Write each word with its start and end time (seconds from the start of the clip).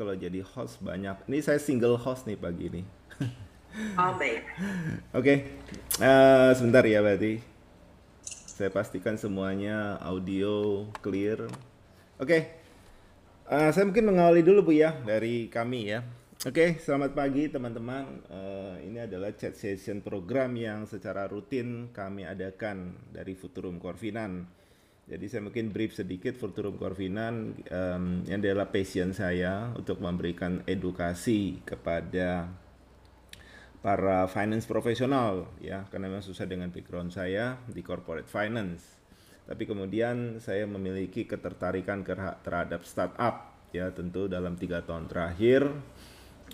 kalau 0.00 0.16
jadi 0.16 0.40
host 0.40 0.80
banyak. 0.80 1.28
Ini 1.28 1.44
saya 1.44 1.60
single 1.60 2.00
host 2.00 2.24
nih 2.24 2.40
pagi 2.40 2.72
ini. 2.72 2.82
Oh 4.00 4.16
baik. 4.16 4.40
Oke, 5.12 5.20
okay. 5.20 5.36
uh, 6.00 6.56
sebentar 6.56 6.80
ya 6.88 7.04
berarti. 7.04 7.44
Saya 8.24 8.72
pastikan 8.72 9.20
semuanya 9.20 10.00
audio 10.00 10.88
clear. 11.04 11.44
Oke, 12.16 12.24
okay. 12.24 12.42
uh, 13.52 13.68
saya 13.76 13.84
mungkin 13.84 14.08
mengawali 14.08 14.40
dulu 14.40 14.72
bu 14.72 14.72
ya 14.72 14.96
dari 15.04 15.52
kami 15.52 15.92
ya. 15.92 16.00
Oke, 16.48 16.56
okay, 16.56 16.70
selamat 16.80 17.12
pagi 17.12 17.52
teman-teman. 17.52 18.24
Uh, 18.32 18.80
ini 18.80 19.04
adalah 19.04 19.36
chat 19.36 19.52
session 19.52 20.00
program 20.00 20.56
yang 20.56 20.88
secara 20.88 21.28
rutin 21.28 21.92
kami 21.92 22.24
adakan 22.24 22.96
dari 23.12 23.36
Futurum 23.36 23.76
Corvinan. 23.76 24.48
Jadi 25.10 25.26
saya 25.26 25.42
mungkin 25.42 25.74
brief 25.74 25.98
sedikit 25.98 26.38
Futurum 26.38 26.78
Corvinan 26.78 27.58
um, 27.66 28.22
yang 28.30 28.38
adalah 28.38 28.70
passion 28.70 29.10
saya 29.10 29.74
untuk 29.74 29.98
memberikan 29.98 30.62
edukasi 30.70 31.58
kepada 31.66 32.46
para 33.82 34.30
finance 34.30 34.70
profesional 34.70 35.50
ya. 35.58 35.82
Karena 35.90 36.06
memang 36.06 36.22
susah 36.22 36.46
dengan 36.46 36.70
background 36.70 37.10
saya 37.10 37.58
di 37.66 37.82
corporate 37.82 38.30
finance. 38.30 38.86
Tapi 39.50 39.66
kemudian 39.66 40.38
saya 40.38 40.62
memiliki 40.70 41.26
ketertarikan 41.26 42.06
terhadap 42.46 42.86
startup 42.86 43.66
ya 43.74 43.90
tentu 43.90 44.30
dalam 44.30 44.54
tiga 44.54 44.86
tahun 44.86 45.10
terakhir. 45.10 45.74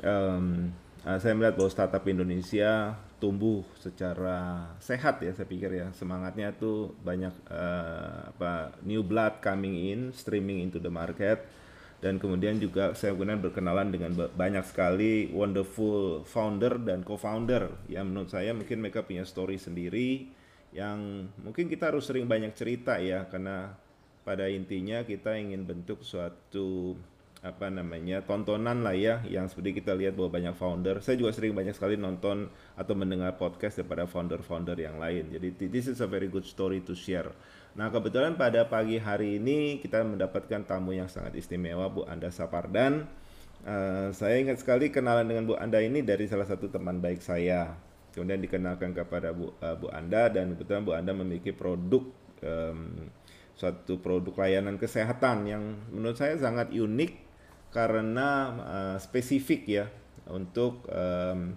Um, 0.01 0.73
saya 1.04 1.37
melihat 1.37 1.60
bahwa 1.60 1.68
startup 1.68 2.09
Indonesia 2.09 2.96
tumbuh 3.16 3.65
secara 3.80 4.69
sehat 4.79 5.24
ya 5.24 5.33
saya 5.33 5.48
pikir 5.48 5.73
ya. 5.73 5.88
Semangatnya 5.97 6.52
tuh 6.52 6.93
banyak 7.01 7.33
uh, 7.48 8.33
apa 8.37 8.77
new 8.84 9.01
blood 9.01 9.41
coming 9.41 9.88
in 9.88 10.12
streaming 10.12 10.61
into 10.61 10.77
the 10.77 10.93
market. 10.93 11.45
Dan 11.96 12.21
kemudian 12.21 12.60
juga 12.60 12.93
saya 12.93 13.16
kemudian 13.16 13.40
berkenalan 13.40 13.88
dengan 13.88 14.13
banyak 14.13 14.65
sekali 14.68 15.32
wonderful 15.32 16.29
founder 16.29 16.77
dan 16.85 17.01
co-founder. 17.01 17.88
Yang 17.88 18.05
menurut 18.05 18.30
saya 18.30 18.52
mungkin 18.52 18.85
mereka 18.85 19.01
punya 19.01 19.24
story 19.24 19.57
sendiri 19.57 20.29
yang 20.77 21.33
mungkin 21.40 21.73
kita 21.73 21.88
harus 21.88 22.05
sering 22.05 22.29
banyak 22.29 22.52
cerita 22.52 23.01
ya. 23.01 23.24
Karena 23.33 23.73
pada 24.29 24.45
intinya 24.52 25.07
kita 25.09 25.40
ingin 25.40 25.65
bentuk 25.65 26.05
suatu 26.05 27.01
apa 27.47 27.71
namanya 27.71 28.27
tontonan 28.27 28.83
lah 28.83 28.99
ya 28.99 29.23
yang 29.30 29.47
seperti 29.47 29.79
kita 29.79 29.95
lihat 29.95 30.19
bahwa 30.19 30.35
banyak 30.35 30.55
founder 30.59 30.99
saya 30.99 31.15
juga 31.15 31.30
sering 31.30 31.55
banyak 31.55 31.79
sekali 31.79 31.95
nonton 31.95 32.51
atau 32.75 32.95
mendengar 32.99 33.39
podcast 33.39 33.79
daripada 33.79 34.11
founder-founder 34.11 34.75
yang 34.75 34.99
lain 34.99 35.30
jadi 35.30 35.55
this 35.71 35.87
is 35.87 36.02
a 36.02 36.09
very 36.11 36.27
good 36.27 36.43
story 36.43 36.83
to 36.83 36.93
share 36.93 37.30
Nah 37.77 37.93
kebetulan 37.93 38.41
pada 38.41 38.65
pagi 38.65 38.97
hari 38.97 39.37
ini 39.37 39.77
kita 39.85 40.01
mendapatkan 40.01 40.65
tamu 40.65 40.97
yang 40.97 41.13
sangat 41.13 41.37
istimewa 41.37 41.93
Bu 41.93 42.09
Anda 42.09 42.33
Sapardan. 42.33 43.05
Uh, 43.69 44.09
saya 44.17 44.41
ingat 44.41 44.65
sekali 44.65 44.89
kenalan 44.89 45.29
dengan 45.29 45.45
Bu 45.45 45.61
Anda 45.61 45.85
ini 45.85 46.01
dari 46.01 46.24
salah 46.24 46.49
satu 46.49 46.73
teman 46.73 47.05
baik 47.05 47.21
saya. 47.21 47.77
Kemudian 48.17 48.41
dikenalkan 48.41 48.97
kepada 48.97 49.37
Bu, 49.37 49.52
uh, 49.61 49.77
Bu 49.77 49.93
Anda 49.93 50.33
dan 50.33 50.57
kebetulan 50.57 50.89
Bu 50.89 50.97
Anda 50.97 51.13
memiliki 51.13 51.52
produk 51.52 52.09
um, 52.41 53.13
suatu 53.52 54.01
produk 54.01 54.33
layanan 54.41 54.80
kesehatan 54.80 55.45
yang 55.45 55.63
menurut 55.93 56.17
saya 56.17 56.41
sangat 56.41 56.73
unik 56.73 57.26
karena 57.77 58.29
uh, 58.57 58.96
spesifik 58.96 59.69
ya 59.69 59.87
untuk 60.32 60.88
um, 60.88 61.52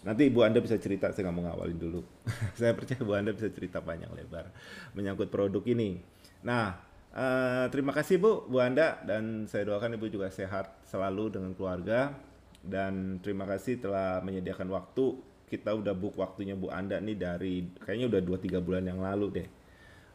Nanti 0.00 0.32
Bu 0.32 0.40
Anda 0.48 0.64
bisa 0.64 0.80
cerita, 0.80 1.12
saya 1.12 1.28
nggak 1.28 1.36
mau 1.36 1.44
ngawalin 1.44 1.76
dulu. 1.76 2.00
saya 2.58 2.72
percaya 2.72 3.04
Bu 3.04 3.12
Anda 3.12 3.36
bisa 3.36 3.52
cerita 3.52 3.84
panjang 3.84 4.08
lebar 4.16 4.48
menyangkut 4.96 5.28
produk 5.28 5.60
ini. 5.68 6.00
Nah, 6.40 6.80
uh, 7.12 7.68
terima 7.68 7.92
kasih 7.92 8.16
Bu, 8.16 8.48
Bu 8.48 8.64
Anda, 8.64 8.96
dan 9.04 9.44
saya 9.44 9.68
doakan 9.68 10.00
Ibu 10.00 10.08
juga 10.08 10.32
sehat 10.32 10.72
selalu 10.88 11.36
dengan 11.36 11.52
keluarga. 11.52 12.16
Dan 12.60 13.20
terima 13.20 13.44
kasih 13.44 13.80
telah 13.80 14.24
menyediakan 14.24 14.72
waktu. 14.72 15.20
Kita 15.52 15.76
udah 15.76 15.92
book 15.92 16.16
waktunya 16.16 16.56
Bu 16.56 16.72
Anda 16.72 16.96
nih 16.96 17.16
dari 17.20 17.68
kayaknya 17.84 18.16
udah 18.16 18.20
2-3 18.56 18.64
bulan 18.64 18.84
yang 18.88 19.04
lalu 19.04 19.44
deh. 19.44 19.48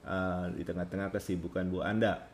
Uh, 0.05 0.49
di 0.57 0.65
tengah-tengah 0.65 1.13
kesibukan 1.13 1.69
Bu 1.69 1.85
Anda. 1.85 2.25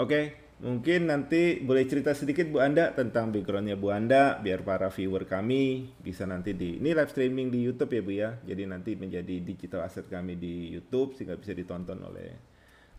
Oke, 0.00 0.08
okay, 0.08 0.24
Mungkin 0.58 1.06
nanti 1.06 1.62
boleh 1.62 1.86
cerita 1.86 2.10
sedikit 2.18 2.50
Bu 2.50 2.58
Anda 2.58 2.90
tentang 2.90 3.30
backgroundnya 3.30 3.78
Bu 3.78 3.94
Anda 3.94 4.42
biar 4.42 4.66
para 4.66 4.90
viewer 4.90 5.22
kami 5.22 5.94
bisa 6.02 6.26
nanti 6.26 6.50
di 6.50 6.82
ini 6.82 6.98
live 6.98 7.14
streaming 7.14 7.46
di 7.46 7.62
YouTube 7.62 7.94
ya 7.94 8.02
Bu 8.02 8.10
ya. 8.10 8.30
Jadi 8.42 8.66
nanti 8.66 8.98
menjadi 8.98 9.38
digital 9.38 9.86
asset 9.86 10.10
kami 10.10 10.34
di 10.34 10.74
YouTube 10.74 11.14
sehingga 11.14 11.38
bisa 11.38 11.54
ditonton 11.54 12.02
oleh 12.02 12.34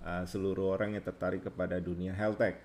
uh, 0.07 0.23
seluruh 0.23 0.79
orang 0.79 0.95
yang 0.95 1.03
tertarik 1.03 1.43
kepada 1.43 1.83
dunia 1.83 2.15
health 2.15 2.39
tech. 2.39 2.63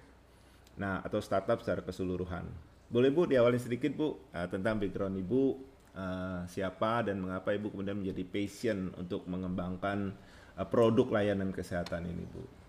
Nah, 0.79 1.03
atau 1.03 1.19
startup 1.19 1.59
secara 1.59 1.83
keseluruhan. 1.83 2.47
Boleh 2.87 3.11
Bu 3.11 3.27
diawali 3.27 3.59
sedikit 3.59 3.91
Bu 3.99 4.15
uh, 4.15 4.47
tentang 4.47 4.79
background 4.79 5.19
Ibu 5.19 5.43
uh, 5.99 6.47
siapa 6.47 7.03
dan 7.03 7.19
mengapa 7.19 7.51
Ibu 7.51 7.75
kemudian 7.75 7.99
menjadi 7.99 8.23
passion 8.23 8.95
untuk 8.95 9.27
mengembangkan 9.27 10.15
uh, 10.55 10.67
produk 10.71 11.19
layanan 11.19 11.51
kesehatan 11.51 12.07
ini 12.07 12.23
Bu. 12.31 12.64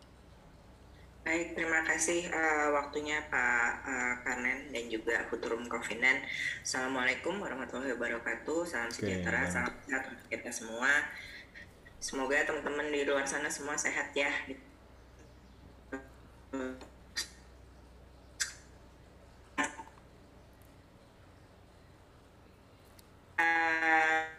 Baik, 1.26 1.58
terima 1.58 1.82
kasih 1.82 2.30
uh, 2.30 2.70
waktunya 2.78 3.18
Pak 3.34 3.82
uh, 3.82 4.14
Kanen 4.22 4.70
dan 4.70 4.86
juga 4.94 5.26
Futurum 5.26 5.66
Kofinan. 5.66 6.22
Assalamualaikum 6.62 7.42
warahmatullahi 7.42 7.98
wabarakatuh. 7.98 8.62
Salam 8.62 8.94
sejahtera, 8.94 9.42
okay, 9.42 9.58
salam 9.58 9.74
sehat 9.90 10.06
untuk 10.06 10.30
kita 10.30 10.54
semua. 10.54 11.10
Semoga 11.98 12.46
teman-teman 12.46 12.94
di 12.94 13.10
luar 13.10 13.26
sana 13.26 13.50
semua 13.50 13.74
sehat 13.74 14.14
ya. 14.14 14.30
Uh, 16.54 16.78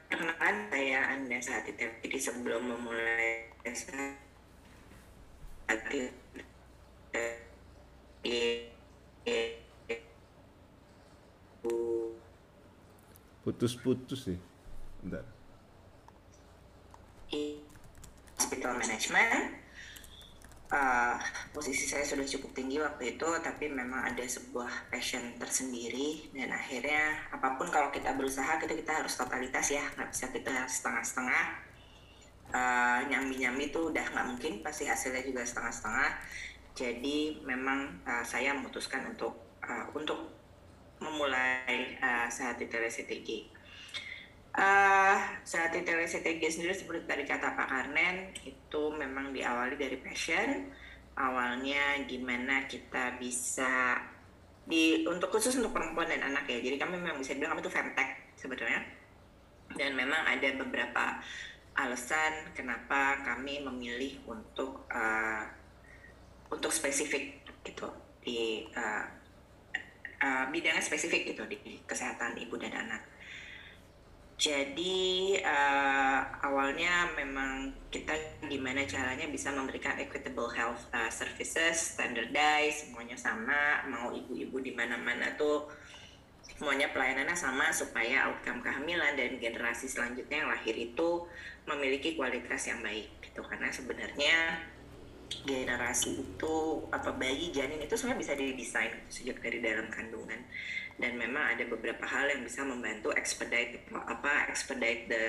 perkenalkan 0.06 0.70
saya 0.70 1.18
Anda 1.18 1.38
saat 1.42 1.66
itu. 1.66 1.82
Jadi 1.82 2.18
sebelum 2.22 2.62
memulai 2.78 3.50
saat 3.74 4.06
Putus-putus 13.46 14.26
sih. 14.26 14.38
Bentar. 15.02 15.22
Hospital 18.38 18.72
management. 18.78 19.62
Uh, 20.66 21.14
posisi 21.54 21.86
saya 21.86 22.02
sudah 22.02 22.26
cukup 22.26 22.50
tinggi 22.58 22.82
waktu 22.82 23.14
itu, 23.14 23.28
tapi 23.38 23.70
memang 23.70 24.02
ada 24.02 24.26
sebuah 24.26 24.90
passion 24.90 25.22
tersendiri 25.38 26.26
dan 26.34 26.50
akhirnya 26.50 27.30
apa 27.30 27.54
pun 27.54 27.70
kalau 27.70 27.94
kita 27.94 28.10
berusaha 28.18 28.58
kita 28.58 28.74
kita 28.74 28.98
harus 28.98 29.14
totalitas 29.14 29.70
ya, 29.70 29.86
nggak 29.94 30.10
bisa 30.10 30.26
kita 30.34 30.66
setengah-setengah. 30.66 31.44
Uh, 32.50 32.98
nyambi-nyambi 33.06 33.70
itu 33.70 33.94
udah 33.94 34.06
nggak 34.10 34.26
mungkin, 34.26 34.52
pasti 34.66 34.90
hasilnya 34.90 35.22
juga 35.22 35.46
setengah-setengah 35.46 36.10
jadi 36.76 37.40
memang 37.40 38.04
uh, 38.04 38.20
saya 38.20 38.52
memutuskan 38.52 39.08
untuk 39.08 39.32
uh, 39.64 39.88
untuk 39.96 40.28
memulai 41.00 41.96
uh, 42.04 42.28
Sehati 42.28 42.68
TTG. 42.68 43.48
Uh, 44.52 45.16
Sehati 45.40 45.80
TTG 45.80 46.42
sendiri 46.52 46.76
seperti 46.76 47.08
tadi 47.08 47.24
kata 47.24 47.56
Pak 47.56 47.68
Karnen 47.72 48.28
itu 48.44 48.82
memang 48.92 49.32
diawali 49.32 49.80
dari 49.80 49.96
passion. 50.04 50.68
Awalnya 51.16 52.04
gimana 52.04 52.68
kita 52.68 53.16
bisa 53.16 53.96
di 54.68 55.08
untuk 55.08 55.32
khusus 55.32 55.56
untuk 55.56 55.72
perempuan 55.72 56.12
dan 56.12 56.28
anak 56.28 56.44
ya. 56.44 56.60
Jadi 56.60 56.76
kami 56.76 57.00
memang 57.00 57.16
bisa 57.16 57.32
bilang 57.40 57.56
kami 57.56 57.64
itu 57.64 57.72
femtech 57.72 58.36
sebetulnya. 58.36 58.84
Dan 59.72 59.96
memang 59.96 60.28
ada 60.28 60.48
beberapa 60.60 61.24
alasan 61.72 62.52
kenapa 62.52 63.24
kami 63.24 63.64
memilih 63.64 64.20
untuk 64.28 64.84
uh, 64.92 65.55
untuk 66.50 66.70
spesifik 66.70 67.42
gitu 67.66 67.88
di 68.22 68.66
uh, 68.74 69.04
uh, 70.22 70.44
bidangnya 70.50 70.82
spesifik 70.82 71.34
gitu 71.34 71.46
di 71.46 71.58
kesehatan 71.86 72.38
ibu 72.38 72.58
dan 72.58 72.74
anak. 72.74 73.02
Jadi 74.36 75.32
uh, 75.40 76.20
awalnya 76.44 77.08
memang 77.16 77.72
kita 77.88 78.12
gimana 78.44 78.84
caranya 78.84 79.24
bisa 79.32 79.48
memberikan 79.48 79.96
equitable 79.96 80.52
health 80.52 80.84
uh, 80.92 81.08
services, 81.08 81.96
standardized, 81.96 82.84
semuanya 82.84 83.16
sama, 83.16 83.80
mau 83.88 84.12
ibu-ibu 84.12 84.60
di 84.60 84.76
mana-mana 84.76 85.32
tuh 85.40 85.64
semuanya 86.56 86.92
pelayanannya 86.92 87.32
sama 87.32 87.72
supaya 87.72 88.28
outcome 88.28 88.60
kehamilan 88.60 89.16
dan 89.16 89.40
generasi 89.40 89.88
selanjutnya 89.88 90.44
yang 90.44 90.52
lahir 90.52 90.76
itu 90.76 91.24
memiliki 91.64 92.16
kualitas 92.16 92.68
yang 92.68 92.84
baik 92.84 93.08
gitu 93.24 93.40
karena 93.44 93.72
sebenarnya 93.72 94.60
generasi 95.46 96.22
itu 96.22 96.56
apa 96.94 97.10
bayi 97.14 97.50
janin 97.50 97.82
itu 97.82 97.94
sebenarnya 97.98 98.20
bisa 98.22 98.32
didesain 98.38 98.92
sejak 99.10 99.42
dari 99.42 99.58
dalam 99.58 99.90
kandungan 99.90 100.38
dan 100.96 101.18
memang 101.18 101.56
ada 101.56 101.66
beberapa 101.66 102.06
hal 102.06 102.30
yang 102.30 102.42
bisa 102.46 102.62
membantu 102.62 103.12
expedite 103.12 103.84
apa 103.92 104.48
expedite 104.48 105.10
the 105.10 105.22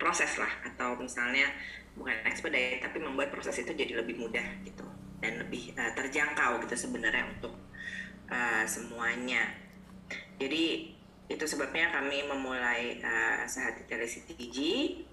proses 0.00 0.40
lah 0.40 0.50
atau 0.64 0.96
misalnya 0.96 1.50
bukan 1.98 2.16
expedite 2.24 2.80
tapi 2.80 3.02
membuat 3.02 3.28
proses 3.34 3.58
itu 3.60 3.74
jadi 3.76 4.00
lebih 4.00 4.16
mudah 4.16 4.46
gitu 4.64 4.86
dan 5.20 5.36
lebih 5.36 5.76
uh, 5.76 5.92
terjangkau 5.92 6.64
gitu 6.64 6.74
sebenarnya 6.88 7.28
untuk 7.28 7.52
uh, 8.32 8.64
semuanya. 8.64 9.44
Jadi 10.40 10.96
itu 11.30 11.44
sebabnya 11.46 11.92
kami 11.92 12.24
memulai 12.26 12.98
uh, 13.04 13.44
Sehati 13.44 13.84
TG. 13.86 14.58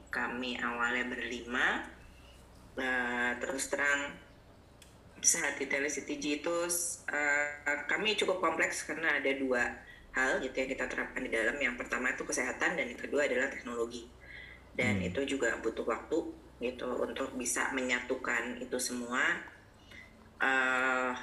Kami 0.08 0.56
awalnya 0.64 1.04
berlima, 1.12 1.84
uh, 2.77 3.31
terus 3.41 3.69
terang 3.69 4.13
Sehati 5.18 5.65
TG 5.65 6.24
itu 6.39 6.56
uh, 7.09 7.81
kami 7.89 8.13
cukup 8.13 8.38
kompleks 8.38 8.85
karena 8.85 9.18
ada 9.18 9.33
dua 9.33 9.65
hal 10.13 10.38
gitu 10.41 10.53
yang 10.53 10.69
kita 10.69 10.85
terapkan 10.85 11.25
di 11.25 11.31
dalam. 11.33 11.57
Yang 11.57 11.75
pertama 11.83 12.13
itu 12.13 12.24
kesehatan 12.24 12.77
dan 12.77 12.85
yang 12.85 13.01
kedua 13.01 13.25
adalah 13.25 13.50
teknologi. 13.50 14.06
Dan 14.77 15.01
hmm. 15.01 15.09
itu 15.09 15.38
juga 15.38 15.57
butuh 15.57 15.83
waktu 15.83 16.18
gitu 16.57 16.89
untuk 17.01 17.33
bisa 17.33 17.74
menyatukan 17.74 18.62
itu 18.62 18.77
semua. 18.77 19.21
Uh, 20.38 21.18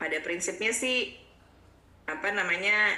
pada 0.00 0.16
prinsipnya 0.24 0.72
sih 0.72 1.12
apa 2.08 2.32
namanya 2.32 2.96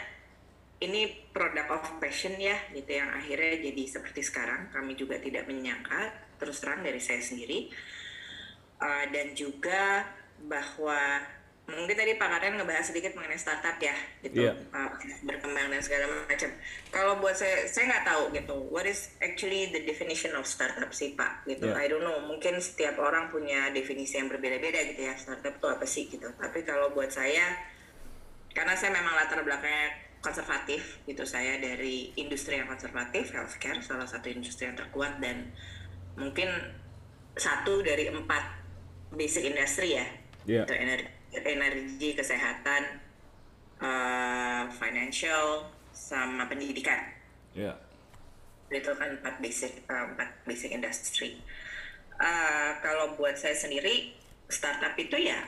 ini 0.82 1.30
produk 1.30 1.78
of 1.78 2.02
passion 2.02 2.34
ya 2.36 2.58
gitu 2.74 2.90
yang 2.90 3.08
akhirnya 3.14 3.62
jadi 3.62 3.82
seperti 3.86 4.20
sekarang. 4.26 4.68
Kami 4.74 4.98
juga 4.98 5.16
tidak 5.22 5.46
menyangka 5.46 6.10
terus 6.42 6.58
terang 6.58 6.82
dari 6.82 6.98
saya 6.98 7.22
sendiri. 7.22 7.70
Uh, 8.82 9.06
dan 9.14 9.30
juga 9.38 10.02
bahwa 10.42 11.22
mungkin 11.70 11.94
tadi 11.94 12.18
Pak 12.18 12.26
Karen 12.26 12.58
ngebahas 12.58 12.90
sedikit 12.90 13.14
mengenai 13.14 13.38
startup 13.38 13.78
ya 13.78 13.94
gitu. 14.26 14.50
Yeah. 14.50 14.58
uh, 14.74 14.90
berkembang 15.22 15.70
dan 15.70 15.78
segala 15.78 16.10
macam. 16.26 16.50
Kalau 16.90 17.22
buat 17.22 17.38
saya 17.38 17.70
saya 17.70 17.94
nggak 17.94 18.06
tahu 18.10 18.22
gitu. 18.34 18.56
What 18.74 18.84
is 18.90 19.14
actually 19.22 19.70
the 19.70 19.86
definition 19.86 20.34
of 20.34 20.50
startup 20.50 20.90
sih 20.90 21.14
Pak 21.14 21.46
gitu. 21.46 21.70
Yeah. 21.70 21.78
I 21.78 21.86
don't 21.86 22.02
know. 22.02 22.18
Mungkin 22.26 22.58
setiap 22.58 22.98
orang 22.98 23.30
punya 23.30 23.70
definisi 23.70 24.18
yang 24.18 24.26
berbeda-beda 24.26 24.82
gitu 24.90 25.06
ya. 25.06 25.14
Startup 25.14 25.54
itu 25.54 25.66
apa 25.70 25.86
sih 25.86 26.10
gitu. 26.10 26.26
Tapi 26.34 26.66
kalau 26.66 26.90
buat 26.90 27.14
saya 27.14 27.70
karena 28.52 28.74
saya 28.76 28.92
memang 28.92 29.14
latar 29.16 29.40
belakangnya 29.46 30.11
konservatif 30.22 31.02
gitu 31.04 31.26
saya 31.26 31.58
dari 31.58 32.14
industri 32.14 32.56
yang 32.62 32.70
konservatif 32.70 33.34
healthcare 33.34 33.82
salah 33.82 34.06
satu 34.06 34.30
industri 34.30 34.70
yang 34.70 34.78
terkuat 34.78 35.18
dan 35.18 35.50
mungkin 36.14 36.46
satu 37.34 37.82
dari 37.82 38.06
empat 38.06 38.44
basic 39.12 39.50
industry 39.50 39.98
ya 39.98 40.06
yeah. 40.46 40.64
itu 40.64 40.74
energi 40.78 41.10
energi 41.42 42.10
kesehatan 42.14 43.02
uh, 43.82 44.70
financial 44.78 45.66
sama 45.90 46.46
pendidikan 46.46 47.02
yeah. 47.58 47.74
itu 48.70 48.94
kan 48.94 49.18
empat 49.18 49.42
basic 49.42 49.82
uh, 49.90 50.06
empat 50.14 50.30
basic 50.46 50.70
industry 50.70 51.42
uh, 52.22 52.78
kalau 52.78 53.18
buat 53.18 53.34
saya 53.34 53.58
sendiri 53.58 54.14
startup 54.46 54.94
itu 54.94 55.18
ya 55.18 55.40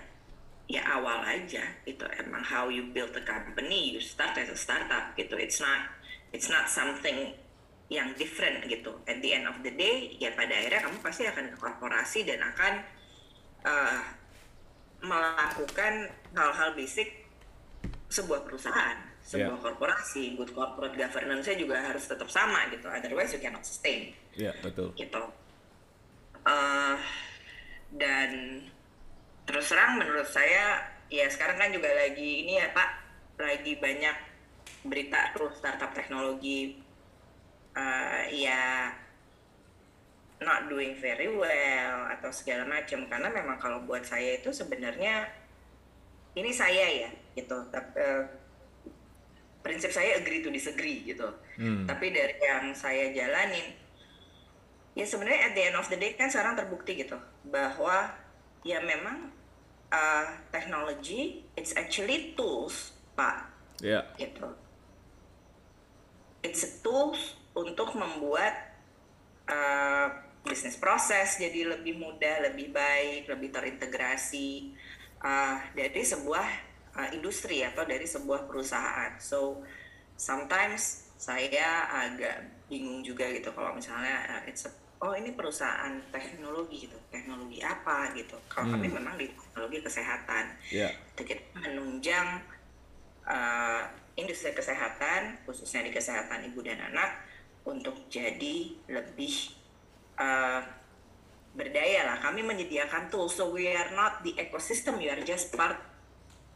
ya 0.64 0.80
awal 0.96 1.20
aja 1.20 1.60
itu 1.84 2.04
emang 2.16 2.40
how 2.40 2.72
you 2.72 2.88
build 2.96 3.12
a 3.12 3.24
company 3.24 3.92
you 3.92 4.00
start 4.00 4.32
as 4.40 4.48
a 4.48 4.56
startup 4.56 5.12
gitu. 5.16 5.36
It's 5.36 5.60
not 5.60 5.92
it's 6.32 6.48
not 6.48 6.66
something 6.72 7.36
yang 7.92 8.16
different 8.16 8.64
gitu. 8.64 8.96
At 9.04 9.20
the 9.20 9.30
end 9.36 9.44
of 9.44 9.60
the 9.60 9.72
day 9.76 10.16
ya 10.16 10.32
pada 10.32 10.56
akhirnya 10.56 10.80
kamu 10.88 10.98
pasti 11.04 11.28
akan 11.28 11.52
ke 11.52 11.56
korporasi 11.60 12.24
dan 12.24 12.40
akan 12.40 12.72
uh, 13.68 14.00
melakukan 15.04 16.08
hal-hal 16.32 16.70
basic 16.72 17.28
sebuah 18.08 18.48
perusahaan 18.48 19.14
sebuah 19.24 19.56
yeah. 19.56 19.64
korporasi. 19.64 20.36
Good 20.36 20.52
corporate 20.52 20.96
governance 20.96 21.48
juga 21.56 21.80
harus 21.80 22.04
tetap 22.04 22.28
sama 22.28 22.68
gitu. 22.72 22.88
Otherwise 22.88 23.32
you 23.32 23.40
cannot 23.40 23.64
sustain. 23.64 24.12
Ya 24.36 24.52
yeah, 24.52 24.54
betul. 24.60 24.92
Gitu. 24.96 25.24
Uh, 26.44 26.96
dan 27.96 28.60
terus 29.44 29.68
terang 29.68 30.00
menurut 30.00 30.28
saya 30.28 30.80
ya 31.12 31.28
sekarang 31.28 31.60
kan 31.60 31.70
juga 31.70 31.92
lagi 31.92 32.48
ini 32.48 32.58
ya 32.58 32.72
Pak 32.72 32.90
lagi 33.40 33.76
banyak 33.76 34.16
berita 34.84 35.32
terus 35.36 35.58
startup 35.60 35.92
teknologi 35.92 36.80
uh, 37.76 38.24
ya 38.30 38.92
not 40.42 40.68
doing 40.68 40.92
very 40.98 41.30
well 41.30 42.10
atau 42.12 42.28
segala 42.28 42.68
macam. 42.68 43.08
Karena 43.08 43.32
memang 43.32 43.56
kalau 43.56 43.80
buat 43.88 44.04
saya 44.04 44.38
itu 44.38 44.52
sebenarnya 44.52 45.24
ini 46.36 46.50
saya 46.52 47.08
ya 47.08 47.10
gitu. 47.32 47.64
Tapi 47.72 47.96
uh, 47.96 48.24
prinsip 49.64 49.88
saya 49.88 50.20
agree 50.20 50.44
to 50.44 50.52
disagree 50.52 51.00
gitu. 51.08 51.24
Hmm. 51.54 51.86
tapi 51.86 52.10
dari 52.10 52.34
yang 52.42 52.74
saya 52.74 53.14
jalanin 53.14 53.78
ya 54.98 55.06
sebenarnya 55.06 55.50
at 55.50 55.52
the 55.54 55.62
end 55.70 55.78
of 55.78 55.86
the 55.86 55.94
day 55.94 56.18
kan 56.18 56.26
sekarang 56.26 56.58
terbukti 56.58 56.98
gitu 56.98 57.14
bahwa 57.46 58.10
ya 58.64 58.80
memang 58.80 59.28
uh, 59.92 60.26
teknologi 60.48 61.44
it's 61.54 61.76
actually 61.76 62.32
tools 62.34 62.96
pak. 63.14 63.52
Yeah. 63.84 64.08
gitu. 64.16 64.48
It's 66.40 66.64
a 66.64 66.70
tools 66.80 67.36
untuk 67.54 67.94
membuat 67.94 68.74
uh, 69.46 70.08
bisnis 70.44 70.76
proses 70.76 71.40
jadi 71.40 71.76
lebih 71.76 71.96
mudah 71.96 72.52
lebih 72.52 72.72
baik 72.74 73.28
lebih 73.32 73.48
terintegrasi 73.48 74.76
uh, 75.24 75.56
dari 75.72 76.04
sebuah 76.04 76.46
uh, 76.96 77.08
industri 77.16 77.64
atau 77.64 77.84
dari 77.88 78.04
sebuah 78.04 78.44
perusahaan. 78.44 79.16
So 79.20 79.64
sometimes 80.16 81.08
saya 81.16 81.88
agak 81.88 82.68
bingung 82.68 83.00
juga 83.00 83.28
gitu 83.32 83.54
kalau 83.56 83.72
misalnya 83.72 84.40
uh, 84.40 84.42
it's 84.44 84.68
a 84.68 84.72
oh 85.04 85.12
ini 85.12 85.36
perusahaan 85.36 85.92
teknologi 86.08 86.88
gitu. 86.88 86.96
Teknologi 87.12 87.60
apa 87.60 88.16
gitu. 88.16 88.40
Kalau 88.48 88.72
hmm. 88.72 88.74
kami 88.80 88.88
memang 88.88 89.14
di 89.20 89.28
teknologi 89.28 89.84
kesehatan. 89.84 90.44
Yeah. 90.72 90.96
kita 91.12 91.44
menunjang 91.60 92.40
uh, 93.28 93.84
industri 94.16 94.56
kesehatan 94.56 95.44
khususnya 95.44 95.84
di 95.84 95.92
kesehatan 95.92 96.48
ibu 96.48 96.64
dan 96.64 96.80
anak 96.80 97.20
untuk 97.68 98.08
jadi 98.08 98.72
lebih 98.88 99.52
uh, 100.16 100.64
berdaya 101.52 102.08
lah. 102.08 102.16
Kami 102.24 102.40
menyediakan 102.40 103.12
tools. 103.12 103.36
So 103.36 103.52
we 103.52 103.68
are 103.68 103.92
not 103.92 104.24
the 104.24 104.32
ecosystem. 104.40 104.96
We 104.96 105.12
are 105.12 105.20
just 105.20 105.52
part 105.52 105.76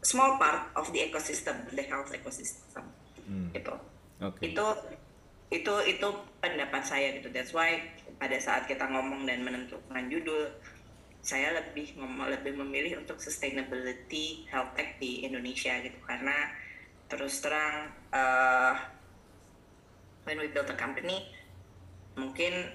small 0.01 0.41
part 0.41 0.73
of 0.79 0.89
the 0.95 1.05
ecosystem 1.05 1.69
the 1.77 1.85
health 1.85 2.09
ecosystem. 2.17 2.89
Hmm. 3.29 3.53
gitu. 3.53 3.77
Okay. 4.19 4.51
itu 4.51 4.67
itu 5.53 5.75
itu 5.85 6.09
pendapat 6.41 6.81
saya 6.81 7.13
gitu. 7.21 7.29
That's 7.29 7.53
why 7.53 7.93
pada 8.19 8.39
saat 8.43 8.67
kita 8.67 8.85
ngomong 8.91 9.25
dan 9.25 9.47
menentukan 9.47 10.05
judul 10.11 10.51
saya 11.23 11.55
lebih 11.55 11.99
lebih 11.99 12.59
memilih 12.63 13.03
untuk 13.03 13.19
sustainability 13.19 14.47
health 14.51 14.75
tech 14.75 14.99
di 14.99 15.27
Indonesia 15.27 15.75
gitu. 15.83 15.99
Karena 16.07 16.51
terus 17.09 17.41
terang 17.41 17.95
uh, 18.15 18.75
when 20.27 20.39
we 20.39 20.51
build 20.51 20.69
a 20.71 20.77
company 20.77 21.31
mungkin 22.19 22.75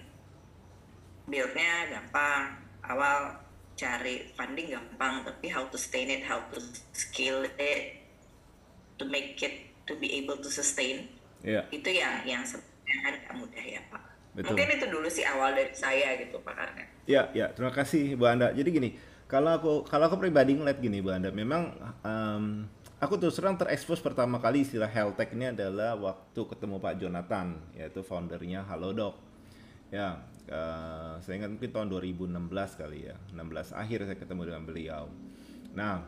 buildnya 1.28 1.92
gampang. 1.92 2.60
Awal 2.84 3.44
cari 3.80 4.30
funding 4.38 4.76
gampang 4.76 5.26
tapi 5.26 5.50
how 5.50 5.66
to 5.72 5.78
sustain 5.80 6.12
it 6.12 6.22
how 6.28 6.38
to 6.54 6.62
scale 6.94 7.42
it 7.58 8.06
to 9.02 9.04
make 9.10 9.40
it 9.42 9.66
to 9.90 9.98
be 9.98 10.22
able 10.22 10.38
to 10.38 10.50
sustain 10.52 11.10
yeah. 11.42 11.66
itu 11.74 11.90
yang 11.90 12.22
yang 12.22 12.44
sebenarnya 12.46 13.18
agak 13.18 13.34
mudah 13.34 13.66
ya 13.66 13.82
pak 13.90 14.13
Betul. 14.34 14.58
Mungkin 14.58 14.70
itu 14.82 14.86
dulu 14.90 15.08
sih 15.14 15.26
awal 15.30 15.54
dari 15.54 15.74
saya 15.78 16.18
gitu 16.18 16.42
Pak. 16.42 16.58
Ya, 17.06 17.30
ya, 17.38 17.54
terima 17.54 17.70
kasih 17.70 18.18
Bu 18.18 18.26
Anda. 18.26 18.50
Jadi 18.50 18.70
gini, 18.74 18.90
kalau 19.30 19.54
aku 19.54 19.72
kalau 19.86 20.10
aku 20.10 20.18
pribadi 20.18 20.58
ngeliat 20.58 20.82
gini 20.82 21.06
Bu 21.06 21.14
Anda, 21.14 21.30
memang 21.30 21.70
um, 22.02 22.66
aku 22.98 23.22
terus 23.22 23.38
terang 23.38 23.62
terekspos 23.62 24.02
pertama 24.02 24.42
kali 24.42 24.66
istilah 24.66 24.90
health 24.90 25.22
tech 25.22 25.30
ini 25.38 25.54
adalah 25.54 25.94
waktu 25.94 26.42
ketemu 26.50 26.82
Pak 26.82 26.94
Jonathan, 26.98 27.62
yaitu 27.78 28.02
foundernya 28.02 28.66
Halodoc. 28.66 29.22
Ya, 29.94 30.26
uh, 30.50 31.22
saya 31.22 31.38
ingat 31.38 31.54
mungkin 31.54 31.70
tahun 31.70 31.94
2016 31.94 32.82
kali 32.82 33.14
ya, 33.14 33.16
16 33.38 33.78
akhir 33.78 34.10
saya 34.10 34.18
ketemu 34.18 34.42
dengan 34.50 34.64
beliau. 34.66 35.04
Nah, 35.78 36.02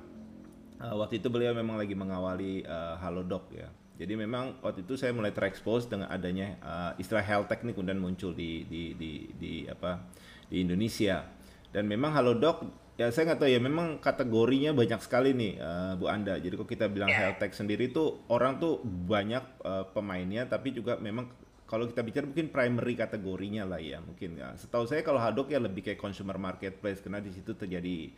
uh, 0.82 0.96
waktu 0.98 1.22
itu 1.22 1.30
beliau 1.30 1.54
memang 1.54 1.78
lagi 1.78 1.94
mengawali 1.94 2.66
uh, 2.66 2.98
Halodoc 2.98 3.54
ya 3.54 3.70
jadi 3.96 4.14
memang 4.20 4.60
waktu 4.60 4.84
itu 4.84 5.00
saya 5.00 5.16
mulai 5.16 5.32
terekspos 5.32 5.88
dengan 5.88 6.12
adanya 6.12 6.60
uh, 6.60 6.92
istilah 7.00 7.24
health 7.24 7.48
tech 7.48 7.64
ini 7.64 7.72
kemudian 7.72 7.96
muncul 7.96 8.36
di 8.36 8.68
di 8.68 8.92
di, 9.00 9.12
di 9.40 9.54
apa 9.72 10.04
di 10.52 10.68
Indonesia. 10.68 11.24
Dan 11.72 11.88
memang 11.88 12.12
Halodoc 12.12 12.68
ya 13.00 13.08
saya 13.12 13.32
nggak 13.32 13.40
tahu 13.44 13.50
ya 13.52 13.60
memang 13.60 14.00
kategorinya 14.04 14.76
banyak 14.76 15.00
sekali 15.00 15.32
nih 15.32 15.54
uh, 15.64 15.94
Bu 15.96 16.12
Anda. 16.12 16.36
Jadi 16.36 16.60
kalau 16.60 16.68
kita 16.68 16.86
bilang 16.92 17.08
health 17.08 17.40
tech 17.40 17.56
sendiri 17.56 17.96
tuh 17.96 18.28
orang 18.28 18.60
tuh 18.60 18.84
banyak 18.84 19.64
uh, 19.64 19.88
pemainnya 19.96 20.44
tapi 20.44 20.76
juga 20.76 21.00
memang 21.00 21.32
kalau 21.64 21.88
kita 21.88 22.06
bicara 22.06 22.28
mungkin 22.28 22.52
primary 22.52 22.94
kategorinya 23.00 23.64
lah 23.64 23.80
ya 23.80 24.04
mungkin 24.04 24.36
ya. 24.36 24.60
Setahu 24.60 24.92
saya 24.92 25.08
kalau 25.08 25.24
Halodoc 25.24 25.56
ya 25.56 25.64
lebih 25.64 25.88
kayak 25.88 26.04
consumer 26.04 26.36
marketplace 26.36 27.00
karena 27.00 27.24
di 27.24 27.32
situ 27.32 27.56
terjadi 27.56 28.12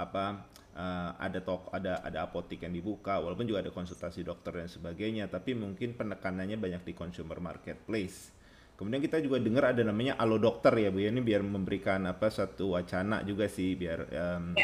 apa 0.00 0.48
uh, 0.76 1.10
ada 1.20 1.38
tok 1.44 1.68
ada 1.70 2.00
ada 2.00 2.24
apotik 2.24 2.64
yang 2.64 2.72
dibuka 2.72 3.20
walaupun 3.20 3.44
juga 3.44 3.64
ada 3.64 3.72
konsultasi 3.74 4.24
dokter 4.24 4.56
dan 4.56 4.68
sebagainya 4.68 5.28
tapi 5.28 5.52
mungkin 5.52 5.92
penekanannya 5.94 6.56
banyak 6.56 6.82
di 6.88 6.92
consumer 6.96 7.38
marketplace 7.38 8.40
Kemudian 8.80 9.04
kita 9.04 9.20
juga 9.20 9.36
dengar 9.36 9.76
ada 9.76 9.84
namanya 9.84 10.16
Alo 10.16 10.40
Dokter 10.40 10.72
ya 10.72 10.88
Bu 10.88 11.04
ya. 11.04 11.12
Ini 11.12 11.20
biar 11.20 11.44
memberikan 11.44 12.00
apa 12.08 12.32
satu 12.32 12.80
wacana 12.80 13.20
juga 13.28 13.44
sih 13.44 13.76
biar 13.76 14.08
um, 14.08 14.56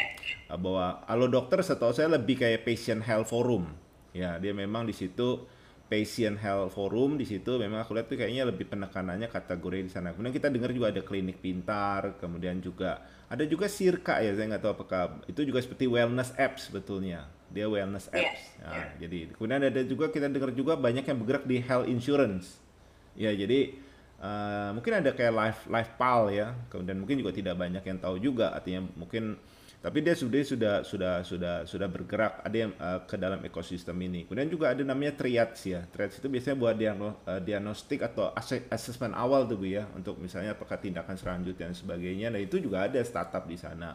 bahwa 0.57 1.05
Alo 1.05 1.29
Dokter 1.29 1.61
setahu 1.61 1.93
saya 1.93 2.17
lebih 2.17 2.41
kayak 2.41 2.65
patient 2.65 3.05
health 3.05 3.29
forum. 3.29 3.69
Ya, 4.17 4.41
dia 4.41 4.57
memang 4.57 4.89
di 4.89 4.97
situ 4.97 5.45
patient 5.87 6.35
health 6.43 6.75
forum 6.75 7.15
di 7.15 7.23
situ 7.23 7.55
memang 7.55 7.79
aku 7.83 7.95
lihat 7.95 8.11
tuh 8.11 8.19
kayaknya 8.19 8.43
lebih 8.47 8.67
penekanannya 8.67 9.31
kategori 9.31 9.79
di 9.87 9.91
sana. 9.91 10.11
Kemudian 10.11 10.35
kita 10.35 10.51
dengar 10.51 10.71
juga 10.75 10.91
ada 10.91 11.01
klinik 11.03 11.39
pintar, 11.39 12.19
kemudian 12.19 12.59
juga 12.59 13.03
ada 13.31 13.43
juga 13.47 13.71
Sirka 13.71 14.19
ya, 14.19 14.35
saya 14.35 14.51
nggak 14.51 14.63
tahu 14.63 14.71
apakah 14.75 15.23
itu 15.31 15.47
juga 15.47 15.59
seperti 15.63 15.87
wellness 15.87 16.35
apps 16.35 16.67
sebetulnya. 16.71 17.27
Dia 17.47 17.71
wellness 17.71 18.11
Iya, 18.11 18.35
apps. 18.35 18.41
Nah, 18.59 18.75
iya. 18.75 18.85
Jadi 19.07 19.17
kemudian 19.35 19.61
ada 19.63 19.81
juga 19.87 20.05
kita 20.11 20.27
dengar 20.27 20.51
juga 20.51 20.75
banyak 20.75 21.03
yang 21.07 21.17
bergerak 21.23 21.45
di 21.47 21.57
health 21.63 21.87
insurance. 21.87 22.59
Ya, 23.15 23.31
jadi 23.31 23.73
eh, 24.19 24.69
mungkin 24.75 24.93
ada 24.99 25.11
kayak 25.15 25.33
life 25.33 25.61
life 25.71 25.91
pal 25.95 26.27
ya. 26.31 26.51
Kemudian 26.67 26.99
mungkin 26.99 27.19
juga 27.23 27.31
tidak 27.31 27.55
banyak 27.55 27.83
yang 27.83 27.97
tahu 28.03 28.15
juga 28.19 28.51
artinya 28.51 28.83
mungkin 28.99 29.39
tapi 29.77 30.01
dia 30.01 30.17
sudah 30.17 30.41
sudah 30.41 30.75
sudah 30.81 31.13
sudah 31.21 31.55
sudah 31.69 31.87
bergerak 31.87 32.41
ada 32.41 32.57
yang 32.57 32.73
eh, 32.73 32.99
ke 33.05 33.13
dalam 33.13 33.39
ekosistem 33.45 33.93
ini. 34.01 34.25
Kemudian 34.25 34.49
juga 34.49 34.73
ada 34.73 34.81
namanya 34.81 35.13
triage 35.13 35.77
ya. 35.77 35.85
Triage 35.85 36.17
itu 36.17 36.27
biasanya 36.27 36.57
buat 36.57 36.75
eh, 36.81 37.41
diagnostik 37.45 38.01
atau 38.01 38.33
asse- 38.33 38.65
assessment 38.73 39.13
awal 39.13 39.45
tuh 39.45 39.61
Bu 39.61 39.69
ya 39.69 39.85
untuk 39.93 40.17
misalnya 40.17 40.57
apakah 40.57 40.81
tindakan 40.81 41.13
selanjutnya 41.13 41.69
dan 41.69 41.77
sebagainya. 41.77 42.33
Nah, 42.33 42.41
itu 42.41 42.57
juga 42.57 42.89
ada 42.89 42.97
startup 43.05 43.45
di 43.45 43.53
sana. 43.53 43.93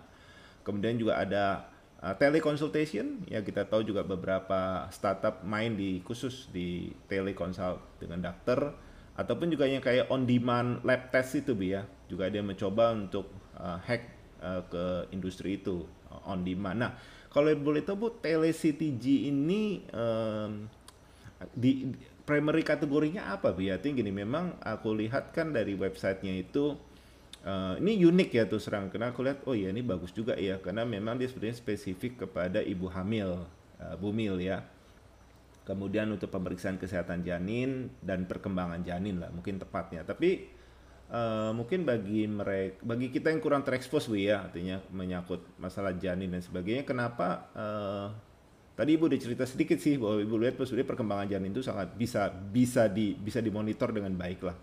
Kemudian 0.63 0.95
juga 0.95 1.19
ada 1.19 1.67
uh, 1.99 2.15
teleconsultation 2.15 3.27
ya 3.27 3.43
kita 3.43 3.67
tahu 3.67 3.83
juga 3.83 4.07
beberapa 4.07 4.87
startup 4.95 5.43
main 5.43 5.75
di 5.75 5.99
khusus 6.07 6.47
di 6.55 6.95
teleconsult 7.11 7.99
dengan 7.99 8.31
dokter 8.31 8.71
ataupun 9.19 9.51
juga 9.51 9.67
yang 9.67 9.83
kayak 9.83 10.07
on 10.07 10.23
demand 10.23 10.87
lab 10.87 11.11
test 11.11 11.43
itu 11.43 11.59
Bu 11.59 11.67
ya. 11.75 11.83
Juga 12.07 12.31
dia 12.31 12.47
mencoba 12.47 12.95
untuk 12.95 13.27
uh, 13.59 13.83
hack 13.83 14.22
uh, 14.43 14.67
ke 14.67 15.15
industri 15.15 15.63
itu 15.63 15.87
uh, 16.11 16.31
on 16.35 16.43
demand. 16.43 16.79
Nah, 16.83 16.93
kalau 17.33 17.49
boleh 17.57 17.81
tahu 17.81 17.97
Bu 17.97 18.09
TeleCTG 18.21 19.33
ini 19.33 19.87
um, 19.95 20.69
di 21.57 21.89
di- 21.89 22.11
primary 22.23 22.63
kategorinya 22.63 23.35
apa 23.35 23.51
Bu 23.53 23.67
ya? 23.67 23.79
Gini, 23.81 24.13
memang 24.15 24.61
aku 24.63 24.95
lihat 24.95 25.35
kan 25.35 25.51
dari 25.51 25.75
websitenya 25.75 26.39
itu 26.39 26.79
eh, 27.43 27.75
ini 27.83 27.99
unik 27.99 28.31
ya 28.31 28.45
terus 28.47 28.71
terang 28.71 28.87
karena 28.89 29.11
aku 29.11 29.27
lihat 29.27 29.43
oh 29.51 29.55
ya 29.59 29.75
ini 29.75 29.83
bagus 29.83 30.15
juga 30.15 30.39
ya 30.39 30.63
karena 30.63 30.87
memang 30.87 31.19
dia 31.19 31.27
sebenarnya 31.27 31.59
spesifik 31.59 32.27
kepada 32.27 32.63
ibu 32.63 32.87
hamil 32.89 33.43
eh, 33.83 33.97
bumil 33.99 34.39
ya. 34.39 34.63
Kemudian 35.63 36.11
untuk 36.11 36.27
pemeriksaan 36.27 36.75
kesehatan 36.75 37.23
janin 37.23 37.87
dan 38.03 38.27
perkembangan 38.27 38.83
janin 38.83 39.23
lah 39.23 39.31
mungkin 39.31 39.63
tepatnya. 39.63 40.03
Tapi 40.03 40.51
eh, 41.13 41.51
mungkin 41.53 41.85
bagi 41.85 42.25
mereka 42.25 42.81
bagi 42.81 43.13
kita 43.13 43.29
yang 43.29 43.45
kurang 43.45 43.63
terekspos 43.63 44.09
Bu 44.09 44.17
ya 44.17 44.49
artinya 44.49 44.81
menyangkut 44.89 45.61
masalah 45.61 45.93
janin 46.01 46.33
dan 46.33 46.41
sebagainya 46.41 46.89
kenapa 46.89 47.53
eh, 47.53 48.33
Tadi 48.73 48.97
ibu 48.97 49.05
udah 49.05 49.21
cerita 49.21 49.45
sedikit 49.45 49.77
sih 49.77 50.01
bahwa 50.01 50.17
ibu 50.17 50.41
lihat 50.41 50.57
sebenarnya 50.57 50.89
perkembangan 50.89 51.29
janin 51.29 51.53
itu 51.53 51.61
sangat 51.61 51.93
bisa 51.93 52.33
bisa 52.33 52.89
di 52.89 53.13
bisa 53.13 53.45
dimonitor 53.45 53.93
dengan 53.93 54.17
baik 54.17 54.49
lah 54.49 54.57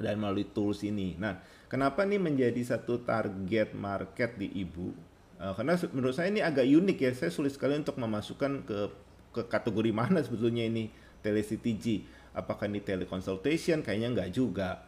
dan 0.00 0.16
melalui 0.18 0.48
tools 0.48 0.80
ini. 0.82 1.14
Nah, 1.20 1.38
kenapa 1.68 2.02
nih 2.08 2.18
menjadi 2.18 2.58
satu 2.64 3.04
target 3.04 3.76
market 3.76 4.40
di 4.40 4.48
ibu? 4.56 4.90
Eh, 5.36 5.52
karena 5.52 5.76
menurut 5.92 6.16
saya 6.16 6.32
ini 6.32 6.40
agak 6.40 6.64
unik 6.64 6.98
ya. 7.04 7.10
Saya 7.12 7.30
sulit 7.30 7.52
sekali 7.52 7.76
untuk 7.76 8.00
memasukkan 8.00 8.52
ke 8.64 8.78
ke 9.36 9.42
kategori 9.52 9.92
mana 9.92 10.24
sebetulnya 10.24 10.64
ini 10.64 10.88
telecTG. 11.20 12.08
Apakah 12.34 12.66
ini 12.66 12.80
teleconsultation? 12.80 13.84
Kayaknya 13.84 14.08
nggak 14.16 14.30
juga. 14.32 14.80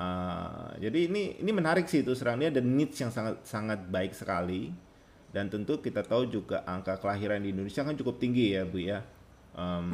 Ah, 0.00 0.72
jadi 0.80 1.12
ini 1.12 1.36
ini 1.44 1.50
menarik 1.52 1.84
sih 1.84 2.00
itu 2.00 2.16
serangnya 2.16 2.48
ada 2.48 2.64
needs 2.64 2.96
yang 3.04 3.12
sangat 3.12 3.44
sangat 3.44 3.84
baik 3.84 4.16
sekali 4.16 4.72
dan 5.28 5.52
tentu 5.52 5.76
kita 5.76 6.00
tahu 6.00 6.24
juga 6.24 6.64
angka 6.64 6.96
kelahiran 6.96 7.36
di 7.44 7.52
Indonesia 7.52 7.84
kan 7.84 7.92
cukup 8.00 8.16
tinggi 8.16 8.56
ya 8.56 8.64
Bu 8.64 8.80
ya. 8.80 9.04
Em, 9.52 9.92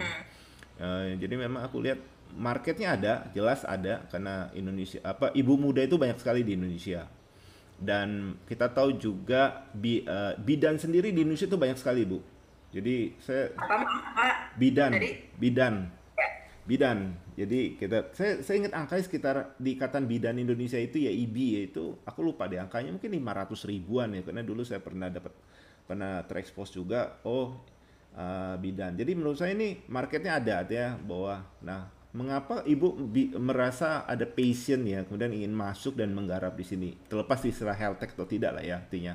eh, 0.78 1.18
jadi 1.18 1.34
memang 1.34 1.66
aku 1.66 1.82
lihat 1.82 1.98
marketnya 2.38 2.94
ada, 2.94 3.14
jelas 3.34 3.66
ada 3.66 4.06
karena 4.06 4.46
Indonesia 4.54 5.02
apa 5.02 5.34
ibu 5.34 5.58
muda 5.58 5.82
itu 5.82 5.98
banyak 5.98 6.22
sekali 6.22 6.46
di 6.46 6.54
Indonesia. 6.54 7.10
Dan 7.76 8.38
kita 8.46 8.70
tahu 8.70 8.94
juga 9.02 9.66
bi- 9.74 10.06
eh, 10.06 10.38
bidan 10.38 10.78
sendiri 10.78 11.10
di 11.10 11.26
Indonesia 11.26 11.50
itu 11.50 11.58
banyak 11.58 11.82
sekali 11.82 12.06
Bu. 12.06 12.22
Jadi 12.70 13.10
saya 13.18 13.50
bidan, 14.54 14.92
bidan. 15.34 15.74
Bidan. 16.66 17.14
Jadi 17.38 17.78
kita, 17.78 18.10
saya, 18.12 18.42
saya 18.42 18.66
ingat 18.66 18.74
angkanya 18.74 19.04
sekitar 19.06 19.36
di 19.56 19.78
ikatan 19.78 20.04
bidan 20.10 20.36
Indonesia 20.36 20.76
itu 20.76 20.98
ya 20.98 21.12
IBI 21.14 21.62
yaitu 21.62 21.94
aku 22.02 22.26
lupa 22.26 22.50
deh 22.50 22.58
angkanya 22.58 22.90
mungkin 22.90 23.14
500 23.14 23.70
ribuan 23.70 24.08
ya 24.12 24.22
karena 24.26 24.42
dulu 24.42 24.66
saya 24.66 24.82
pernah 24.82 25.06
dapat 25.06 25.30
pernah 25.86 26.26
terekspos 26.26 26.74
juga 26.74 27.22
oh 27.22 27.54
uh, 28.18 28.58
bidan. 28.58 28.98
Jadi 28.98 29.14
menurut 29.14 29.38
saya 29.38 29.54
ini 29.54 29.86
marketnya 29.86 30.42
ada 30.42 30.66
ya 30.66 30.98
bahwa 30.98 31.46
nah 31.62 31.86
mengapa 32.16 32.64
ibu 32.64 32.96
bi- 32.96 33.30
merasa 33.36 34.08
ada 34.08 34.24
passion 34.24 34.82
ya 34.88 35.04
kemudian 35.04 35.36
ingin 35.36 35.52
masuk 35.52 36.00
dan 36.00 36.16
menggarap 36.16 36.56
di 36.56 36.64
sini 36.64 36.88
terlepas 37.06 37.44
istilah 37.44 37.76
health 37.76 38.00
tech 38.00 38.16
atau 38.16 38.26
tidak 38.26 38.58
lah 38.58 38.64
ya 38.64 38.82
artinya. 38.82 39.14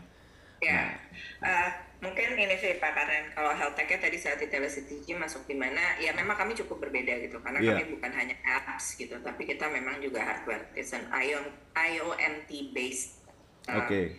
Ya, 0.62 0.94
eh, 1.42 1.72
mungkin 2.02 2.34
ini 2.34 2.58
sih 2.58 2.82
Pak 2.82 2.92
Karen, 2.98 3.30
kalau 3.38 3.54
health 3.54 3.78
tech-nya 3.78 4.02
tadi 4.02 4.18
saat 4.18 4.42
di 4.42 4.50
telecTG 4.50 5.06
masuk 5.14 5.46
di 5.46 5.54
mana, 5.54 6.02
ya 6.02 6.10
memang 6.18 6.34
kami 6.34 6.58
cukup 6.58 6.82
berbeda 6.90 7.14
gitu, 7.22 7.38
karena 7.46 7.62
Iya. 7.62 7.78
kami 7.78 7.94
bukan 7.94 8.12
hanya 8.18 8.36
apps 8.42 8.98
gitu, 8.98 9.14
tapi 9.22 9.46
kita 9.46 9.70
memang 9.70 10.02
juga 10.02 10.26
hardware, 10.26 10.66
it's 10.74 10.98
an 10.98 11.06
IO, 11.14 11.38
IOMT 11.78 12.74
based 12.74 13.22
uh, 13.70 13.86
Oke. 13.86 14.18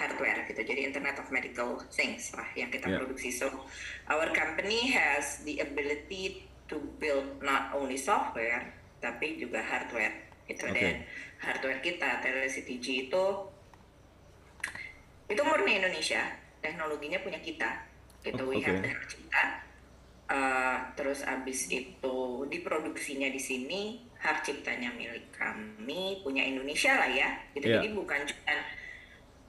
hardware 0.00 0.48
gitu, 0.48 0.64
jadi 0.64 0.88
Internet 0.88 1.20
of 1.20 1.28
Medical 1.28 1.76
Things 1.92 2.32
lah 2.32 2.48
yang 2.56 2.72
kita 2.72 2.88
Yeah. 2.88 3.04
produksi. 3.04 3.28
So, 3.28 3.52
our 4.08 4.32
company 4.32 4.88
has 4.96 5.44
the 5.44 5.60
ability 5.60 6.48
to 6.72 6.80
build 6.96 7.44
not 7.44 7.76
only 7.76 8.00
software, 8.00 8.72
tapi 9.04 9.36
juga 9.36 9.60
hardware 9.60 10.16
gitu, 10.48 10.64
Oke. 10.64 10.80
dan 10.80 11.04
hardware 11.44 11.84
kita 11.84 12.24
telecTG 12.24 13.12
itu 13.12 13.24
itu 15.26 15.42
murni 15.42 15.82
Indonesia 15.82 16.22
teknologinya 16.66 17.22
punya 17.22 17.38
kita 17.38 17.70
gitu. 18.26 18.42
Oh, 18.42 18.50
we 18.50 18.58
have 18.58 18.82
the 18.82 18.90
cipta 19.06 19.66
Uh, 20.26 20.82
terus 20.98 21.22
abis 21.22 21.70
itu 21.70 22.18
diproduksinya 22.50 23.30
di 23.30 23.38
sini 23.38 24.02
hak 24.18 24.42
ciptanya 24.42 24.90
milik 24.90 25.30
kami 25.30 26.18
punya 26.26 26.42
Indonesia 26.42 26.98
lah 26.98 27.06
ya. 27.06 27.30
Gitu. 27.54 27.70
Iya. 27.70 27.78
jadi 27.78 27.94
bukan 27.94 28.26
cuma 28.26 28.58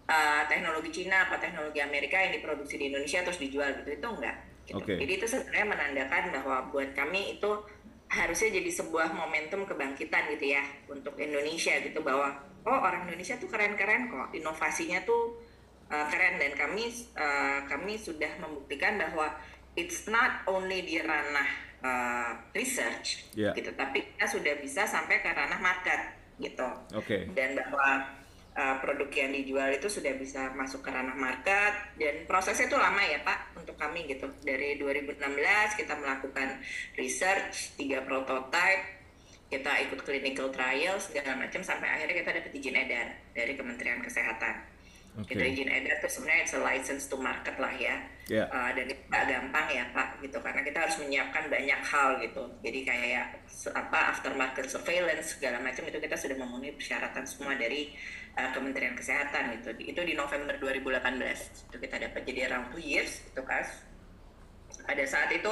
uh, 0.05 0.45
teknologi 0.45 0.93
Cina 0.93 1.25
apa 1.25 1.41
teknologi 1.41 1.81
Amerika 1.81 2.21
yang 2.21 2.37
diproduksi 2.37 2.77
di 2.77 2.93
Indonesia 2.93 3.25
terus 3.25 3.41
dijual 3.41 3.73
gitu. 3.81 3.89
Itu 3.97 4.05
enggak 4.05 4.37
gitu. 4.69 4.77
Oke. 4.77 5.01
jadi 5.01 5.11
itu 5.17 5.25
sebenarnya 5.25 5.65
menandakan 5.65 6.23
bahwa 6.37 6.57
buat 6.69 6.93
kami 6.93 7.41
itu 7.41 7.51
harusnya 8.13 8.49
jadi 8.61 8.69
sebuah 8.69 9.17
momentum 9.17 9.65
kebangkitan 9.65 10.29
gitu 10.37 10.45
ya 10.53 10.61
untuk 10.93 11.17
Indonesia 11.17 11.73
gitu. 11.81 12.05
Bahwa 12.05 12.37
oh 12.69 12.79
orang 12.85 13.09
Indonesia 13.09 13.33
tuh 13.41 13.49
keren-keren 13.49 14.13
kok. 14.13 14.29
Inovasinya 14.29 15.01
tuh 15.09 15.41
uh, 15.91 16.05
keren. 16.11 16.39
Dan 16.39 16.53
kami 16.55 16.91
uh, 17.15 17.59
kami 17.67 17.99
sudah 17.99 18.31
membuktikan 18.39 18.99
bahwa 18.99 19.33
it's 19.77 20.09
not 20.09 20.43
only 20.49 20.81
di 20.83 20.97
ranah 21.01 21.49
uh, 21.85 22.31
research 22.57 23.29
Yeah. 23.37 23.53
gitu 23.53 23.69
tapi 23.77 24.01
kita 24.17 24.25
sudah 24.25 24.57
bisa 24.57 24.89
sampai 24.89 25.21
ke 25.21 25.29
ranah 25.29 25.61
market 25.61 26.01
gitu. 26.41 26.65
Oke. 26.97 27.29
dan 27.37 27.53
bahwa 27.53 28.05
uh, 28.57 28.75
produk 28.81 29.09
yang 29.13 29.29
dijual 29.33 29.69
itu 29.69 29.85
sudah 29.85 30.13
bisa 30.17 30.49
masuk 30.57 30.81
ke 30.81 30.89
ranah 30.89 31.13
market. 31.13 31.73
Dan 31.97 32.25
prosesnya 32.25 32.65
itu 32.65 32.77
lama 32.77 33.01
ya 33.05 33.21
Pak 33.21 33.61
untuk 33.61 33.77
kami 33.77 34.09
gitu. 34.09 34.25
Dari 34.41 34.81
2016 34.81 35.21
kita 35.77 35.93
melakukan 35.97 36.61
research 36.97 37.77
tiga 37.77 38.01
prototype 38.01 38.97
kita 39.47 39.79
ikut 39.87 40.03
clinical 40.03 40.51
trial 40.51 40.99
segala 40.99 41.39
macam 41.39 41.63
sampai 41.63 41.87
akhirnya 41.87 42.19
kita 42.19 42.31
dapat 42.35 42.51
izin 42.51 42.75
edar 42.75 43.07
dari 43.31 43.55
Kementerian 43.55 44.03
Kesehatan 44.03 44.76
Kita 45.25 45.41
izin 45.41 45.65
edar 45.65 45.97
itu 45.97 46.07
sebenarnya 46.13 46.41
it's 46.45 46.53
a 46.53 46.61
license 46.61 47.09
to 47.09 47.17
market 47.17 47.57
lah 47.57 47.73
ya. 47.73 47.97
Ya. 48.29 48.45
Uh, 48.53 48.69
dan 48.77 48.85
itu 48.85 49.01
gampang 49.09 49.67
ya 49.73 49.89
Pak 49.89 50.21
gitu 50.21 50.37
karena 50.45 50.61
kita 50.61 50.77
harus 50.85 51.01
menyiapkan 51.01 51.49
banyak 51.49 51.81
hal 51.81 52.21
gitu. 52.21 52.43
Jadi 52.61 52.79
kayak 52.85 53.25
apa 53.73 53.99
aftermarket 54.13 54.69
surveillance 54.69 55.39
segala 55.39 55.57
macam 55.57 55.89
itu 55.89 55.97
kita 55.97 56.13
sudah 56.13 56.37
memenuhi 56.37 56.77
persyaratan 56.77 57.25
semua 57.25 57.57
dari 57.57 57.97
uh, 58.37 58.53
Kementerian 58.53 58.93
Kesehatan 58.93 59.57
gitu. 59.57 59.73
Itu 59.81 60.05
di 60.05 60.13
November 60.13 60.53
2018 60.61 61.73
itu 61.73 61.77
kita 61.81 61.95
dapat 61.97 62.21
jadi 62.21 62.53
around 62.53 62.69
two 62.69 62.83
years 62.83 63.25
itu 63.25 63.41
kan. 63.41 63.65
Pada 64.85 65.03
saat 65.09 65.33
itu 65.33 65.49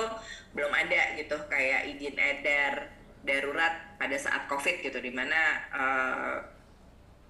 belum 0.54 0.70
ada 0.70 1.18
gitu 1.18 1.42
kayak 1.50 1.90
izin 1.98 2.16
edar 2.22 2.94
darurat 3.26 3.98
pada 3.98 4.14
saat 4.22 4.46
COVID 4.46 4.86
gitu 4.86 5.02
di 5.02 5.10
mana 5.10 5.66
uh, 5.74 6.38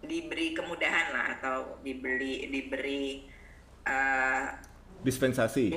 diberi 0.06 0.54
kemudahan 0.54 1.14
lah 1.14 1.26
atau 1.38 1.82
dibeli 1.82 2.48
diberi 2.50 3.26
uh, 3.86 4.46
Dispensasi. 5.06 5.70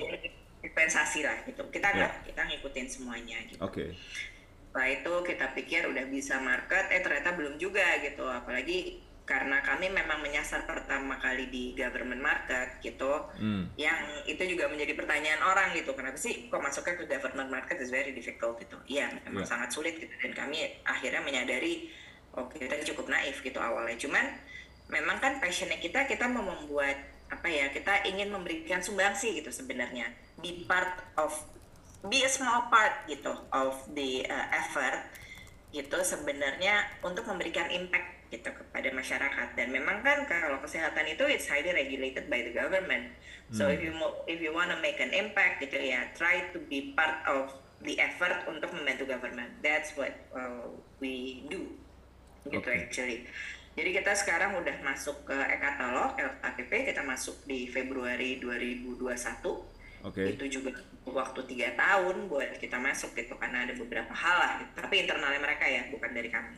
dispensasi 0.58 1.20
lah 1.22 1.36
gitu. 1.44 1.62
Kita 1.68 1.92
nggak 1.92 2.32
kita 2.32 2.40
ngikutin 2.48 2.86
semuanya 2.88 3.38
gitu. 3.48 3.60
Oke. 3.62 3.94
setelah 4.68 4.94
itu 4.94 5.14
kita 5.34 5.46
pikir 5.58 5.90
udah 5.90 6.06
bisa 6.06 6.38
market 6.38 6.86
eh 6.92 7.02
ternyata 7.02 7.34
belum 7.34 7.58
juga 7.58 7.98
gitu. 7.98 8.22
Apalagi 8.28 9.02
karena 9.28 9.60
kami 9.60 9.92
memang 9.92 10.24
menyasar 10.24 10.64
pertama 10.64 11.20
kali 11.20 11.52
di 11.52 11.76
government 11.76 12.24
market 12.24 12.80
gitu. 12.80 13.28
Hmm. 13.36 13.68
yang 13.76 14.24
itu 14.24 14.40
juga 14.48 14.70
menjadi 14.72 14.96
pertanyaan 14.96 15.44
orang 15.44 15.76
gitu. 15.76 15.92
Kenapa 15.92 16.16
sih 16.16 16.48
kok 16.48 16.64
masuknya 16.64 16.94
ke 16.96 17.04
government 17.04 17.50
market? 17.52 17.76
Is 17.82 17.92
very 17.92 18.16
difficult 18.16 18.56
gitu. 18.62 18.80
Iya 18.88 19.12
memang 19.28 19.44
yeah. 19.44 19.50
sangat 19.50 19.68
sulit 19.74 20.00
gitu. 20.00 20.14
Dan 20.24 20.32
kami 20.32 20.80
akhirnya 20.88 21.20
menyadari 21.20 21.92
oke 22.36 22.52
okay, 22.52 22.68
kita 22.68 22.84
cukup 22.92 23.08
naif 23.08 23.40
gitu 23.40 23.56
awalnya. 23.62 23.96
Cuman 23.96 24.24
memang 24.88 25.20
kan 25.20 25.38
passionnya 25.38 25.78
kita 25.78 26.08
kita 26.08 26.26
mau 26.28 26.44
membuat 26.44 26.96
apa 27.28 27.44
ya 27.48 27.68
kita 27.68 28.08
ingin 28.08 28.32
memberikan 28.32 28.80
sumbangsi 28.80 29.36
gitu 29.40 29.52
sebenarnya. 29.52 30.08
Be 30.40 30.64
part 30.64 31.04
of 31.20 31.32
be 32.08 32.24
a 32.24 32.30
small 32.30 32.72
part 32.72 33.04
gitu 33.10 33.32
of 33.52 33.76
the 33.92 34.24
uh, 34.24 34.46
effort 34.54 35.04
gitu 35.68 36.00
sebenarnya 36.00 36.88
untuk 37.04 37.28
memberikan 37.28 37.68
impact 37.68 38.32
gitu 38.32 38.48
kepada 38.48 38.88
masyarakat. 38.92 39.48
Dan 39.56 39.72
memang 39.72 40.00
kan 40.00 40.24
kalau 40.24 40.56
kesehatan 40.64 41.04
itu 41.12 41.24
it's 41.28 41.48
highly 41.48 41.72
regulated 41.76 42.28
by 42.32 42.40
the 42.40 42.52
government. 42.52 43.12
So 43.52 43.68
hmm. 43.68 43.76
if 43.76 43.80
you 43.84 43.92
if 44.24 44.38
you 44.40 44.52
wanna 44.56 44.80
make 44.80 45.00
an 45.00 45.12
impact 45.12 45.60
gitu 45.60 45.76
ya 45.76 46.08
try 46.16 46.48
to 46.56 46.58
be 46.68 46.96
part 46.96 47.20
of 47.28 47.52
the 47.84 48.00
effort 48.00 48.48
untuk 48.48 48.72
membantu 48.72 49.04
government. 49.04 49.60
That's 49.60 49.92
what 50.00 50.16
uh, 50.32 50.72
we 50.96 51.44
do 51.52 51.76
gitu 52.52 52.68
okay. 52.68 52.84
actually 52.88 53.18
jadi 53.78 54.02
kita 54.02 54.12
sekarang 54.18 54.58
udah 54.58 54.76
masuk 54.82 55.22
ke 55.22 55.38
e-katalog 55.38 56.18
LKPP 56.18 56.90
kita 56.90 57.02
masuk 57.06 57.38
di 57.46 57.70
Februari 57.70 58.42
2021 58.42 58.98
okay. 60.02 60.34
itu 60.34 60.44
juga 60.58 60.82
waktu 61.08 61.40
tiga 61.48 61.72
tahun 61.78 62.26
buat 62.26 62.58
kita 62.58 62.76
masuk 62.76 63.14
gitu 63.14 63.38
karena 63.38 63.64
ada 63.64 63.74
beberapa 63.78 64.12
hal 64.12 64.36
lah 64.36 64.52
gitu. 64.60 64.72
tapi 64.76 64.94
internalnya 65.06 65.40
mereka 65.40 65.64
ya 65.64 65.86
bukan 65.88 66.10
dari 66.12 66.30
kami 66.30 66.56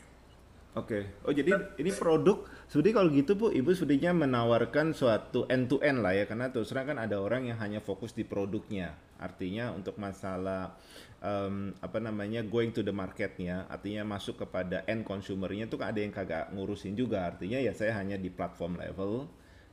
Oke. 0.79 1.03
Okay. 1.03 1.27
Oh 1.27 1.35
jadi 1.35 1.51
ini 1.83 1.91
produk 1.91 2.47
sebenarnya 2.71 2.95
kalau 3.03 3.11
gitu 3.11 3.33
Bu, 3.35 3.51
Ibu 3.51 3.75
sebenarnya 3.75 4.15
menawarkan 4.15 4.95
suatu 4.95 5.43
end 5.51 5.67
to 5.67 5.83
end 5.83 5.99
lah 5.99 6.15
ya 6.15 6.31
karena 6.31 6.47
terus 6.55 6.71
terang 6.71 6.95
kan 6.95 6.99
ada 7.03 7.19
orang 7.19 7.51
yang 7.51 7.59
hanya 7.59 7.83
fokus 7.83 8.15
di 8.15 8.23
produknya. 8.23 8.95
Artinya 9.21 9.77
untuk 9.77 10.01
masalah 10.01 10.73
um, 11.21 11.77
apa 11.85 12.01
namanya 12.01 12.41
going 12.41 12.73
to 12.73 12.81
the 12.81 12.91
marketnya, 12.91 13.69
artinya 13.69 14.17
masuk 14.17 14.41
kepada 14.43 14.83
end 14.89 15.05
consumernya 15.05 15.69
itu 15.69 15.77
ada 15.79 16.01
yang 16.01 16.11
kagak 16.11 16.49
ngurusin 16.57 16.97
juga. 16.97 17.29
Artinya 17.29 17.61
ya 17.61 17.77
saya 17.77 17.95
hanya 18.01 18.17
di 18.17 18.33
platform 18.33 18.81
level. 18.81 19.29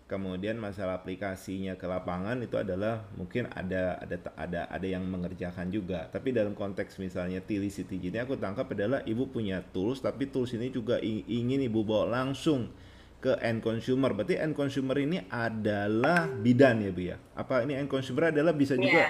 Kemudian 0.07 0.55
masalah 0.55 1.03
aplikasinya 1.03 1.75
ke 1.75 1.83
lapangan 1.83 2.39
itu 2.39 2.55
adalah 2.55 3.03
mungkin 3.19 3.51
ada 3.51 3.99
ada 3.99 4.15
ada 4.39 4.61
ada 4.71 4.87
yang 4.87 5.03
mengerjakan 5.03 5.67
juga. 5.67 6.07
Tapi 6.07 6.31
dalam 6.31 6.55
konteks 6.55 6.95
misalnya 6.95 7.43
Tili 7.43 7.67
City 7.67 7.99
ini 7.99 8.15
aku 8.15 8.39
tangkap 8.39 8.71
adalah 8.71 9.03
ibu 9.03 9.27
punya 9.27 9.59
tools 9.75 9.99
tapi 9.99 10.31
tools 10.31 10.55
ini 10.55 10.71
juga 10.71 10.95
ingin 11.03 11.59
ibu 11.59 11.83
bawa 11.83 12.23
langsung 12.23 12.71
ke 13.17 13.33
end 13.41 13.65
consumer. 13.65 14.13
Berarti 14.13 14.37
end 14.37 14.53
consumer 14.53 14.97
ini 15.01 15.17
adalah 15.27 16.29
bidan 16.29 16.85
ya 16.85 16.91
Bu 16.93 17.01
ya? 17.01 17.17
Apa 17.33 17.65
ini 17.65 17.73
end 17.73 17.89
consumer 17.89 18.29
adalah 18.29 18.53
bisa 18.53 18.77
juga? 18.77 19.09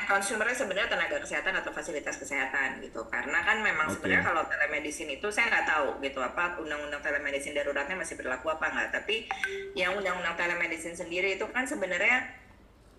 end 0.00 0.04
consumer 0.08 0.48
sebenarnya 0.48 0.88
tenaga 0.88 1.20
kesehatan 1.20 1.52
atau 1.60 1.70
fasilitas 1.76 2.16
kesehatan 2.16 2.80
gitu. 2.80 3.04
Karena 3.12 3.44
kan 3.44 3.60
memang 3.60 3.92
okay. 3.92 4.00
sebenarnya 4.00 4.24
kalau 4.24 4.42
telemedicine 4.48 5.20
itu 5.20 5.28
saya 5.28 5.52
nggak 5.52 5.66
tahu 5.68 5.88
gitu 6.00 6.20
apa 6.24 6.56
undang-undang 6.56 7.04
telemedicine 7.04 7.52
daruratnya 7.52 7.96
masih 8.00 8.16
berlaku 8.16 8.48
apa 8.48 8.66
nggak. 8.72 8.88
Tapi 8.96 9.28
yang 9.76 9.92
undang-undang 10.00 10.40
telemedicine 10.40 10.96
sendiri 10.96 11.36
itu 11.36 11.44
kan 11.52 11.68
sebenarnya 11.68 12.44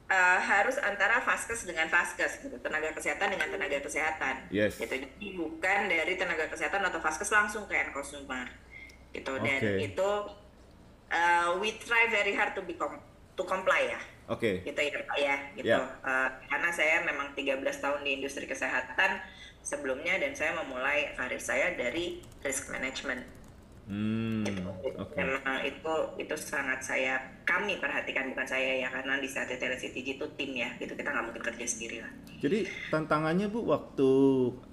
uh, 0.10 0.40
harus 0.42 0.78
antara 0.78 1.22
vaskes 1.26 1.66
dengan 1.66 1.90
vaskes 1.90 2.42
gitu 2.42 2.58
tenaga 2.62 2.94
kesehatan 2.94 3.34
dengan 3.34 3.50
tenaga 3.50 3.82
kesehatan 3.82 4.50
yes. 4.54 4.78
gitu 4.78 5.02
jadi 5.02 5.28
bukan 5.38 5.80
dari 5.90 6.14
tenaga 6.18 6.46
kesehatan 6.50 6.86
atau 6.86 7.02
vaskes 7.02 7.30
langsung 7.34 7.66
ke 7.66 7.74
end 7.74 7.92
consumer 7.94 8.46
gitu 9.16 9.34
dan 9.40 9.60
okay. 9.64 9.88
itu 9.88 10.10
uh, 11.12 11.56
we 11.64 11.76
try 11.80 12.12
very 12.12 12.36
hard 12.36 12.52
to 12.52 12.62
be 12.68 12.76
com 12.76 13.00
to 13.40 13.44
comply 13.48 13.96
ya 13.96 14.00
Oke. 14.26 14.66
Okay. 14.66 14.74
Gitu 14.74 14.82
ya 14.90 15.06
Pak 15.06 15.18
ya, 15.22 15.38
gitu. 15.54 15.70
Yeah. 15.78 16.02
Uh, 16.02 16.30
karena 16.50 16.70
saya 16.74 17.06
memang 17.06 17.38
13 17.38 17.62
tahun 17.62 18.02
di 18.02 18.18
industri 18.18 18.50
kesehatan 18.50 19.22
sebelumnya 19.62 20.18
dan 20.18 20.34
saya 20.34 20.58
memulai 20.66 21.14
karir 21.14 21.38
saya 21.38 21.78
dari 21.78 22.26
risk 22.42 22.74
management. 22.74 23.22
Hmm, 23.86 24.42
gitu. 24.42 24.66
okay. 24.98 25.22
Memang 25.22 25.62
itu 25.62 25.94
itu 26.18 26.36
sangat 26.42 26.82
saya 26.82 27.22
kami 27.46 27.78
perhatikan 27.78 28.34
bukan 28.34 28.48
saya 28.50 28.82
ya 28.82 28.90
karena 28.90 29.22
di 29.22 29.30
saat 29.30 29.46
TeleCTG 29.54 30.18
itu 30.18 30.26
tim 30.34 30.52
ya, 30.58 30.74
gitu 30.82 30.98
kita 30.98 31.14
nggak 31.14 31.26
mungkin 31.30 31.44
kerja 31.46 31.66
sendiri 31.70 32.02
lah. 32.02 32.12
Jadi 32.42 32.66
tantangannya 32.90 33.46
bu 33.46 33.70
waktu 33.70 34.12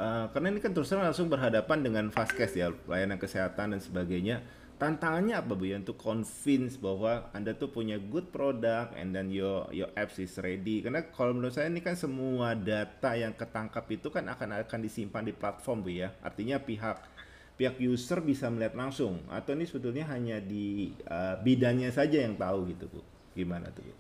uh, 0.01 0.27
karena 0.33 0.49
ini 0.57 0.61
kan 0.65 0.73
terus 0.73 0.89
langsung 0.97 1.29
berhadapan 1.29 1.85
dengan 1.85 2.05
Faskes 2.09 2.57
ya 2.57 2.73
pelayanan 2.73 3.21
kesehatan 3.21 3.77
dan 3.77 3.81
sebagainya 3.85 4.41
tantangannya 4.83 5.39
apa 5.39 5.55
bu 5.55 5.71
ya 5.71 5.79
untuk 5.79 5.95
convince 5.95 6.75
bahwa 6.75 7.31
anda 7.31 7.55
tuh 7.55 7.71
punya 7.71 8.03
good 8.03 8.35
product 8.35 8.99
and 8.99 9.15
then 9.15 9.31
your 9.31 9.71
your 9.71 9.87
apps 9.95 10.19
is 10.19 10.35
ready 10.43 10.83
karena 10.83 11.07
kalau 11.15 11.39
menurut 11.39 11.55
saya 11.55 11.71
ini 11.71 11.79
kan 11.79 11.95
semua 11.95 12.59
data 12.59 13.15
yang 13.15 13.31
ketangkap 13.31 13.87
itu 13.95 14.11
kan 14.11 14.27
akan 14.27 14.59
akan 14.67 14.81
disimpan 14.83 15.23
di 15.23 15.31
platform 15.31 15.87
bu 15.87 16.03
ya 16.03 16.11
artinya 16.19 16.59
pihak 16.59 17.12
pihak 17.57 17.77
user 17.79 18.25
bisa 18.25 18.49
melihat 18.49 18.75
langsung. 18.77 19.23
Atau 19.29 19.55
ini 19.57 19.69
sebetulnya 19.69 20.09
hanya 20.09 20.41
di 20.41 20.93
uh, 21.09 21.39
bidannya 21.41 21.93
saja 21.93 22.25
yang 22.25 22.37
tahu 22.37 22.69
gitu 22.73 22.89
bu. 22.89 23.01
Gimana 23.37 23.69
tuh 23.73 23.85
bu? 23.87 23.95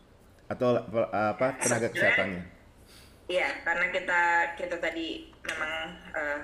Atau 0.48 0.76
uh, 0.76 1.08
apa 1.36 1.56
tenaga 1.60 1.88
kesehatannya? 1.92 2.42
Iya 3.30 3.48
karena 3.64 3.86
kita 3.88 4.22
kita 4.58 4.76
tadi 4.82 5.30
memang 5.46 5.72
uh, 6.12 6.38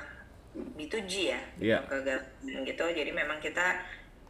B2G 0.78 1.12
ya 1.34 1.40
yeah. 1.60 1.80
gitu. 2.64 2.84
Jadi 2.88 3.10
memang 3.12 3.42
kita 3.42 3.82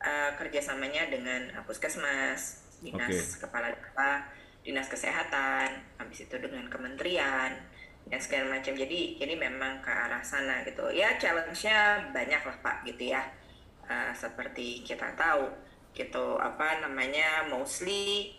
uh, 0.02 0.30
kerjasamanya 0.34 1.12
dengan 1.12 1.54
puskesmas, 1.62 2.66
dinas 2.82 3.38
okay. 3.38 3.46
kepala 3.46 3.68
dinas 4.66 4.90
kesehatan, 4.90 5.80
habis 5.96 6.28
itu 6.28 6.36
dengan 6.36 6.66
kementerian 6.68 7.56
dan 8.08 8.20
segala 8.20 8.58
macam. 8.58 8.72
Jadi 8.72 9.20
ini 9.20 9.34
memang 9.36 9.80
ke 9.84 9.92
arah 9.92 10.24
sana 10.24 10.64
gitu. 10.64 10.88
Ya 10.92 11.16
challenge-nya 11.20 12.10
banyak 12.12 12.42
lah 12.44 12.56
Pak 12.64 12.88
gitu 12.88 13.12
ya. 13.12 13.22
Uh, 13.88 14.12
seperti 14.12 14.84
kita 14.84 15.16
tahu 15.16 15.48
gitu 15.96 16.36
apa 16.36 16.84
namanya 16.84 17.48
mostly 17.48 18.36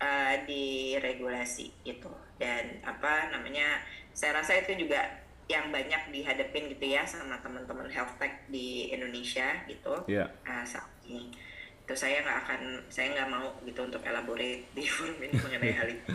uh, 0.00 0.34
di 0.48 0.96
regulasi 0.98 1.70
gitu 1.84 2.10
dan 2.40 2.82
apa 2.82 3.30
namanya 3.30 3.78
saya 4.10 4.42
rasa 4.42 4.58
itu 4.58 4.86
juga 4.86 5.22
yang 5.46 5.68
banyak 5.68 6.08
dihadapin 6.08 6.72
gitu 6.72 6.96
ya 6.96 7.04
sama 7.04 7.36
teman-teman 7.44 7.86
health 7.92 8.16
tech 8.16 8.48
di 8.48 8.88
Indonesia 8.90 9.60
gitu 9.68 10.02
yeah. 10.08 10.26
uh, 10.48 10.64
saat 10.64 10.88
ini 11.04 11.28
itu 11.84 11.92
saya 11.92 12.24
nggak 12.24 12.38
akan 12.48 12.60
saya 12.88 13.12
nggak 13.12 13.28
mau 13.28 13.52
gitu 13.68 13.84
untuk 13.84 14.00
elaborate 14.08 14.64
di 14.72 14.88
forum 14.92 15.20
ini 15.20 15.36
mengenai 15.36 15.72
hal 15.76 15.88
itu 15.92 16.12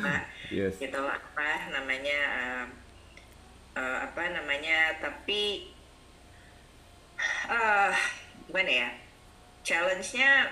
yes. 0.49 0.73
gitu 0.81 0.97
apa 0.97 1.69
namanya 1.69 2.19
uh, 2.33 2.65
uh, 3.77 3.97
apa 4.09 4.33
namanya 4.33 4.97
tapi 4.97 5.69
uh, 7.45 7.93
gimana 8.49 8.71
ya 8.85 8.89
challenge-nya 9.61 10.49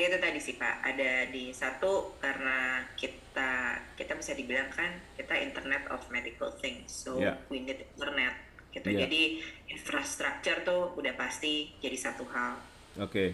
itu 0.00 0.16
tadi 0.16 0.40
sih 0.40 0.56
pak 0.56 0.80
ada 0.80 1.28
di 1.28 1.52
satu 1.52 2.16
karena 2.24 2.80
kita 2.96 3.76
kita 4.00 4.16
bisa 4.16 4.32
dibilang 4.32 4.72
kan 4.72 4.96
kita 5.18 5.36
internet 5.36 5.84
of 5.92 6.00
medical 6.08 6.48
things 6.56 6.88
so 6.88 7.20
yeah. 7.20 7.36
we 7.52 7.60
need 7.60 7.84
internet 7.84 8.32
gitu 8.72 8.88
yeah. 8.94 9.04
jadi 9.04 9.22
infrastruktur 9.68 10.56
tuh 10.64 10.82
udah 10.96 11.12
pasti 11.20 11.74
jadi 11.84 11.98
satu 12.00 12.24
hal 12.32 12.56
oke 12.96 13.12
okay. 13.12 13.28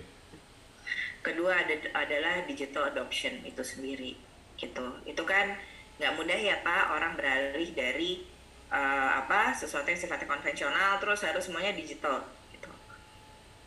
Kedua 1.27 1.67
ada 1.67 1.75
adalah 1.99 2.47
digital 2.47 2.95
adoption 2.95 3.43
itu 3.43 3.63
sendiri 3.67 4.15
gitu. 4.55 4.87
Itu 5.03 5.23
kan 5.27 5.59
nggak 5.99 6.15
mudah 6.15 6.39
ya 6.39 6.63
pak 6.63 6.95
orang 6.95 7.19
beralih 7.19 7.67
dari 7.75 8.23
uh, 8.71 9.19
apa 9.19 9.51
sesuatu 9.59 9.91
yang 9.91 9.99
sifatnya 9.99 10.31
konvensional 10.31 11.03
terus 11.03 11.27
harus 11.27 11.51
semuanya 11.51 11.75
digital 11.75 12.23
gitu. 12.55 12.71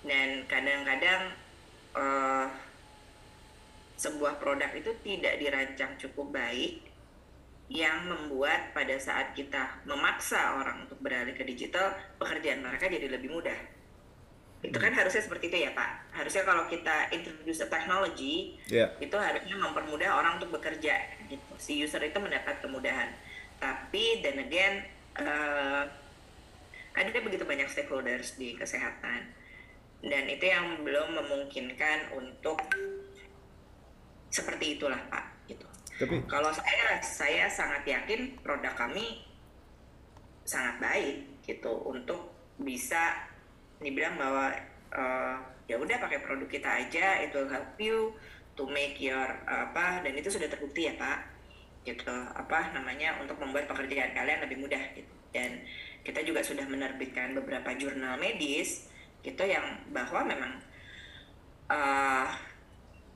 Dan 0.08 0.48
kadang-kadang 0.48 1.36
uh, 2.00 2.48
sebuah 4.00 4.40
produk 4.40 4.72
itu 4.72 4.96
tidak 5.04 5.36
dirancang 5.44 5.92
cukup 6.00 6.32
baik 6.32 6.88
yang 7.70 8.08
membuat 8.10 8.74
pada 8.74 8.98
saat 8.98 9.38
kita 9.38 9.84
memaksa 9.86 10.58
orang 10.58 10.88
untuk 10.90 10.98
beralih 11.04 11.38
ke 11.38 11.46
digital 11.46 11.94
pekerjaan 12.18 12.66
mereka 12.66 12.90
jadi 12.90 13.12
lebih 13.14 13.30
mudah 13.30 13.79
itu 14.60 14.76
kan 14.76 14.92
hmm. 14.92 15.00
harusnya 15.00 15.24
seperti 15.24 15.48
itu 15.48 15.58
ya 15.64 15.72
pak 15.72 16.12
harusnya 16.12 16.44
kalau 16.44 16.68
kita 16.68 17.08
introduce 17.16 17.64
a 17.64 17.68
technology 17.72 18.60
yeah. 18.68 18.92
itu 19.00 19.16
harusnya 19.16 19.56
mempermudah 19.56 20.20
orang 20.20 20.36
untuk 20.36 20.60
bekerja 20.60 21.00
gitu 21.32 21.54
si 21.56 21.80
user 21.80 22.04
itu 22.04 22.20
mendapat 22.20 22.60
kemudahan 22.60 23.16
tapi 23.60 24.20
dan 24.20 24.36
again 24.40 24.84
uh, 25.16 25.88
ada 26.92 27.20
begitu 27.24 27.48
banyak 27.48 27.72
stakeholders 27.72 28.36
di 28.36 28.60
kesehatan 28.60 29.32
dan 30.00 30.24
itu 30.32 30.48
yang 30.48 30.80
belum 30.84 31.20
memungkinkan 31.20 32.16
untuk 32.16 32.60
seperti 34.32 34.80
itulah 34.80 35.00
Pak 35.12 35.26
gitu. 35.52 35.68
Tapi 36.00 36.24
kalau 36.32 36.48
saya 36.56 37.04
saya 37.04 37.46
sangat 37.52 37.84
yakin 37.84 38.40
produk 38.40 38.72
kami 38.72 39.28
sangat 40.48 40.80
baik 40.80 41.18
gitu 41.44 41.84
untuk 41.84 42.32
bisa 42.56 43.29
dibilang 43.80 44.20
bahwa 44.20 44.52
uh, 44.92 45.36
ya 45.66 45.76
udah 45.80 45.98
pakai 46.02 46.20
produk 46.24 46.50
kita 46.50 46.70
aja 46.86 47.24
itu 47.24 47.40
help 47.48 47.76
you 47.80 48.12
to 48.60 48.68
make 48.68 49.00
your 49.00 49.28
uh, 49.48 49.72
apa 49.72 50.04
dan 50.04 50.14
itu 50.16 50.28
sudah 50.28 50.52
terbukti 50.52 50.92
ya 50.92 50.94
pak. 51.00 51.24
Gitu 51.88 52.16
apa 52.36 52.76
namanya 52.76 53.16
untuk 53.24 53.40
membuat 53.40 53.72
pekerjaan 53.72 54.12
kalian 54.12 54.44
lebih 54.44 54.60
mudah 54.60 54.84
gitu. 54.94 55.14
Dan 55.32 55.64
kita 56.04 56.26
juga 56.26 56.44
sudah 56.44 56.66
menerbitkan 56.68 57.38
beberapa 57.38 57.72
jurnal 57.78 58.20
medis 58.20 58.90
gitu 59.20 59.44
yang 59.44 59.64
bahwa 59.92 60.24
memang 60.24 60.52
uh, 61.68 62.28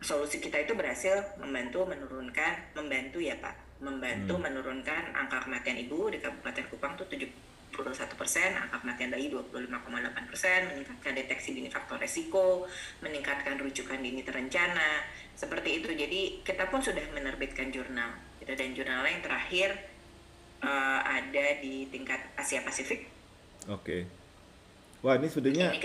solusi 0.03 0.43
kita 0.43 0.67
itu 0.67 0.75
berhasil 0.75 1.15
membantu 1.39 1.87
menurunkan 1.87 2.75
membantu 2.75 3.19
ya 3.19 3.35
pak. 3.39 3.55
Membantu 3.83 4.39
hmm. 4.39 4.43
menurunkan 4.47 5.03
angka 5.11 5.43
kematian 5.43 5.75
ibu 5.75 6.07
di 6.07 6.23
Kabupaten 6.23 6.65
Kupang 6.71 6.95
tuh 6.95 7.07
71 7.73 8.13
persen, 8.13 8.53
angka 8.53 8.77
kematian 8.79 9.09
bayi 9.09 9.33
25,8 9.33 10.29
persen, 10.29 10.59
meningkatkan 10.69 11.13
deteksi 11.17 11.57
dini 11.57 11.67
faktor 11.73 11.97
resiko, 11.97 12.69
meningkatkan 13.01 13.57
rujukan 13.57 13.97
dini 13.97 14.21
terencana, 14.21 15.01
seperti 15.33 15.81
itu. 15.81 15.89
Jadi 15.89 16.45
kita 16.45 16.69
pun 16.69 16.85
sudah 16.85 17.01
menerbitkan 17.11 17.73
jurnal, 17.73 18.13
gitu. 18.37 18.53
dan 18.53 18.69
jurnal 18.77 19.01
yang 19.09 19.25
terakhir 19.25 19.73
uh, 20.61 21.01
ada 21.01 21.45
di 21.59 21.89
tingkat 21.89 22.21
Asia 22.37 22.61
Pasifik. 22.61 23.09
Oke. 23.67 23.81
Okay. 23.81 24.01
Wah 25.03 25.19
ini 25.19 25.27
sebenarnya 25.27 25.75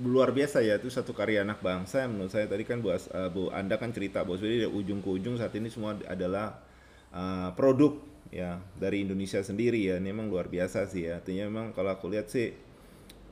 luar 0.00 0.34
biasa 0.34 0.58
ya 0.64 0.80
itu 0.80 0.90
satu 0.90 1.14
karya 1.14 1.46
anak 1.46 1.62
bangsa 1.62 2.10
menurut 2.10 2.32
saya 2.32 2.50
tadi 2.50 2.66
kan 2.66 2.82
bu, 2.82 2.90
uh, 2.90 2.98
bu 3.30 3.52
Anda 3.54 3.78
kan 3.78 3.94
cerita 3.94 4.26
bahwa 4.26 4.40
sebenarnya 4.40 4.66
dari 4.66 4.72
ujung 4.74 5.00
ke 5.04 5.08
ujung 5.12 5.34
saat 5.38 5.54
ini 5.54 5.70
semua 5.70 5.94
adalah 6.08 6.58
uh, 7.14 7.54
produk 7.54 8.13
ya 8.32 8.60
dari 8.78 9.04
Indonesia 9.04 9.42
sendiri 9.42 9.78
ya 9.78 10.00
ini 10.00 10.10
memang 10.14 10.32
luar 10.32 10.48
biasa 10.48 10.88
sih 10.88 11.06
ya. 11.06 11.20
Artinya 11.20 11.46
memang 11.50 11.66
kalau 11.76 11.92
aku 11.92 12.08
lihat 12.10 12.30
sih 12.30 12.54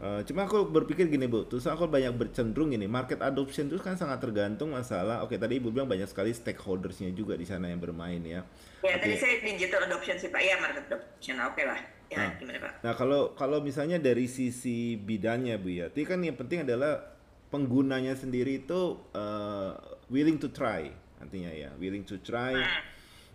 uh, 0.03 0.21
cuma 0.27 0.45
aku 0.45 0.69
berpikir 0.69 1.09
gini 1.09 1.27
bu. 1.27 1.47
Terus 1.47 1.67
aku 1.67 1.87
banyak 1.89 2.13
bercenderung 2.15 2.75
ini 2.75 2.87
market 2.91 3.23
adoption 3.23 3.71
itu 3.71 3.79
kan 3.81 3.97
sangat 3.97 4.23
tergantung 4.23 4.75
masalah. 4.75 5.23
Oke 5.25 5.39
tadi 5.39 5.63
ibu 5.63 5.71
bilang 5.71 5.89
banyak 5.89 6.07
sekali 6.11 6.35
stakeholdersnya 6.35 7.15
juga 7.15 7.39
di 7.39 7.47
sana 7.47 7.71
yang 7.71 7.81
bermain 7.81 8.21
ya. 8.23 8.47
Ya 8.83 8.99
tadi 8.99 9.17
saya 9.17 9.39
digital 9.41 9.89
adoption 9.89 10.17
sih 10.19 10.29
pak. 10.29 10.43
Ya 10.43 10.59
market 10.59 10.85
adoption. 10.91 11.37
Oke 11.43 11.63
okay 11.63 11.65
lah. 11.67 11.81
Ya 12.13 12.17
nah, 12.19 12.31
gimana 12.37 12.59
pak? 12.61 12.73
Nah 12.85 12.93
kalau 12.99 13.21
kalau 13.39 13.59
misalnya 13.65 13.97
dari 13.99 14.27
sisi 14.29 14.99
bidannya 14.99 15.57
bu 15.59 15.69
ya. 15.71 15.87
Itu 15.91 16.05
kan 16.05 16.21
yang 16.21 16.37
penting 16.37 16.67
adalah 16.67 17.15
penggunanya 17.51 18.17
sendiri 18.17 18.65
itu 18.65 18.97
uh, 19.13 19.77
willing 20.09 20.39
to 20.39 20.51
try 20.51 20.91
artinya 21.23 21.51
ya. 21.51 21.71
Willing 21.79 22.03
to 22.07 22.19
try 22.23 22.55
nah 22.59 22.92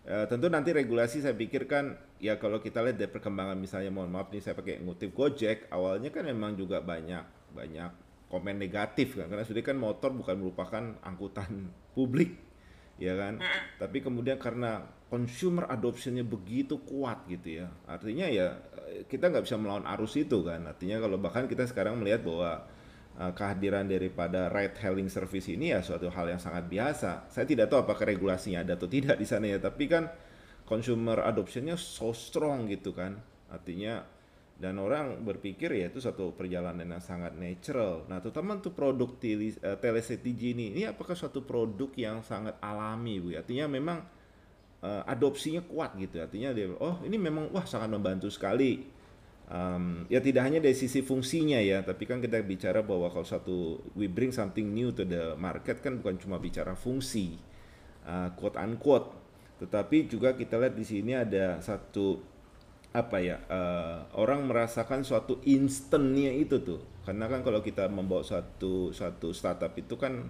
Uh, 0.07 0.23
tentu 0.23 0.47
nanti 0.47 0.71
regulasi 0.71 1.19
saya 1.19 1.35
pikirkan 1.35 1.99
ya 2.23 2.39
kalau 2.39 2.63
kita 2.63 2.79
lihat 2.79 2.95
dari 2.95 3.11
perkembangan 3.11 3.59
misalnya 3.59 3.91
mohon 3.91 4.07
maaf 4.07 4.31
nih 4.31 4.39
saya 4.39 4.55
pakai 4.55 4.79
ngutip 4.79 5.11
Gojek 5.11 5.67
awalnya 5.67 6.15
kan 6.15 6.23
memang 6.23 6.55
juga 6.55 6.79
banyak 6.79 7.51
banyak 7.51 7.91
komen 8.31 8.55
negatif 8.55 9.19
kan. 9.19 9.27
Karena 9.27 9.43
sudah 9.43 9.59
kan 9.59 9.75
motor 9.75 10.15
bukan 10.15 10.39
merupakan 10.39 10.83
angkutan 11.03 11.67
publik 11.95 12.39
ya 12.95 13.19
kan? 13.19 13.43
Tapi 13.75 13.99
kemudian 13.99 14.39
karena 14.39 14.79
consumer 15.11 15.67
adoptionnya 15.67 16.23
begitu 16.23 16.79
kuat 16.87 17.27
gitu 17.31 17.63
ya 17.63 17.67
artinya 17.87 18.27
ya 18.27 18.59
kita 19.07 19.31
nggak 19.31 19.43
bisa 19.43 19.59
melawan 19.59 19.83
arus 19.91 20.15
itu 20.15 20.39
kan. 20.39 20.71
Artinya 20.71 21.03
kalau 21.03 21.19
bahkan 21.19 21.51
kita 21.51 21.67
sekarang 21.67 21.99
melihat 21.99 22.23
bahwa 22.23 22.63
uh, 23.17 23.33
kehadiran 23.33 23.89
daripada 23.89 24.47
ride 24.53 24.77
hailing 24.79 25.09
service 25.09 25.49
ini 25.49 25.73
ya 25.73 25.81
suatu 25.81 26.07
hal 26.13 26.29
yang 26.29 26.41
sangat 26.41 26.69
biasa. 26.69 27.27
Saya 27.33 27.45
tidak 27.49 27.73
tahu 27.73 27.83
apakah 27.83 28.05
regulasinya 28.05 28.61
ada 28.61 28.77
atau 28.77 28.87
tidak 28.87 29.17
di 29.17 29.25
sana 29.25 29.49
ya, 29.49 29.57
tapi 29.57 29.89
kan 29.89 30.07
consumer 30.63 31.25
adoptionnya 31.25 31.75
so 31.75 32.13
strong 32.13 32.69
gitu 32.69 32.93
kan. 32.93 33.17
Artinya 33.49 34.05
dan 34.57 34.81
orang 34.81 35.21
berpikir 35.21 35.69
ya 35.69 35.85
itu 35.85 36.01
satu 36.01 36.33
perjalanan 36.33 36.81
yang 36.81 37.03
sangat 37.03 37.37
natural. 37.37 38.09
Nah, 38.09 38.17
terutama 38.17 38.57
untuk 38.57 38.73
produk 38.73 39.13
tele, 39.21 39.53
uh, 39.61 39.77
ini, 39.77 40.73
ini 40.73 40.81
apakah 40.89 41.13
suatu 41.13 41.45
produk 41.45 41.93
yang 41.93 42.25
sangat 42.25 42.57
alami, 42.57 43.21
Bu? 43.21 43.37
Artinya 43.37 43.69
memang 43.69 44.01
uh, 44.81 45.03
adopsinya 45.05 45.61
kuat 45.61 45.93
gitu. 46.01 46.17
Artinya 46.17 46.57
dia, 46.57 46.73
oh 46.73 47.05
ini 47.05 47.21
memang 47.21 47.53
wah 47.53 47.69
sangat 47.69 47.93
membantu 47.93 48.33
sekali 48.33 48.96
um, 49.51 50.03
ya 50.11 50.19
tidak 50.19 50.47
hanya 50.47 50.59
dari 50.59 50.75
sisi 50.75 51.03
fungsinya 51.03 51.59
ya, 51.59 51.83
tapi 51.83 52.03
kan 52.07 52.19
kita 52.19 52.39
bicara 52.43 52.83
bahwa 52.83 53.07
kalau 53.11 53.27
satu 53.27 53.79
we 53.95 54.07
bring 54.11 54.31
something 54.31 54.71
new 54.71 54.91
to 54.91 55.07
the 55.07 55.35
market 55.39 55.79
kan 55.79 55.99
bukan 55.99 56.19
cuma 56.19 56.37
bicara 56.39 56.75
fungsi, 56.75 57.39
uh, 58.07 58.31
quote 58.35 58.59
unquote, 58.59 59.11
tetapi 59.63 60.11
juga 60.11 60.35
kita 60.35 60.59
lihat 60.59 60.75
di 60.75 60.85
sini 60.85 61.15
ada 61.15 61.59
satu 61.63 62.19
apa 62.95 63.19
ya 63.19 63.37
uh, 63.51 64.09
orang 64.17 64.47
merasakan 64.47 65.03
suatu 65.03 65.43
instannya 65.43 66.33
itu 66.39 66.63
tuh, 66.63 66.81
karena 67.03 67.27
kan 67.27 67.43
kalau 67.43 67.59
kita 67.61 67.85
membawa 67.91 68.23
satu 68.23 68.95
satu 68.95 69.35
startup 69.35 69.75
itu 69.75 69.99
kan 69.99 70.27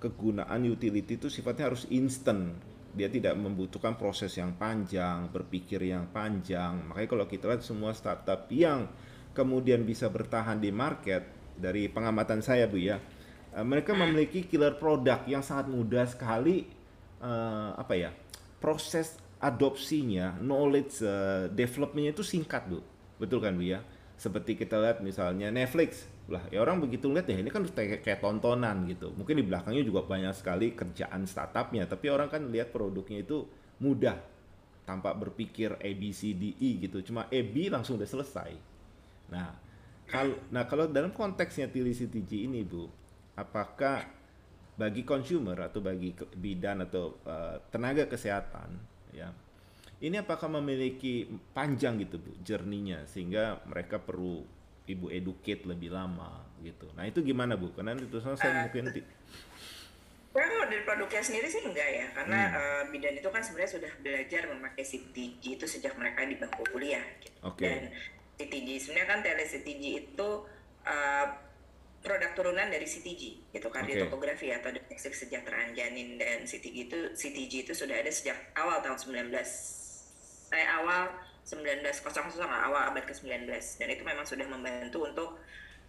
kegunaan 0.00 0.64
utility 0.64 1.20
itu 1.20 1.28
sifatnya 1.28 1.68
harus 1.68 1.84
instant 1.92 2.56
dia 2.90 3.06
tidak 3.06 3.38
membutuhkan 3.38 3.94
proses 3.94 4.34
yang 4.34 4.58
panjang, 4.58 5.30
berpikir 5.30 5.78
yang 5.86 6.10
panjang. 6.10 6.90
Makanya 6.90 7.08
kalau 7.08 7.26
kita 7.30 7.44
lihat 7.46 7.62
semua 7.62 7.94
startup 7.94 8.50
yang 8.50 8.90
kemudian 9.30 9.86
bisa 9.86 10.10
bertahan 10.10 10.58
di 10.58 10.74
market 10.74 11.22
dari 11.54 11.86
pengamatan 11.86 12.42
saya 12.42 12.66
Bu 12.66 12.80
ya, 12.82 12.98
uh, 13.54 13.62
mereka 13.62 13.94
memiliki 13.94 14.48
killer 14.48 14.74
produk 14.74 15.22
yang 15.30 15.44
sangat 15.44 15.70
mudah 15.70 16.06
sekali 16.08 16.66
uh, 17.22 17.78
apa 17.78 17.94
ya? 17.94 18.10
proses 18.60 19.16
adopsinya, 19.40 20.36
knowledge 20.36 21.00
uh, 21.00 21.48
developmentnya 21.48 22.12
itu 22.12 22.24
singkat 22.26 22.68
Bu. 22.68 22.84
Betul 23.16 23.40
kan 23.40 23.56
Bu 23.56 23.64
ya? 23.64 23.80
Seperti 24.20 24.52
kita 24.52 24.76
lihat 24.76 25.00
misalnya 25.00 25.48
Netflix, 25.48 26.04
lah 26.28 26.44
ya 26.52 26.60
orang 26.60 26.76
begitu 26.76 27.08
lihat 27.08 27.24
ya 27.24 27.40
ini 27.40 27.48
kan 27.48 27.64
kayak, 27.64 28.04
kayak 28.04 28.20
tontonan 28.20 28.84
gitu. 28.84 29.16
Mungkin 29.16 29.40
di 29.40 29.44
belakangnya 29.48 29.80
juga 29.80 30.04
banyak 30.04 30.36
sekali 30.36 30.76
kerjaan 30.76 31.24
startupnya. 31.24 31.88
Tapi 31.88 32.12
orang 32.12 32.28
kan 32.28 32.44
lihat 32.52 32.68
produknya 32.68 33.24
itu 33.24 33.48
mudah. 33.80 34.20
Tanpa 34.84 35.16
berpikir 35.16 35.80
A 35.80 35.90
B 35.96 36.12
C 36.12 36.36
D 36.36 36.52
E 36.60 36.84
gitu. 36.84 37.00
Cuma 37.00 37.24
A 37.32 37.40
B 37.40 37.72
langsung 37.72 37.96
udah 37.96 38.10
selesai. 38.10 38.52
Nah 39.32 39.70
kalau 40.10 40.36
nah 40.50 40.66
kalau 40.66 40.90
dalam 40.90 41.14
konteksnya 41.14 41.70
TLCTG 41.70 42.50
ini 42.50 42.66
bu 42.66 42.90
apakah 43.38 44.10
bagi 44.74 45.06
consumer 45.06 45.54
atau 45.70 45.78
bagi 45.78 46.10
bidan 46.34 46.82
atau 46.82 47.14
uh, 47.24 47.62
tenaga 47.70 48.10
kesehatan 48.10 48.74
ya 49.14 49.30
ini 50.00 50.16
apakah 50.16 50.48
memiliki 50.48 51.28
panjang 51.52 52.00
gitu 52.00 52.16
bu 52.16 52.32
jerninya 52.40 53.04
sehingga 53.04 53.60
mereka 53.68 54.00
perlu 54.00 54.40
ibu 54.88 55.06
educate 55.12 55.68
lebih 55.68 55.92
lama 55.92 56.40
gitu. 56.64 56.88
Nah 56.96 57.04
itu 57.04 57.20
gimana 57.20 57.54
bu? 57.54 57.70
Karena 57.76 57.94
itu 57.94 58.16
saya 58.18 58.36
uh, 58.36 58.64
mungkin 58.66 58.90
kalau 60.30 60.66
dari 60.70 60.86
produknya 60.86 61.22
sendiri 61.26 61.50
sih 61.50 61.58
enggak 61.66 61.90
ya, 61.90 62.06
karena 62.14 62.38
hmm. 62.38 62.54
uh, 62.54 62.82
bidan 62.94 63.18
itu 63.18 63.28
kan 63.34 63.42
sebenarnya 63.42 63.72
sudah 63.74 63.92
belajar 63.98 64.42
memakai 64.46 64.84
CTG 64.86 65.58
itu 65.58 65.66
sejak 65.66 65.98
mereka 65.98 66.22
di 66.22 66.38
bangku 66.38 66.62
kuliah. 66.70 67.02
Gitu. 67.18 67.34
Okay. 67.42 67.66
Dan 67.66 67.82
CTG 68.38 68.68
sebenarnya 68.78 69.08
kan 69.10 69.18
tele 69.26 69.42
CTG 69.42 69.84
itu 70.06 70.28
uh, 70.86 71.26
produk 72.00 72.30
turunan 72.38 72.70
dari 72.70 72.86
CTG, 72.86 73.52
gitu 73.52 73.68
kardiotopografi 73.68 74.54
okay. 74.54 74.58
atau 74.62 74.70
deteksi 74.70 75.10
kesejahteraan 75.10 75.74
janin 75.74 76.14
dan 76.14 76.46
CTG 76.46 76.76
itu 76.88 76.98
CTG 77.18 77.66
itu 77.66 77.72
sudah 77.74 77.98
ada 77.98 78.08
sejak 78.14 78.38
awal 78.54 78.80
tahun 78.86 78.96
19 79.02 79.34
eh 80.50 80.66
awal 80.66 81.10
1900 81.46 82.04
awal 82.46 82.82
abad 82.92 83.04
ke-19 83.06 83.48
dan 83.50 83.88
itu 83.88 84.02
memang 84.04 84.26
sudah 84.26 84.46
membantu 84.46 85.08
untuk 85.08 85.30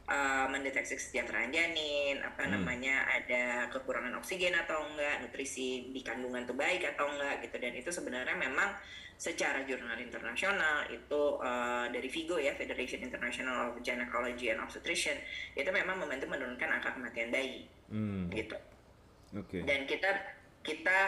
uh, 0.08 0.46
mendeteksi 0.50 0.98
kesejahteraan 0.98 1.52
janin, 1.54 2.24
apa 2.24 2.48
hmm. 2.48 2.52
namanya 2.58 3.06
ada 3.10 3.68
kekurangan 3.70 4.16
oksigen 4.18 4.56
atau 4.56 4.82
enggak, 4.92 5.22
nutrisi 5.22 5.92
di 5.92 6.02
kandungan 6.02 6.48
itu 6.48 6.56
baik 6.56 6.82
atau 6.96 7.06
enggak 7.12 7.46
gitu 7.46 7.56
dan 7.62 7.74
itu 7.76 7.90
sebenarnya 7.92 8.36
memang 8.38 8.74
secara 9.22 9.62
jurnal 9.70 10.02
internasional 10.02 10.90
itu 10.90 11.38
uh, 11.38 11.86
dari 11.94 12.10
Vigo 12.10 12.42
ya 12.42 12.58
Federation 12.58 13.06
International 13.06 13.70
of 13.70 13.78
Gynecology 13.86 14.50
and 14.50 14.58
Obstetrician 14.66 15.14
itu 15.54 15.70
memang 15.70 16.02
membantu 16.02 16.26
menurunkan 16.26 16.82
angka 16.82 16.98
kematian 16.98 17.30
bayi 17.30 17.70
hmm. 17.94 18.34
gitu. 18.34 18.58
Okay. 19.32 19.62
Dan 19.62 19.86
kita 19.86 20.10
kita 20.66 21.00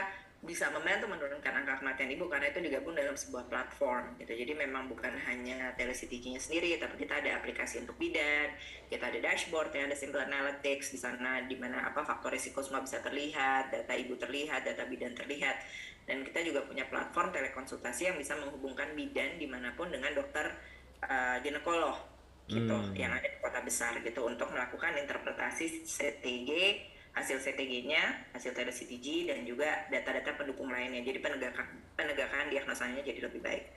bisa 0.44 0.68
membantu 0.76 1.08
menurunkan 1.08 1.64
angka 1.64 1.80
kematian 1.80 2.12
ibu 2.20 2.28
karena 2.28 2.52
itu 2.52 2.60
digabung 2.60 2.92
dalam 2.92 3.16
sebuah 3.16 3.48
platform 3.48 4.20
gitu. 4.20 4.36
Jadi 4.36 4.52
memang 4.60 4.92
bukan 4.92 5.16
hanya 5.24 5.72
telectg 5.80 6.36
nya 6.36 6.42
sendiri, 6.44 6.76
tapi 6.76 7.00
kita 7.00 7.24
ada 7.24 7.40
aplikasi 7.40 7.80
untuk 7.80 7.96
bidan, 7.96 8.52
kita 8.92 9.08
ada 9.08 9.24
dashboard, 9.24 9.72
ya, 9.72 9.88
ada 9.88 9.96
single 9.96 10.20
analytics 10.20 10.92
di 10.92 11.00
sana 11.00 11.48
di 11.48 11.56
mana 11.56 11.88
apa 11.88 12.04
faktor 12.04 12.36
risiko 12.36 12.60
semua 12.60 12.84
bisa 12.84 13.00
terlihat, 13.00 13.72
data 13.72 13.94
ibu 13.96 14.20
terlihat, 14.20 14.68
data 14.68 14.84
bidan 14.84 15.16
terlihat. 15.16 15.64
Dan 16.04 16.28
kita 16.28 16.44
juga 16.44 16.68
punya 16.68 16.84
platform 16.92 17.32
telekonsultasi 17.32 18.12
yang 18.12 18.20
bisa 18.20 18.36
menghubungkan 18.36 18.92
bidan 19.00 19.40
di 19.40 19.48
mana 19.48 19.72
pun 19.80 19.88
dengan 19.88 20.12
dokter 20.12 20.52
uh, 21.08 21.40
ginekolog 21.40 21.96
gitu 22.52 22.76
hmm. 22.76 22.92
yang 23.00 23.16
ada 23.16 23.24
di 23.24 23.40
kota 23.40 23.64
besar 23.64 24.04
gitu 24.04 24.28
untuk 24.28 24.52
melakukan 24.52 25.00
interpretasi 25.00 25.88
CTG 25.88 26.52
hasil 27.14 27.38
CTG-nya, 27.38 28.34
hasil 28.34 28.58
TRCTG 28.58 29.30
dan 29.30 29.46
juga 29.46 29.86
data-data 29.94 30.34
pendukung 30.34 30.74
lainnya. 30.74 31.06
Jadi 31.06 31.22
penegakan 31.22 31.68
penegakan 31.94 32.50
diagnosanya 32.50 33.06
jadi 33.06 33.30
lebih 33.30 33.42
baik. 33.42 33.70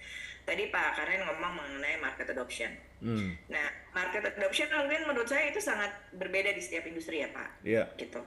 Tadi 0.48 0.72
Pak 0.72 0.88
Karen 0.96 1.26
ngomong 1.26 1.52
mengenai 1.58 2.00
market 2.00 2.32
adoption. 2.32 2.72
Hmm. 3.04 3.36
Nah, 3.52 3.66
market 3.92 4.24
adoption 4.40 4.72
mungkin 4.72 5.04
menurut 5.04 5.28
saya 5.28 5.52
itu 5.52 5.60
sangat 5.60 5.92
berbeda 6.16 6.54
di 6.56 6.62
setiap 6.64 6.88
industri 6.88 7.20
ya 7.20 7.28
Pak. 7.34 7.48
Iya. 7.60 7.84
Yeah. 7.84 7.86
Gitu. 8.00 8.20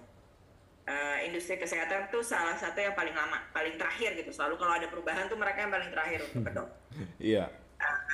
Uh, 0.90 1.18
industri 1.22 1.62
kesehatan 1.62 2.10
tuh 2.10 2.26
salah 2.26 2.58
satu 2.58 2.82
yang 2.82 2.98
paling 2.98 3.14
lama, 3.14 3.42
paling 3.50 3.78
terakhir 3.82 4.14
gitu. 4.14 4.30
Selalu 4.30 4.62
kalau 4.62 4.74
ada 4.78 4.88
perubahan 4.90 5.26
tuh 5.26 5.38
mereka 5.38 5.66
yang 5.66 5.74
paling 5.74 5.90
terakhir 5.90 6.20
untuk 6.30 6.46
adopt. 6.54 6.72
Iya. 7.18 7.46
yeah 7.46 7.50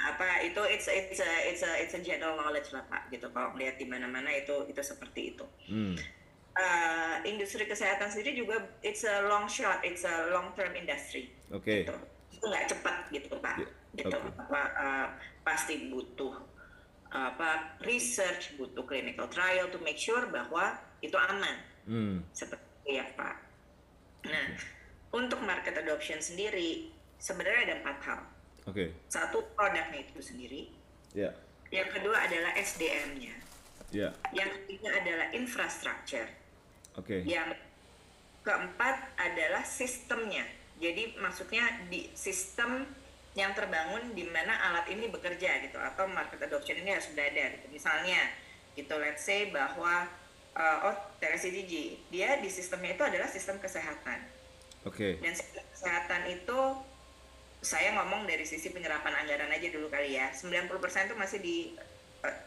apa 0.05 0.45
itu 0.45 0.61
it's 0.69 0.85
it's 0.85 1.17
a 1.17 1.31
it's 1.49 1.63
a 1.65 1.71
it's 1.81 1.95
a 1.97 2.01
general 2.01 2.37
knowledge 2.37 2.69
lah 2.69 2.85
pak 2.85 3.09
gitu 3.09 3.25
kalau 3.33 3.57
lihat 3.57 3.81
di 3.81 3.89
mana-mana 3.89 4.29
itu 4.29 4.53
itu 4.69 4.77
seperti 4.85 5.33
itu 5.33 5.45
hmm. 5.65 5.97
Uh, 6.55 7.15
industri 7.27 7.67
kesehatan 7.69 8.09
sendiri 8.09 8.35
juga 8.35 8.63
it's 8.81 9.03
a 9.03 9.27
long 9.27 9.45
shot 9.45 9.83
it's 9.85 10.03
a 10.07 10.31
long 10.31 10.51
term 10.57 10.71
industry 10.73 11.31
oke 11.51 11.63
okay. 11.63 11.85
gitu. 11.85 11.95
itu 12.35 12.45
nggak 12.47 12.65
cepat 12.71 12.95
gitu 13.11 13.35
pak 13.39 13.55
yeah. 13.61 13.71
gitu 13.95 14.17
okay. 14.17 14.41
apa 14.41 14.61
uh, 14.75 15.07
pasti 15.45 15.91
butuh 15.91 16.35
apa 17.15 17.79
research 17.87 18.59
butuh 18.59 18.83
clinical 18.83 19.29
trial 19.31 19.71
to 19.71 19.79
make 19.79 19.95
sure 19.95 20.27
bahwa 20.27 20.75
itu 20.99 21.15
aman 21.15 21.55
hmm. 21.87 22.17
seperti 22.35 22.99
ya 22.99 23.07
pak 23.15 23.39
nah 24.27 24.47
untuk 25.15 25.39
market 25.45 25.79
adoption 25.79 26.19
sendiri 26.19 26.91
sebenarnya 27.21 27.71
ada 27.71 27.75
empat 27.79 27.99
hal 28.03 28.21
Oke. 28.65 28.81
Okay. 28.81 28.89
Satu 29.05 29.45
produknya 29.53 30.01
itu 30.01 30.19
sendiri. 30.21 30.73
Ya. 31.13 31.29
Yeah. 31.29 31.33
Yang 31.81 31.89
kedua 32.01 32.17
adalah 32.17 32.51
SDM-nya. 32.57 33.35
Ya. 33.93 34.09
Yeah. 34.09 34.11
Yang 34.33 34.49
ketiga 34.61 34.89
adalah 34.97 35.27
infrastructure. 35.37 36.29
Oke. 36.95 37.21
Okay. 37.21 37.21
Yang 37.27 37.59
keempat 38.45 38.95
adalah 39.19 39.63
sistemnya. 39.65 40.45
Jadi 40.79 41.15
maksudnya 41.19 41.87
di 41.87 42.11
sistem 42.13 42.83
yang 43.35 43.51
terbangun 43.51 44.15
di 44.15 44.23
mana 44.31 44.55
alat 44.71 44.87
ini 44.87 45.11
bekerja 45.11 45.59
gitu 45.67 45.75
atau 45.75 46.07
market 46.07 46.39
adoption 46.47 46.79
ini 46.79 46.95
harus 46.95 47.11
berada 47.11 47.51
gitu. 47.59 47.67
Misalnya 47.71 48.31
gitu 48.75 48.95
let's 48.99 49.23
say 49.23 49.51
bahwa 49.51 50.07
uh, 50.55 50.87
oh 50.91 50.95
TRCTG 51.19 51.73
dia 52.11 52.39
di 52.39 52.47
sistemnya 52.47 52.95
itu 52.95 53.03
adalah 53.03 53.27
sistem 53.27 53.59
kesehatan. 53.59 54.23
Oke. 54.87 55.19
Okay. 55.19 55.23
Dan 55.23 55.35
sistem 55.35 55.63
kesehatan 55.75 56.21
itu 56.31 56.59
saya 57.65 57.97
ngomong 57.97 58.29
dari 58.29 58.45
sisi 58.45 58.69
penyerapan 58.69 59.25
anggaran 59.25 59.51
aja 59.51 59.67
dulu 59.73 59.91
kali 59.91 60.15
ya. 60.15 60.31
90% 60.31 60.71
itu 61.11 61.15
masih 61.17 61.39
di 61.43 61.57
uh, 62.23 62.37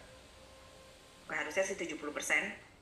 harusnya 1.29 1.65
sih 1.69 1.77
70% 1.77 2.01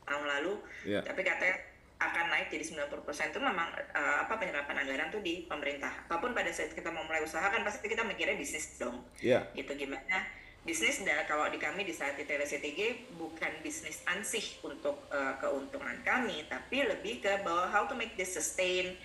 tahun 0.07 0.25
lalu. 0.25 0.55
Yeah. 0.87 1.03
Tapi 1.03 1.21
katanya 1.27 1.59
akan 1.97 2.29
naik 2.29 2.53
jadi 2.53 2.65
90% 2.77 3.33
itu 3.33 3.41
memang 3.41 3.73
uh, 3.73 4.29
apa 4.29 4.37
penyerapan 4.37 4.85
anggaran 4.85 5.09
tuh 5.09 5.25
di 5.25 5.49
pemerintah. 5.49 5.93
Apa 6.07 6.21
pun 6.21 6.37
pada 6.37 6.53
saat 6.53 6.77
kita 6.77 6.93
mau 6.93 7.05
mulai 7.09 7.25
usaha 7.25 7.45
kan 7.49 7.65
pasti 7.65 7.89
kita 7.89 8.05
mikirnya 8.05 8.37
bisnis 8.37 8.77
dong. 8.77 9.01
Yeah. 9.21 9.49
Gitu 9.57 9.73
gimana? 9.75 10.29
Bisnis 10.67 10.99
dan 11.07 11.23
kalau 11.31 11.47
di 11.47 11.63
kami 11.63 11.87
di 11.87 11.95
saat 11.95 12.19
di 12.19 12.27
TLCTG 12.27 13.15
bukan 13.17 13.63
bisnis 13.63 14.03
ansih 14.11 14.43
untuk 14.67 14.99
uh, 15.15 15.39
keuntungan 15.39 15.95
kami, 16.03 16.43
tapi 16.51 16.83
lebih 16.83 17.23
ke 17.23 17.39
bahwa 17.47 17.71
how 17.71 17.87
to 17.87 17.95
make 17.95 18.19
this 18.19 18.35
sustain, 18.35 18.99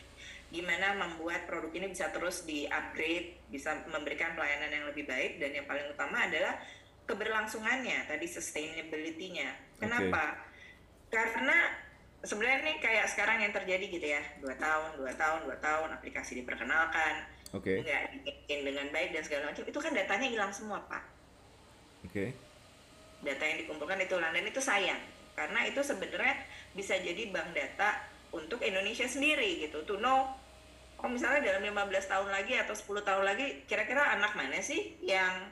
gimana 0.49 0.97
membuat 0.97 1.45
produk 1.45 1.69
ini 1.77 1.93
bisa 1.93 2.09
terus 2.09 2.49
di-upgrade, 2.49 3.37
bisa 3.53 3.77
memberikan 3.93 4.33
pelayanan 4.33 4.73
yang 4.73 4.85
lebih 4.89 5.05
baik, 5.05 5.37
dan 5.37 5.53
yang 5.53 5.69
paling 5.69 5.85
utama 5.85 6.25
adalah 6.25 6.57
keberlangsungannya, 7.05 8.09
tadi 8.09 8.25
sustainability-nya. 8.25 9.77
Kenapa? 9.77 10.33
Okay. 10.33 10.50
Karena 11.11 11.57
sebenarnya 12.23 12.57
ini 12.63 12.73
kayak 12.79 13.11
sekarang 13.11 13.43
yang 13.43 13.51
terjadi 13.51 13.85
gitu 13.91 14.07
ya, 14.07 14.23
dua 14.39 14.55
tahun, 14.55 14.97
dua 14.97 15.13
tahun, 15.13 15.39
dua 15.45 15.57
tahun, 15.59 15.87
aplikasi 15.99 16.39
diperkenalkan, 16.39 17.27
okay. 17.51 17.83
nggak 17.83 18.01
dibikin 18.15 18.59
dengan 18.63 18.87
baik 18.95 19.11
dan 19.11 19.23
segala 19.27 19.51
macam, 19.51 19.63
itu 19.67 19.79
kan 19.83 19.91
datanya 19.91 20.27
hilang 20.31 20.51
semua, 20.55 20.79
Pak. 20.87 21.03
Oke. 22.07 22.09
Okay. 22.09 22.29
Data 23.21 23.43
yang 23.43 23.57
dikumpulkan 23.67 23.99
itu 24.01 24.13
hilang, 24.15 24.33
dan 24.33 24.45
itu 24.47 24.61
sayang. 24.63 25.01
Karena 25.35 25.59
itu 25.67 25.81
sebenarnya 25.83 26.35
bisa 26.73 26.95
jadi 26.95 27.29
bank 27.29 27.51
data 27.53 27.99
untuk 28.31 28.63
Indonesia 28.63 29.05
sendiri 29.05 29.67
gitu, 29.67 29.83
to 29.83 29.99
know 29.99 30.41
oh 31.01 31.09
misalnya 31.09 31.41
dalam 31.53 31.65
15 31.65 31.89
tahun 32.13 32.29
lagi 32.29 32.53
atau 32.61 32.77
10 32.77 33.01
tahun 33.01 33.23
lagi 33.25 33.65
kira-kira 33.65 34.13
anak 34.17 34.37
mana 34.37 34.61
sih 34.61 35.01
yang 35.01 35.49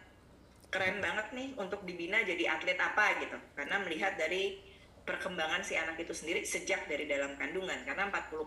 keren 0.70 1.02
banget 1.02 1.34
nih 1.34 1.58
untuk 1.58 1.82
dibina 1.82 2.22
jadi 2.22 2.54
atlet 2.54 2.78
apa 2.78 3.18
gitu 3.26 3.38
karena 3.58 3.82
melihat 3.82 4.14
dari 4.14 4.62
perkembangan 5.10 5.66
si 5.66 5.74
anak 5.74 5.98
itu 5.98 6.14
sendiri 6.14 6.46
sejak 6.46 6.86
dari 6.86 7.10
dalam 7.10 7.34
kandungan 7.34 7.82
karena 7.82 8.06
40% 8.14 8.46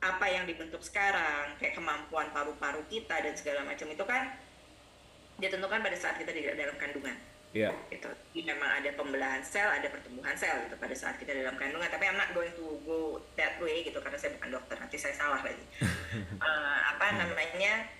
apa 0.00 0.26
yang 0.30 0.46
dibentuk 0.46 0.80
sekarang 0.80 1.58
kayak 1.58 1.74
kemampuan 1.74 2.30
paru-paru 2.30 2.86
kita 2.86 3.18
dan 3.18 3.34
segala 3.34 3.66
macam 3.66 3.90
itu 3.90 4.04
kan 4.06 4.30
ditentukan 5.42 5.82
pada 5.82 5.96
saat 5.98 6.16
kita 6.22 6.30
di 6.30 6.46
dalam 6.46 6.78
kandungan 6.78 7.18
Iya. 7.50 7.74
Gitu. 7.90 8.06
Jadi 8.06 8.40
memang 8.46 8.78
ada 8.78 8.90
pembelahan 8.94 9.42
sel, 9.42 9.66
ada 9.66 9.90
pertumbuhan 9.90 10.38
sel 10.38 10.70
gitu 10.70 10.78
pada 10.78 10.94
saat 10.94 11.18
kita 11.18 11.34
dalam 11.34 11.58
kandungan. 11.58 11.90
Tapi 11.90 12.06
I'm 12.06 12.14
not 12.14 12.30
going 12.30 12.54
to 12.54 12.78
go 12.86 13.18
that 13.34 13.58
way 13.58 13.82
gitu 13.82 13.98
karena 13.98 14.14
saya 14.14 14.38
bukan 14.38 14.54
dokter. 14.54 14.78
Nanti 14.78 14.94
saya 14.94 15.14
salah 15.18 15.42
lagi. 15.42 15.64
uh, 16.38 16.78
apa 16.94 17.06
namanya? 17.18 17.90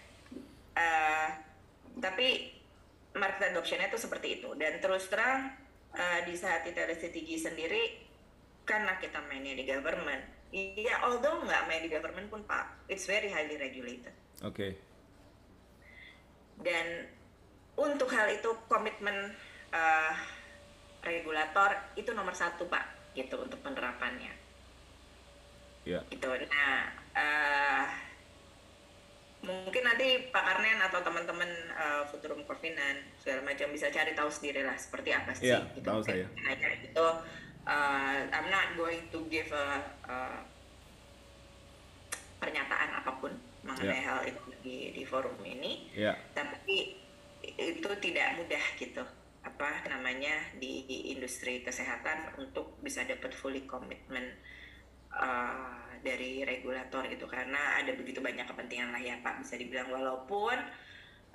Uh, 0.78 1.28
tapi 1.98 2.54
market 3.18 3.50
adoptionnya 3.50 3.90
itu 3.90 3.98
seperti 3.98 4.38
itu. 4.38 4.54
Dan 4.54 4.78
terus 4.78 5.10
terang 5.10 5.50
uh, 5.94 6.20
di 6.26 6.34
saat 6.36 6.66
kita 6.66 6.86
ada 6.86 6.94
CTG 6.94 7.40
sendiri, 7.40 7.82
karena 8.66 8.98
kita 8.98 9.22
mainnya 9.26 9.56
di 9.56 9.64
government, 9.66 10.22
iya, 10.54 11.02
although 11.06 11.42
nggak 11.42 11.66
main 11.66 11.82
di 11.82 11.90
government 11.90 12.28
pun 12.28 12.42
pak, 12.46 12.86
it's 12.90 13.06
very 13.06 13.30
highly 13.30 13.56
regulated. 13.58 14.14
Oke. 14.42 14.54
Okay. 14.54 14.72
Dan 16.60 16.86
untuk 17.80 18.12
hal 18.12 18.28
itu 18.28 18.52
komitmen 18.68 19.32
uh, 19.72 20.14
regulator 21.00 21.72
itu 21.96 22.12
nomor 22.12 22.36
satu 22.36 22.68
pak 22.68 22.84
gitu 23.16 23.40
untuk 23.40 23.58
penerapannya 23.64 24.32
ya 25.88 26.00
gitu 26.12 26.28
nah 26.28 26.92
uh, 27.16 27.84
mungkin 29.40 29.82
nanti 29.88 30.28
Pak 30.28 30.44
Karnen 30.44 30.78
atau 30.84 31.00
teman-teman 31.00 31.48
uh, 31.72 32.04
Futurum 32.12 32.44
Corvinan 32.44 33.00
segala 33.16 33.40
macam 33.40 33.72
bisa 33.72 33.88
cari 33.88 34.12
tahu 34.12 34.28
sendiri 34.28 34.60
lah 34.60 34.76
seperti 34.76 35.16
apa 35.16 35.32
sih 35.32 35.48
ya, 35.48 35.64
gitu. 35.72 35.88
tahu 35.88 36.00
saya 36.04 36.28
nah, 36.44 36.52
itu 36.76 37.06
uh, 37.64 38.16
I'm 38.28 38.48
not 38.52 38.76
going 38.76 39.00
to 39.08 39.18
give 39.32 39.48
a, 39.56 39.80
a 40.04 40.16
pernyataan 42.40 43.00
apa 43.00 43.12
pun 43.20 43.32
mengenai 43.64 44.00
ya. 44.00 44.06
hal 44.12 44.18
itu 44.28 44.44
di, 44.64 44.76
di 44.96 45.04
forum 45.04 45.36
ini 45.44 45.92
ya. 45.92 46.16
tapi 46.36 46.96
itu 47.40 47.90
tidak 48.00 48.36
mudah 48.40 48.64
gitu 48.76 49.04
apa 49.40 49.88
namanya 49.88 50.36
di, 50.60 50.84
industri 51.16 51.64
kesehatan 51.64 52.36
untuk 52.36 52.76
bisa 52.84 53.04
dapat 53.08 53.32
fully 53.32 53.64
commitment 53.64 54.36
uh, 55.16 55.89
dari 56.00 56.42
regulator 56.44 57.04
gitu 57.08 57.28
karena 57.28 57.80
ada 57.80 57.92
begitu 57.96 58.20
banyak 58.20 58.44
kepentingan 58.48 58.92
lah 58.92 59.02
ya 59.02 59.16
Pak 59.20 59.44
bisa 59.44 59.56
dibilang 59.60 59.88
walaupun 59.92 60.56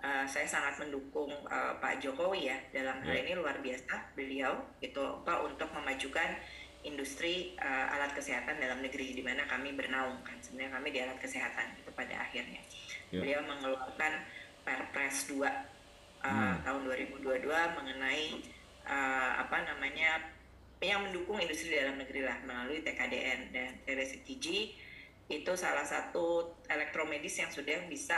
uh, 0.01 0.25
saya 0.25 0.47
sangat 0.49 0.81
mendukung 0.81 1.31
uh, 1.49 1.73
Pak 1.77 2.01
Jokowi 2.01 2.49
ya 2.49 2.57
dalam 2.73 3.01
hal 3.05 3.15
ya. 3.15 3.21
ini 3.25 3.31
luar 3.37 3.61
biasa 3.61 4.13
beliau 4.13 4.53
itu 4.81 5.01
Pak 5.23 5.39
untuk 5.45 5.69
memajukan 5.73 6.37
industri 6.85 7.57
uh, 7.57 7.93
alat 7.97 8.13
kesehatan 8.13 8.61
dalam 8.61 8.81
negeri 8.85 9.17
di 9.17 9.23
mana 9.25 9.45
kami 9.49 9.73
bernaung 9.73 10.21
kan 10.21 10.37
sebenarnya 10.41 10.77
kami 10.77 10.87
di 10.93 10.99
alat 11.01 11.17
kesehatan 11.17 11.73
itu 11.81 11.89
pada 11.93 12.13
akhirnya 12.21 12.61
ya. 13.09 13.19
beliau 13.21 13.41
mengeluarkan 13.45 14.13
Perpres 14.65 15.29
2 15.29 15.41
uh, 15.41 16.55
tahun 16.65 16.81
2022 16.89 17.45
mengenai 17.49 18.25
uh, 18.85 19.31
apa 19.41 19.57
namanya 19.65 20.34
yang 20.91 21.01
mendukung 21.05 21.41
industri 21.41 21.73
dalam 21.73 21.97
negeri 21.97 22.21
lah 22.21 22.37
melalui 22.45 22.85
TKDN 22.85 23.49
dan 23.49 23.69
TRCTG 23.85 24.45
itu 25.25 25.51
salah 25.57 25.85
satu 25.85 26.53
elektromedis 26.69 27.41
yang 27.41 27.49
sudah 27.49 27.89
bisa 27.89 28.17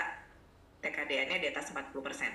TKDN-nya 0.83 1.39
di 1.39 1.47
atas 1.47 1.71
40 1.71 1.95
persen. 2.03 2.31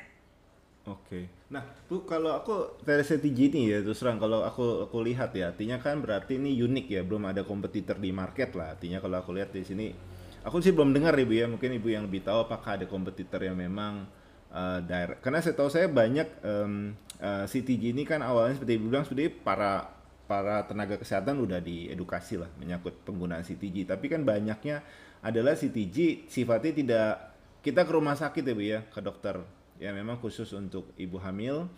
Oke, 0.83 1.31
nah 1.47 1.63
bu 1.87 2.03
kalau 2.03 2.35
aku 2.35 2.83
TRCTG 2.83 3.55
ini 3.55 3.71
ya 3.71 3.87
terus 3.87 4.03
terang 4.03 4.19
kalau 4.19 4.43
aku 4.43 4.91
aku 4.91 4.99
lihat 5.07 5.31
ya 5.31 5.55
artinya 5.55 5.79
kan 5.79 6.03
berarti 6.03 6.43
ini 6.43 6.59
unik 6.59 6.87
ya 6.91 7.07
belum 7.07 7.31
ada 7.31 7.47
kompetitor 7.47 8.03
di 8.03 8.11
market 8.11 8.59
lah 8.59 8.75
artinya 8.75 8.99
kalau 8.99 9.23
aku 9.23 9.31
lihat 9.31 9.55
di 9.55 9.63
sini 9.63 9.95
aku 10.43 10.59
sih 10.59 10.75
belum 10.75 10.91
dengar 10.91 11.15
ibu 11.15 11.31
ya 11.39 11.47
mungkin 11.47 11.79
ibu 11.79 11.87
yang 11.87 12.11
lebih 12.11 12.27
tahu 12.27 12.51
apakah 12.51 12.83
ada 12.83 12.91
kompetitor 12.91 13.47
yang 13.47 13.55
memang 13.55 14.11
uh, 14.53 14.79
direct. 14.85 15.21
Karena 15.25 15.39
saya 15.41 15.55
tahu 15.57 15.69
saya 15.73 15.89
banyak 15.89 16.29
um, 16.45 16.99
uh, 17.19 17.45
CTG 17.49 17.97
ini 17.97 18.05
kan 18.05 18.21
awalnya 18.21 18.61
seperti 18.61 18.75
bilang 18.79 19.05
seperti 19.07 19.33
para 19.33 20.02
para 20.33 20.65
tenaga 20.65 20.97
kesehatan 20.97 21.45
udah 21.45 21.61
diedukasi 21.61 22.41
lah 22.41 22.49
menyangkut 22.57 23.05
penggunaan 23.05 23.45
CTG. 23.45 23.85
Tapi 23.85 24.09
kan 24.09 24.25
banyaknya 24.25 24.81
adalah 25.21 25.53
CTG 25.53 26.25
sifatnya 26.33 26.73
tidak 26.73 27.11
kita 27.61 27.85
ke 27.85 27.93
rumah 27.93 28.17
sakit 28.17 28.41
ya 28.41 28.55
bu 28.57 28.63
ya 28.65 28.81
ke 28.89 29.05
dokter 29.05 29.37
ya 29.77 29.93
memang 29.93 30.17
khusus 30.17 30.49
untuk 30.57 30.97
ibu 30.97 31.21
hamil 31.21 31.69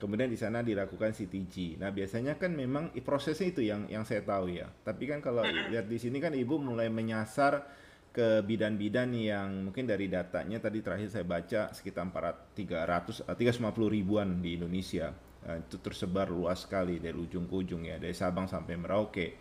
Kemudian 0.00 0.32
di 0.32 0.40
sana 0.40 0.64
dilakukan 0.64 1.12
CTG. 1.12 1.76
Nah 1.76 1.92
biasanya 1.92 2.40
kan 2.40 2.56
memang 2.56 2.88
prosesnya 3.04 3.52
itu 3.52 3.60
yang 3.60 3.84
yang 3.92 4.08
saya 4.08 4.24
tahu 4.24 4.48
ya. 4.48 4.64
Tapi 4.80 5.04
kan 5.04 5.20
kalau 5.20 5.44
lihat 5.44 5.92
di 5.92 6.00
sini 6.00 6.16
kan 6.16 6.32
ibu 6.32 6.56
mulai 6.56 6.88
menyasar 6.88 7.68
ke 8.08 8.40
bidan-bidan 8.40 9.12
yang 9.12 9.68
mungkin 9.68 9.84
dari 9.84 10.08
datanya 10.08 10.56
tadi 10.56 10.80
terakhir 10.80 11.12
saya 11.12 11.28
baca 11.28 11.68
sekitar 11.76 12.08
400 12.08 13.28
300 13.28 13.28
350 13.28 13.92
ribuan 13.92 14.40
di 14.40 14.56
Indonesia. 14.56 15.12
Nah, 15.40 15.56
itu 15.56 15.80
tersebar 15.80 16.28
luas 16.28 16.68
sekali 16.68 17.00
dari 17.00 17.16
ujung 17.16 17.48
ke 17.48 17.54
ujung 17.54 17.82
ya, 17.88 17.96
dari 17.96 18.12
Sabang 18.12 18.44
sampai 18.44 18.76
Merauke. 18.76 19.40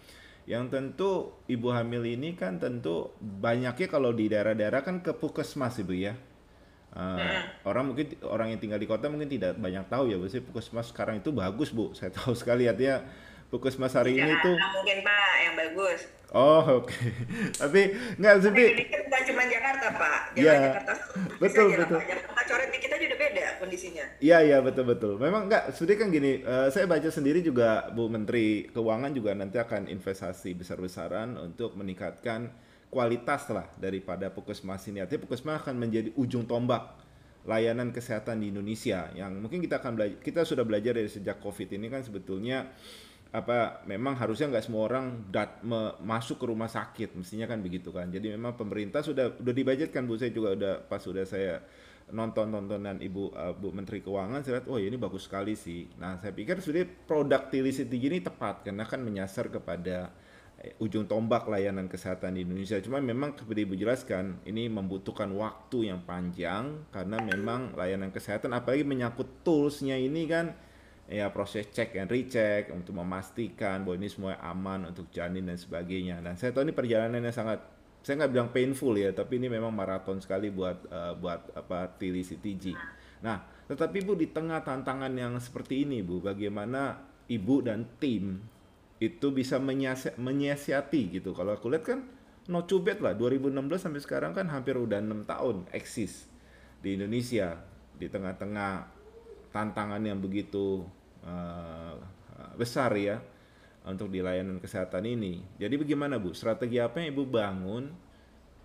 Yang 0.50 0.66
tentu 0.72 1.12
ibu 1.46 1.70
hamil 1.70 2.08
ini 2.08 2.34
kan 2.34 2.58
tentu 2.58 3.14
banyaknya 3.20 3.88
kalau 3.92 4.16
di 4.16 4.32
daerah-daerah 4.32 4.82
kan 4.82 5.04
ke 5.04 5.14
puskesmas 5.14 5.78
ibu 5.84 5.94
ya 5.94 6.16
Uh, 6.90 7.22
orang 7.70 7.94
mungkin 7.94 8.18
orang 8.26 8.50
yang 8.50 8.58
tinggal 8.58 8.82
di 8.82 8.90
kota 8.90 9.06
mungkin 9.14 9.30
tidak 9.30 9.62
banyak 9.62 9.86
tahu 9.94 10.10
ya, 10.10 10.18
Bu. 10.18 10.26
puskesmas 10.26 10.90
sekarang 10.90 11.22
itu 11.22 11.30
bagus, 11.30 11.70
Bu. 11.70 11.94
Saya 11.94 12.10
tahu 12.10 12.34
sekali 12.34 12.66
artinya 12.66 13.06
puskesmas 13.50 13.98
hari 13.98 14.18
ya, 14.18 14.30
ini 14.30 14.34
tuh 14.46 14.54
mungkin 14.54 14.98
Pak 15.02 15.34
yang 15.42 15.54
bagus. 15.58 16.02
Oh, 16.30 16.86
oke. 16.86 16.94
Okay. 16.94 17.10
Tapi 17.62 17.82
nggak 18.22 18.34
tapi 18.46 18.64
ini 18.78 18.86
kan 18.86 19.02
bukan 19.10 19.22
cuma 19.34 19.42
Jakarta, 19.50 19.88
Pak. 19.98 20.20
Iya. 20.38 20.54
Jakarta. 20.62 20.94
Betul, 21.42 21.68
betul. 21.74 22.00
Jakarta 22.06 22.42
coret 22.46 22.70
kita 22.78 22.96
juga 23.02 23.16
beda 23.18 23.46
kondisinya. 23.58 24.06
Iya, 24.22 24.38
iya, 24.46 24.58
betul, 24.62 24.86
betul. 24.86 25.14
Memang 25.18 25.50
nggak, 25.50 25.74
sudah 25.74 25.98
kan 25.98 26.14
gini, 26.14 26.46
uh, 26.46 26.70
saya 26.70 26.86
baca 26.86 27.10
sendiri 27.10 27.42
juga 27.42 27.90
Bu 27.90 28.06
Menteri 28.14 28.70
Keuangan 28.70 29.10
juga 29.10 29.34
nanti 29.34 29.58
akan 29.58 29.90
investasi 29.90 30.54
besar-besaran 30.54 31.34
untuk 31.42 31.74
meningkatkan 31.74 32.54
kualitas 32.94 33.50
lah 33.50 33.66
daripada 33.82 34.30
puskesmas 34.30 34.86
ini. 34.86 35.02
Artinya 35.02 35.26
puskesmas 35.26 35.66
akan 35.66 35.82
menjadi 35.82 36.14
ujung 36.14 36.46
tombak 36.46 36.94
layanan 37.50 37.90
kesehatan 37.90 38.46
di 38.46 38.54
Indonesia 38.54 39.10
yang 39.18 39.40
mungkin 39.40 39.64
kita 39.64 39.82
akan 39.82 39.96
belajar 39.96 40.18
kita 40.22 40.42
sudah 40.44 40.68
belajar 40.68 40.94
dari 40.94 41.08
sejak 41.08 41.40
covid 41.40 41.72
ini 41.72 41.88
kan 41.88 42.04
sebetulnya 42.04 42.68
apa 43.30 43.86
memang 43.86 44.18
harusnya 44.18 44.50
nggak 44.50 44.66
semua 44.66 44.90
orang 44.90 45.30
dat, 45.30 45.62
me, 45.62 45.94
masuk 46.02 46.42
ke 46.42 46.46
rumah 46.50 46.66
sakit 46.66 47.14
mestinya 47.14 47.46
kan 47.46 47.62
begitu 47.62 47.94
kan. 47.94 48.10
Jadi 48.10 48.34
memang 48.34 48.58
pemerintah 48.58 49.06
sudah 49.06 49.38
udah 49.38 49.54
dibajetkan 49.54 50.10
bu. 50.10 50.18
Saya 50.18 50.34
juga 50.34 50.58
udah 50.58 50.74
pas 50.90 50.98
sudah 50.98 51.24
saya 51.30 51.62
nonton 52.10 52.50
nontonan 52.50 52.98
ibu 53.06 53.30
uh, 53.38 53.54
bu 53.54 53.70
menteri 53.70 54.02
keuangan 54.02 54.42
saya 54.42 54.58
lihat 54.58 54.68
oh 54.68 54.82
ini 54.82 54.98
bagus 54.98 55.30
sekali 55.30 55.54
sih. 55.54 55.86
Nah 56.02 56.18
saya 56.18 56.34
pikir 56.34 56.58
sudah 56.58 56.82
productivity 57.06 57.86
ini 57.86 58.18
tepat 58.18 58.66
karena 58.66 58.82
kan 58.90 58.98
menyasar 59.06 59.54
kepada 59.54 60.10
Eh, 60.60 60.76
ujung 60.84 61.08
tombak 61.08 61.48
layanan 61.48 61.88
kesehatan 61.88 62.36
di 62.36 62.44
Indonesia. 62.44 62.76
Cuma 62.84 63.00
memang 63.00 63.32
seperti 63.32 63.64
Ibu 63.64 63.80
jelaskan, 63.80 64.44
ini 64.44 64.68
membutuhkan 64.68 65.32
waktu 65.32 65.88
yang 65.88 66.04
panjang 66.04 66.84
karena 66.92 67.16
memang 67.24 67.80
layanan 67.80 68.12
kesehatan 68.12 68.52
apalagi 68.52 68.84
menyangkut 68.84 69.40
toolsnya 69.48 69.96
ini 69.96 70.28
kan 70.28 70.52
ya 71.10 71.34
proses 71.34 71.66
cek 71.74 71.98
and 71.98 72.10
recheck 72.14 72.70
untuk 72.70 72.94
memastikan 72.94 73.82
bahwa 73.82 73.98
ini 73.98 74.10
semua 74.14 74.38
aman 74.46 74.94
untuk 74.94 75.10
janin 75.10 75.50
dan 75.50 75.58
sebagainya. 75.58 76.22
Dan 76.22 76.38
saya 76.38 76.54
tahu 76.54 76.70
ini 76.70 76.74
perjalanannya 76.78 77.34
sangat 77.34 77.60
saya 78.06 78.24
nggak 78.24 78.32
bilang 78.32 78.50
painful 78.54 78.94
ya, 78.96 79.12
tapi 79.12 79.42
ini 79.42 79.52
memang 79.52 79.74
maraton 79.74 80.22
sekali 80.22 80.54
buat 80.54 80.88
uh, 80.88 81.14
buat 81.18 81.52
apa 81.58 82.00
Tili 82.00 82.24
CTG. 82.24 82.72
Nah, 83.26 83.44
tetapi 83.68 84.06
Bu 84.06 84.16
di 84.16 84.32
tengah 84.32 84.64
tantangan 84.64 85.12
yang 85.12 85.36
seperti 85.42 85.84
ini 85.84 86.00
Bu, 86.00 86.24
bagaimana 86.24 86.96
Ibu 87.28 87.68
dan 87.68 87.84
tim 88.00 88.40
itu 89.04 89.28
bisa 89.34 89.60
menyiasati 90.16 91.02
gitu. 91.20 91.36
Kalau 91.36 91.56
aku 91.56 91.68
lihat 91.72 91.84
kan 91.84 92.00
no 92.50 92.66
bad 92.66 93.00
lah 93.04 93.14
2016 93.14 93.78
sampai 93.78 94.02
sekarang 94.02 94.32
kan 94.34 94.50
hampir 94.50 94.74
udah 94.74 95.00
enam 95.00 95.22
tahun 95.24 95.70
eksis 95.70 96.26
di 96.82 96.98
Indonesia 96.98 97.62
di 98.00 98.10
tengah-tengah 98.10 98.90
tantangan 99.54 100.02
yang 100.02 100.18
begitu 100.18 100.82
uh, 101.30 101.94
besar 102.58 102.90
ya 102.98 103.22
untuk 103.86 104.10
di 104.10 104.20
layanan 104.26 104.58
kesehatan 104.58 105.06
ini. 105.06 105.46
Jadi 105.62 105.78
bagaimana 105.78 106.18
Bu? 106.18 106.34
Strategi 106.34 106.82
apa 106.82 107.06
yang 107.06 107.14
Ibu 107.14 107.24
bangun 107.30 107.94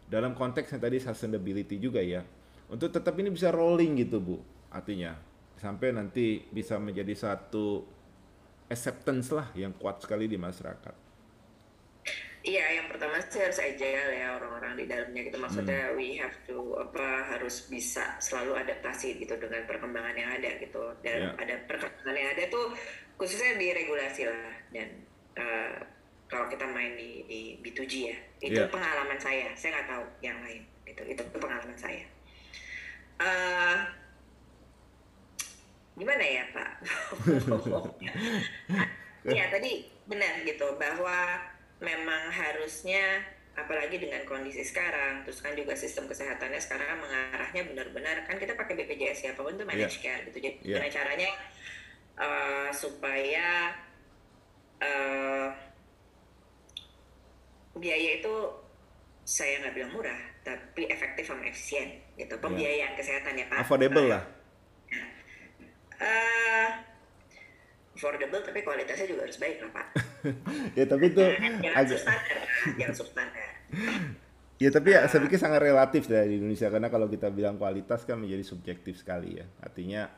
dalam 0.08 0.32
konteks 0.32 0.72
yang 0.76 0.82
tadi 0.82 0.96
sustainability 1.00 1.80
juga 1.80 2.00
ya 2.04 2.20
untuk 2.68 2.92
tetap 2.92 3.16
ini 3.16 3.32
bisa 3.32 3.48
rolling 3.48 4.04
gitu 4.04 4.20
Bu 4.20 4.36
artinya 4.68 5.16
sampai 5.56 5.94
nanti 5.94 6.44
bisa 6.50 6.76
menjadi 6.76 7.14
satu 7.14 7.86
acceptance 8.68 9.30
lah 9.32 9.48
yang 9.54 9.72
kuat 9.76 10.02
sekali 10.02 10.26
di 10.26 10.36
masyarakat. 10.36 11.03
Iya, 12.44 12.76
yang 12.76 12.92
pertama 12.92 13.16
sih 13.24 13.40
harus 13.40 13.56
agile 13.56 14.12
ya 14.12 14.36
orang-orang 14.36 14.76
di 14.76 14.84
dalamnya 14.84 15.32
gitu. 15.32 15.40
Maksudnya 15.40 15.88
hmm. 15.88 15.96
we 15.96 16.20
have 16.20 16.36
to 16.44 16.76
apa 16.76 17.32
harus 17.32 17.64
bisa 17.72 18.20
selalu 18.20 18.60
adaptasi 18.60 19.16
gitu 19.16 19.32
dengan 19.40 19.64
perkembangan 19.64 20.12
yang 20.12 20.28
ada 20.28 20.60
gitu. 20.60 20.92
Dan 21.00 21.32
yeah. 21.32 21.40
ada 21.40 21.56
perkembangan 21.64 22.12
yang 22.12 22.30
ada 22.36 22.44
tuh 22.52 22.76
khususnya 23.16 23.56
di 23.56 23.72
regulasi 23.72 24.28
lah 24.28 24.52
dan 24.76 24.88
uh, 25.40 25.78
kalau 26.28 26.44
kita 26.52 26.68
main 26.68 26.92
di, 27.00 27.24
di 27.24 27.40
B2G 27.64 27.94
ya 28.12 28.18
itu 28.44 28.60
yeah. 28.60 28.68
pengalaman 28.68 29.16
saya. 29.16 29.48
Saya 29.56 29.80
nggak 29.80 29.88
tahu 29.88 30.04
yang 30.20 30.36
lain 30.44 30.62
gitu. 30.84 31.00
Itu 31.00 31.24
pengalaman 31.40 31.78
saya. 31.80 32.04
Uh, 33.24 33.88
gimana 35.96 36.24
ya 36.28 36.44
Pak? 36.52 36.70
Iya 39.24 39.48
tadi 39.48 39.88
benar 40.04 40.44
gitu 40.44 40.76
bahwa 40.76 41.40
memang 41.84 42.32
harusnya 42.32 43.22
apalagi 43.54 44.02
dengan 44.02 44.26
kondisi 44.26 44.66
sekarang 44.66 45.22
terus 45.22 45.38
kan 45.38 45.54
juga 45.54 45.78
sistem 45.78 46.10
kesehatannya 46.10 46.58
sekarang 46.58 46.90
kan 46.90 46.98
mengarahnya 46.98 47.62
benar-benar 47.70 48.26
kan 48.26 48.34
kita 48.34 48.58
pakai 48.58 48.74
BPJS 48.74 49.30
ya 49.30 49.30
apa 49.38 49.46
pun 49.46 49.54
itu 49.54 49.62
managed 49.62 50.02
yeah. 50.02 50.18
care 50.18 50.22
gitu 50.26 50.38
jadi 50.42 50.58
yeah. 50.66 50.90
caranya 50.90 51.30
uh, 52.18 52.68
supaya 52.74 53.78
uh, 54.82 55.48
biaya 57.78 58.10
itu 58.18 58.34
saya 59.22 59.62
nggak 59.62 59.74
bilang 59.78 59.92
murah 59.94 60.20
tapi 60.42 60.90
efektif 60.90 61.30
sama 61.30 61.46
efisien 61.46 62.02
gitu 62.18 62.34
iya. 62.34 62.42
pembiayaan 62.42 62.92
yeah. 62.92 62.98
kesehatan 62.98 63.38
ya 63.38 63.46
pak 63.46 63.58
affordable 63.62 64.06
lah 64.10 64.22
uh, 66.02 66.68
affordable 67.94 68.42
tapi 68.42 68.66
kualitasnya 68.66 69.06
juga 69.06 69.30
harus 69.30 69.38
baik 69.38 69.62
lah 69.62 69.70
pak 69.78 69.86
ya 70.78 70.84
tapi 70.88 71.12
itu 71.12 71.22
agak 71.74 72.00
ya 74.54 74.70
tapi 74.70 74.94
ya 74.94 75.04
saya 75.10 75.20
pikir 75.26 75.38
sangat 75.38 75.60
relatif 75.60 76.06
ya 76.06 76.22
di 76.24 76.38
Indonesia 76.38 76.70
karena 76.70 76.88
kalau 76.88 77.10
kita 77.10 77.28
bilang 77.28 77.58
kualitas 77.58 78.06
kan 78.06 78.16
menjadi 78.16 78.44
subjektif 78.46 79.02
sekali 79.02 79.42
ya. 79.42 79.46
Artinya 79.60 80.08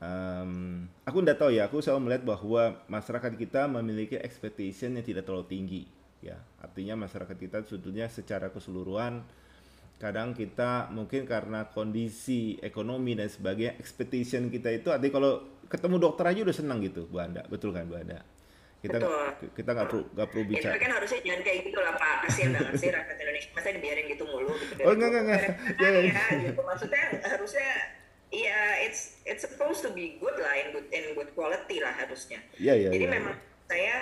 um, 0.00 0.84
aku 1.04 1.22
tidak 1.22 1.38
tahu 1.38 1.50
ya 1.52 1.68
aku 1.68 1.84
selalu 1.84 2.10
melihat 2.10 2.24
bahwa 2.24 2.62
masyarakat 2.88 3.32
kita 3.36 3.68
memiliki 3.68 4.16
expectation 4.16 4.96
yang 4.96 5.04
tidak 5.04 5.28
terlalu 5.28 5.46
tinggi 5.46 5.82
ya. 6.24 6.40
Artinya 6.58 6.96
masyarakat 7.04 7.36
kita 7.36 7.56
sebetulnya 7.68 8.08
secara 8.08 8.48
keseluruhan 8.48 9.22
kadang 9.96 10.36
kita 10.36 10.92
mungkin 10.92 11.24
karena 11.24 11.72
kondisi 11.72 12.60
ekonomi 12.60 13.16
dan 13.16 13.32
sebagainya 13.32 13.80
expectation 13.80 14.52
kita 14.52 14.68
itu 14.68 14.92
artinya 14.92 15.14
kalau 15.16 15.32
ketemu 15.72 15.96
dokter 15.96 16.24
aja 16.28 16.40
udah 16.44 16.56
senang 16.56 16.80
gitu 16.84 17.08
Bu 17.08 17.20
Anda. 17.20 17.44
Betul 17.48 17.76
kan 17.76 17.88
Bu 17.88 17.96
Anda 17.96 18.35
kita 18.86 18.98
betul. 19.02 19.26
kita 19.58 19.70
nggak 19.74 19.88
perlu 19.90 20.04
nggak 20.14 20.28
perlu 20.30 20.42
bicara. 20.46 20.72
Ya, 20.72 20.80
kan 20.80 20.92
harusnya 20.94 21.18
jangan 21.26 21.42
kayak 21.42 21.58
gitu 21.66 21.78
lah 21.82 21.94
Pak. 21.98 22.16
Kasihan 22.26 22.50
banget 22.54 22.74
sih 22.78 22.88
rakyat 22.94 23.18
Indonesia 23.18 23.48
masa 23.52 23.68
dibiarin 23.74 24.06
gitu 24.06 24.24
mulu 24.24 24.52
gitu. 24.62 24.82
Oh 24.86 24.92
enggak 24.94 25.08
enggak 25.10 25.24
enggak. 25.26 25.42
Ya, 25.82 25.88
ya, 25.90 26.00
ya, 26.06 26.24
gitu. 26.46 26.60
Maksudnya 26.62 27.04
harusnya 27.26 27.70
ya 28.30 28.60
it's 28.86 29.00
it's 29.26 29.42
supposed 29.42 29.82
to 29.82 29.90
be 29.90 30.18
good 30.22 30.36
lah 30.38 30.54
in 30.54 30.70
good 30.70 30.86
in 30.94 31.04
good 31.18 31.30
quality 31.34 31.82
lah 31.82 31.92
harusnya. 31.92 32.38
Iya 32.56 32.74
iya. 32.86 32.88
Jadi 32.94 33.06
ya, 33.06 33.12
memang 33.12 33.36
saya 33.66 33.96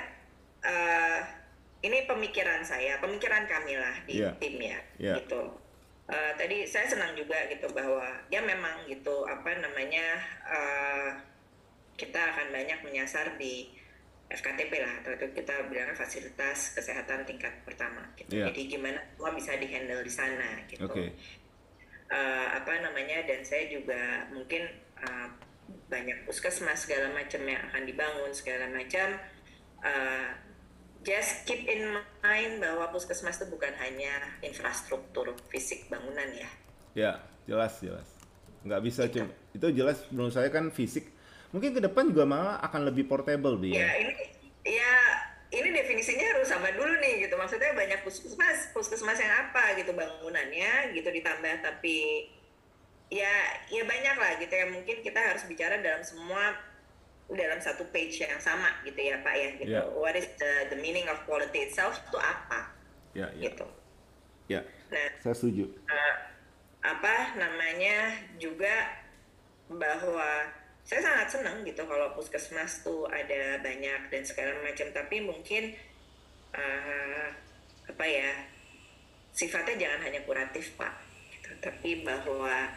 uh, 0.61 1.21
ini 1.81 2.05
pemikiran 2.05 2.61
saya, 2.63 3.01
pemikiran 3.01 3.49
kami 3.49 3.81
lah 3.81 3.97
di 4.05 4.21
ya. 4.21 4.33
tim 4.37 4.57
ya, 4.61 4.81
ya. 5.01 5.17
gitu 5.21 5.65
uh, 6.09 6.33
tadi 6.37 6.69
saya 6.69 6.89
senang 6.89 7.17
juga 7.17 7.37
gitu 7.49 7.71
bahwa 7.73 8.05
ya 8.29 8.41
memang 8.45 8.85
gitu 8.89 9.25
apa 9.25 9.61
namanya 9.61 10.07
uh, 10.45 11.09
kita 11.95 12.19
akan 12.19 12.51
banyak 12.51 12.79
menyasar 12.83 13.39
di 13.39 13.71
FKTP 14.35 14.83
lah 14.83 14.93
atau 15.03 15.15
itu 15.15 15.27
kita 15.31 15.55
bilangnya 15.71 15.95
fasilitas 15.95 16.75
kesehatan 16.75 17.23
tingkat 17.23 17.55
pertama 17.63 18.03
gitu. 18.19 18.35
Yeah. 18.35 18.51
Jadi 18.51 18.75
gimana 18.75 18.99
semua 19.15 19.31
bisa 19.33 19.55
dihandle 19.55 20.03
di 20.03 20.13
sana 20.13 20.49
gitu. 20.67 20.85
Okay. 20.91 21.15
Uh, 22.11 22.15
eh, 22.15 22.47
apa 22.59 22.73
namanya 22.83 23.23
dan 23.25 23.47
saya 23.47 23.71
juga 23.71 24.29
mungkin 24.35 24.67
uh, 25.01 25.29
banyak 25.89 26.29
puskesmas 26.29 26.85
segala 26.85 27.15
macam 27.15 27.41
yang 27.47 27.63
akan 27.71 27.83
dibangun 27.89 28.33
segala 28.37 28.69
macam 28.69 29.17
uh, 29.81 30.29
just 31.05 31.45
keep 31.45 31.69
in 31.69 32.01
mind 32.25 32.59
bahwa 32.59 32.89
puskesmas 32.91 33.37
itu 33.39 33.47
bukan 33.53 33.71
hanya 33.79 34.41
infrastruktur 34.41 35.37
fisik 35.53 35.87
bangunan 35.93 36.27
ya. 36.33 36.51
Ya, 36.97 37.13
jelas 37.45 37.77
jelas. 37.79 38.09
Nggak 38.65 38.81
bisa 38.83 39.03
gitu. 39.07 39.23
cuma 39.23 39.31
itu 39.53 39.67
jelas 39.77 39.99
menurut 40.09 40.33
saya 40.33 40.49
kan 40.49 40.73
fisik. 40.73 41.13
Mungkin 41.53 41.79
ke 41.79 41.81
depan 41.85 42.11
juga 42.11 42.27
malah 42.27 42.59
akan 42.65 42.91
lebih 42.91 43.07
portable 43.07 43.61
dia. 43.61 43.87
Ya 43.87 43.91
ini 44.03 44.34
ya 44.65 44.93
ini 45.51 45.71
definisinya 45.71 46.35
harus 46.35 46.49
sama 46.49 46.73
dulu 46.73 46.99
nih 46.99 47.29
gitu. 47.29 47.37
Maksudnya 47.37 47.73
banyak 47.73 48.03
puskesmas 48.03 48.73
puskesmas 48.73 49.17
yang 49.17 49.49
apa 49.49 49.79
gitu 49.79 49.93
bangunannya 49.93 50.91
gitu 50.93 51.07
ditambah 51.07 51.55
tapi 51.63 52.27
ya 53.13 53.31
ya 53.71 53.85
banyak 53.85 54.17
lah 54.17 54.33
gitu 54.41 54.51
ya 54.51 54.67
mungkin 54.67 55.05
kita 55.05 55.21
harus 55.21 55.45
bicara 55.47 55.79
dalam 55.79 56.03
semua 56.03 56.59
dalam 57.25 57.57
satu 57.57 57.89
page 57.89 58.21
yang 58.21 58.37
sama 58.37 58.69
gitu 58.83 58.99
ya 58.99 59.23
Pak 59.23 59.35
ya 59.37 59.49
gitu. 59.57 59.71
Yeah. 59.71 59.87
What 59.95 60.17
is 60.17 60.27
the 60.37 60.75
the 60.75 60.79
meaning 60.81 61.07
of 61.07 61.23
quality 61.25 61.71
itself 61.71 61.97
itu 61.97 62.19
apa 62.19 62.75
Ya, 63.15 63.31
ya. 63.39 63.47
gitu. 63.49 63.67
Ya, 64.45 64.61
Nah, 64.91 65.09
saya 65.23 65.33
setuju. 65.33 65.71
eh, 65.71 66.15
apa 66.83 67.15
namanya 67.39 68.13
juga 68.37 69.01
bahwa 69.71 70.51
saya 70.85 71.01
sangat 71.01 71.29
senang 71.41 71.65
gitu 71.65 71.81
kalau 71.89 72.13
puskesmas 72.13 72.85
tuh 72.85 73.09
ada 73.09 73.57
banyak 73.65 74.13
dan 74.13 74.23
segala 74.23 74.53
macam 74.61 74.85
tapi 74.93 75.25
mungkin 75.25 75.73
eh, 76.53 77.27
apa 77.89 78.05
ya 78.05 78.31
sifatnya 79.33 79.89
jangan 79.89 80.01
hanya 80.09 80.21
kuratif 80.29 80.77
pak 80.77 80.93
gitu. 81.33 81.51
tapi 81.65 82.05
bahwa 82.05 82.69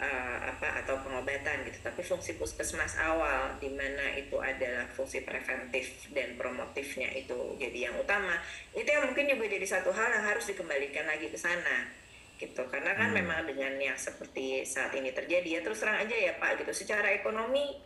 eh, 0.00 0.38
apa 0.48 0.82
atau 0.82 0.98
pengobatan 1.04 1.62
gitu. 1.68 1.78
Tapi 1.84 2.02
fungsi 2.02 2.34
puskesmas 2.34 2.98
awal 2.98 3.54
di 3.62 3.70
mana 3.70 4.16
itu 4.18 4.34
adalah 4.40 4.90
fungsi 4.90 5.22
preventif 5.22 6.10
dan 6.10 6.34
promotifnya 6.34 7.06
itu 7.14 7.54
jadi 7.60 7.92
yang 7.92 7.94
utama. 8.00 8.34
Itu 8.74 8.88
yang 8.88 9.12
mungkin 9.12 9.30
juga 9.30 9.46
jadi 9.46 9.66
satu 9.68 9.94
hal 9.94 10.08
yang 10.10 10.24
harus 10.26 10.48
dikembalikan 10.50 11.06
lagi 11.06 11.30
ke 11.30 11.38
sana 11.38 12.01
gitu. 12.42 12.66
Karena 12.66 12.98
kan 12.98 13.14
memang 13.14 13.46
dengan 13.46 13.78
yang 13.78 13.94
seperti 13.94 14.66
saat 14.66 14.90
ini 14.98 15.14
terjadi 15.14 15.46
ya 15.46 15.60
terus 15.62 15.78
terang 15.78 16.02
aja 16.02 16.10
ya 16.10 16.34
pak 16.42 16.58
gitu. 16.58 16.74
Secara 16.74 17.14
ekonomi 17.14 17.78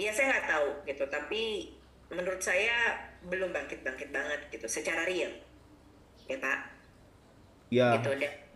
ya 0.00 0.08
saya 0.16 0.32
nggak 0.32 0.46
tahu 0.48 0.68
gitu. 0.88 1.04
Tapi 1.12 1.42
menurut 2.08 2.40
saya 2.40 2.96
belum 3.28 3.52
bangkit 3.52 3.84
bangkit 3.84 4.08
banget 4.08 4.40
gitu. 4.48 4.64
Secara 4.64 5.04
real. 5.04 5.30
Ya 6.24 6.40
pak. 6.40 6.58
Ya, 7.68 8.00
gitu 8.00 8.16
deh 8.16 8.47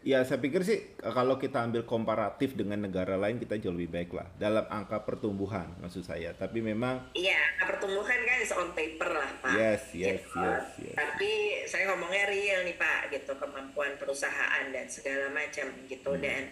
ya 0.00 0.24
saya 0.24 0.40
pikir 0.40 0.64
sih 0.64 0.96
kalau 0.96 1.36
kita 1.36 1.60
ambil 1.60 1.84
komparatif 1.84 2.56
dengan 2.56 2.80
negara 2.80 3.20
lain 3.20 3.36
kita 3.36 3.60
jauh 3.60 3.76
lebih 3.76 3.92
baik 3.92 4.10
lah 4.16 4.32
dalam 4.40 4.64
angka 4.72 5.04
pertumbuhan 5.04 5.76
maksud 5.78 6.00
saya. 6.00 6.32
Tapi 6.32 6.64
memang 6.64 7.12
Iya, 7.12 7.36
pertumbuhan 7.60 8.16
kan 8.24 8.36
is 8.40 8.52
on 8.52 8.72
paper 8.72 9.12
lah 9.12 9.30
Pak. 9.44 9.52
Yes, 9.52 9.82
yes, 9.92 10.24
Gitu. 10.24 10.40
yes, 10.40 10.66
yes. 10.80 10.96
Tapi 10.96 11.30
saya 11.68 11.92
ngomongnya 11.92 12.24
real 12.26 12.64
nih 12.64 12.76
Pak, 12.76 13.12
gitu 13.12 13.32
kemampuan 13.36 13.92
perusahaan 13.96 14.64
dan 14.72 14.86
segala 14.88 15.28
macam 15.28 15.68
gitu 15.84 16.12
Hmm. 16.16 16.22
dan 16.24 16.42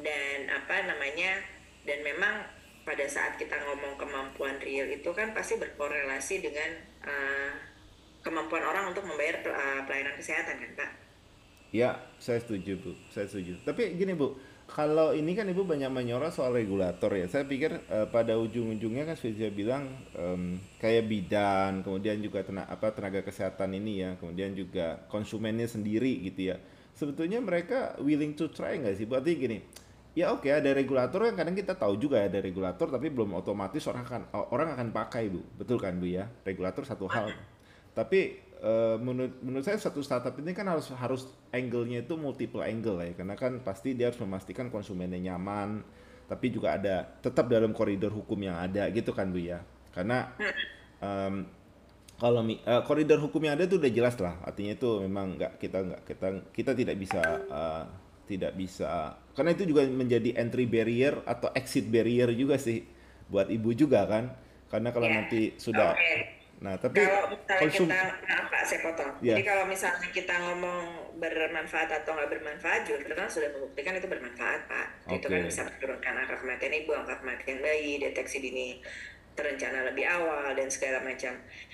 dan 0.00 0.48
apa 0.48 0.88
namanya 0.88 1.44
dan 1.84 2.00
memang 2.00 2.40
pada 2.82 3.04
saat 3.04 3.36
kita 3.36 3.52
ngomong 3.52 3.94
kemampuan 3.94 4.56
real 4.58 4.88
itu 4.88 5.12
kan 5.12 5.36
pasti 5.36 5.60
berkorelasi 5.60 6.40
dengan 6.40 6.70
eh, 7.04 7.52
kemampuan 8.20 8.64
orang 8.64 8.96
untuk 8.96 9.04
membayar 9.04 9.44
eh, 9.44 9.80
pelayanan 9.84 10.16
kesehatan 10.16 10.56
kan 10.56 10.72
Pak. 10.78 10.90
Ya, 11.72 11.96
saya 12.20 12.36
setuju 12.36 12.76
Bu, 12.76 12.92
saya 13.08 13.24
setuju. 13.24 13.56
Tapi 13.64 13.96
gini 13.96 14.12
Bu, 14.12 14.36
kalau 14.68 15.16
ini 15.16 15.32
kan 15.32 15.48
Ibu 15.48 15.64
banyak 15.64 15.88
menyorot 15.88 16.32
soal 16.32 16.52
regulator 16.52 17.12
ya. 17.12 17.24
Saya 17.28 17.48
pikir 17.48 17.76
eh, 17.88 18.08
pada 18.12 18.36
ujung-ujungnya 18.36 19.08
kan 19.08 19.16
saya 19.16 19.48
bilang 19.48 19.88
em, 20.12 20.60
kayak 20.76 21.08
bidan, 21.08 21.80
kemudian 21.80 22.20
juga 22.20 22.44
tenaga, 22.44 22.72
apa 22.72 22.92
tenaga 22.92 23.20
kesehatan 23.24 23.72
ini 23.76 24.04
ya, 24.04 24.10
kemudian 24.16 24.52
juga 24.52 25.00
konsumennya 25.08 25.64
sendiri 25.64 26.24
gitu 26.28 26.52
ya. 26.52 26.56
Sebetulnya 26.92 27.40
mereka 27.40 27.96
willing 28.04 28.36
to 28.36 28.52
try 28.52 28.76
nggak 28.76 28.96
sih? 28.96 29.08
Berarti 29.08 29.32
gini, 29.36 29.64
ya 30.12 30.32
oke 30.32 30.52
ada 30.52 30.76
regulator 30.76 31.24
yang 31.24 31.40
kadang 31.40 31.56
kita 31.56 31.72
tahu 31.72 31.96
juga 31.96 32.20
ada 32.20 32.36
regulator 32.40 32.88
tapi 32.92 33.08
belum 33.08 33.32
otomatis 33.32 33.80
orang 33.88 34.04
akan 34.04 34.22
orang 34.52 34.68
akan 34.76 34.88
pakai 34.92 35.32
Bu. 35.32 35.40
Betul 35.56 35.80
kan 35.80 35.96
Bu 35.96 36.04
ya? 36.04 36.28
Regulator 36.44 36.84
satu 36.84 37.08
hal. 37.08 37.32
Tapi 37.92 38.51
eh, 38.62 38.96
menurut 39.02 39.34
menurut 39.42 39.64
saya 39.66 39.78
satu 39.78 40.00
startup 40.00 40.34
ini 40.38 40.54
kan 40.54 40.66
harus 40.70 40.88
harus 40.94 41.28
angle-nya 41.52 42.06
itu 42.06 42.14
multiple 42.16 42.62
angle 42.62 42.96
lah 43.02 43.06
ya 43.10 43.14
karena 43.18 43.34
kan 43.36 43.52
pasti 43.66 43.92
dia 43.98 44.08
harus 44.10 44.20
memastikan 44.22 44.70
konsumennya 44.72 45.18
nyaman 45.18 45.82
tapi 46.30 46.48
juga 46.48 46.78
ada 46.80 47.04
tetap 47.20 47.50
dalam 47.50 47.76
koridor 47.76 48.08
hukum 48.14 48.38
yang 48.40 48.56
ada 48.56 48.88
gitu 48.88 49.12
kan 49.12 49.28
Bu 49.28 49.42
ya. 49.42 49.60
Karena 49.92 50.32
em, 51.02 51.44
kalau 52.16 52.40
eh, 52.46 52.82
koridor 52.86 53.18
hukum 53.20 53.42
yang 53.44 53.58
ada 53.58 53.66
itu 53.66 53.76
udah 53.82 53.92
jelas 53.92 54.14
lah 54.22 54.38
artinya 54.46 54.72
itu 54.78 54.88
memang 55.04 55.36
nggak 55.38 55.52
kita 55.58 55.78
nggak 55.82 56.02
kita 56.06 56.26
kita 56.54 56.72
tidak 56.78 56.96
bisa 56.96 57.22
eh, 57.50 57.84
tidak 58.30 58.52
bisa 58.56 59.18
karena 59.36 59.50
itu 59.52 59.64
juga 59.68 59.82
menjadi 59.90 60.38
entry 60.38 60.64
barrier 60.70 61.20
atau 61.26 61.50
exit 61.52 61.90
barrier 61.90 62.30
juga 62.32 62.56
sih 62.56 62.86
buat 63.28 63.50
ibu 63.50 63.74
juga 63.74 64.06
kan 64.06 64.24
karena 64.70 64.88
kalau 64.94 65.08
Ya, 65.08 65.14
nanti 65.20 65.58
sudah 65.58 65.92
oke. 65.92 66.41
Nah 66.62 66.78
tapi 66.78 66.94
kalau 66.94 67.26
misalnya 67.26 67.58
konsum 67.58 67.86
kita 67.90 68.00
maaf 68.22 68.46
Pak 68.46 68.62
saya 68.62 68.80
potong. 68.86 69.12
Ya. 69.18 69.34
Jadi 69.34 69.42
kalau 69.42 69.64
misalnya 69.66 70.08
kita 70.14 70.34
ngomong 70.38 70.84
bermanfaat 71.18 71.88
atau 71.90 72.14
nggak 72.14 72.30
bermanfaat, 72.30 72.80
juga 72.86 73.14
kan 73.18 73.26
sudah 73.26 73.50
membuktikan 73.50 73.98
itu 73.98 74.06
bermanfaat 74.06 74.60
Pak. 74.70 74.86
Itu 75.10 75.26
kan 75.26 75.42
bisa 75.42 75.66
menurunkan 75.66 76.12
angka 76.22 76.36
kematian 76.38 76.72
ibu, 76.86 76.90
angka 76.94 77.14
kematian 77.18 77.58
bayi, 77.58 77.98
deteksi 77.98 78.38
dini 78.38 78.78
terencana 79.32 79.88
lebih 79.88 80.04
awal 80.06 80.52
dan 80.54 80.68
segala 80.68 81.00
macam. 81.02 81.32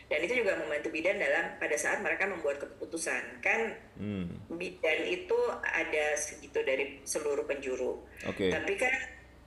Dan 0.09 0.19
itu 0.25 0.41
juga 0.41 0.57
membantu 0.57 0.89
bidan 0.89 1.21
dalam 1.21 1.61
pada 1.61 1.77
saat 1.77 2.01
mereka 2.01 2.25
membuat 2.25 2.57
keputusan. 2.63 3.45
Kan 3.45 3.77
hmm, 4.01 4.57
bidan 4.57 5.01
itu 5.05 5.39
ada 5.61 6.17
segitu 6.17 6.65
dari 6.65 7.05
seluruh 7.05 7.45
penjuru. 7.45 8.01
oke 8.25 8.47
Tapi 8.49 8.73
kan 8.79 8.95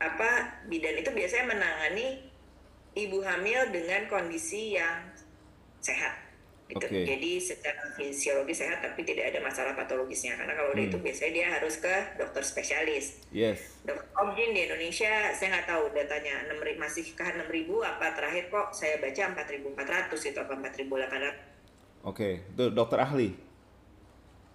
apa 0.01 0.61
bidan 0.69 0.97
itu 1.01 1.09
biasanya 1.13 1.53
menangani 1.55 2.29
ibu 2.97 3.23
hamil 3.23 3.71
dengan 3.71 4.05
kondisi 4.11 4.75
yang 4.75 5.07
sehat. 5.81 6.13
Gitu. 6.65 6.79
Oke. 6.79 7.03
Jadi 7.03 7.31
secara 7.35 7.83
fisiologi 7.91 8.55
sehat 8.55 8.79
tapi 8.79 9.03
tidak 9.03 9.27
ada 9.27 9.43
masalah 9.43 9.75
patologisnya. 9.75 10.39
Karena 10.39 10.55
kalau 10.55 10.71
udah 10.71 10.79
Hmm. 10.79 10.87
itu 10.87 10.97
biasanya 10.97 11.31
dia 11.33 11.47
harus 11.51 11.75
ke 11.75 11.91
dokter 12.15 12.39
spesialis. 12.41 13.19
yes 13.27 13.59
Dokter 13.81 14.07
Obgyn 14.15 14.53
di 14.53 14.63
Indonesia 14.63 15.09
saya 15.31 15.47
nggak 15.51 15.67
tahu 15.67 15.83
datanya 15.91 16.47
6 16.47 16.61
ri- 16.61 16.77
masih 16.77 17.03
ke 17.11 17.25
6000 17.25 17.49
apa 17.81 18.13
terakhir 18.13 18.47
kok 18.47 18.71
saya 18.71 18.95
baca 18.97 19.21
4400 19.35 20.23
itu 20.23 20.37
apa 20.37 20.53
4800 20.55 21.35
oke 22.03 22.29
itu 22.47 22.63
dokter 22.71 22.99
ahli 22.99 23.33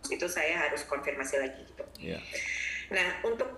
itu 0.07 0.27
saya 0.27 0.55
harus 0.63 0.87
konfirmasi 0.87 1.37
lagi 1.37 1.61
gitu. 1.65 1.85
ya 2.01 2.17
Nah, 2.89 3.19
untuk 3.21 3.51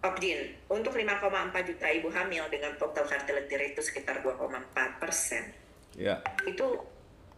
Obgyn, 0.00 0.38
untuk 0.68 0.94
5,4 0.94 1.26
juta 1.64 1.86
ibu 1.88 2.06
hamil 2.08 2.46
dengan 2.48 2.74
total 2.74 3.02
fertility 3.02 3.50
rate 3.52 3.74
itu 3.74 3.82
sekitar 3.82 4.18
2,4 4.18 4.62
persen, 4.98 5.50
ya 5.96 6.20
itu 6.48 6.66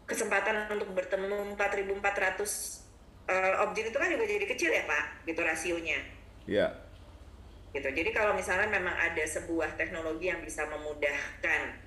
kesempatan 0.05 0.68
untuk 0.68 0.92
bertemu 0.92 1.57
4.400 1.57 2.84
uh, 3.28 3.62
Obgyn 3.64 3.88
itu 3.88 3.98
kan 3.98 4.09
juga 4.12 4.24
jadi 4.28 4.46
kecil 4.46 4.70
ya 4.72 4.84
Pak, 4.84 5.24
gitu 5.24 5.40
rasionya. 5.40 6.00
ya 6.44 6.68
Gitu. 7.74 7.90
Jadi 7.90 8.14
kalau 8.14 8.38
misalnya 8.38 8.70
memang 8.70 8.94
ada 8.94 9.24
sebuah 9.26 9.74
teknologi 9.74 10.30
yang 10.30 10.38
bisa 10.46 10.62
memudahkan 10.70 11.82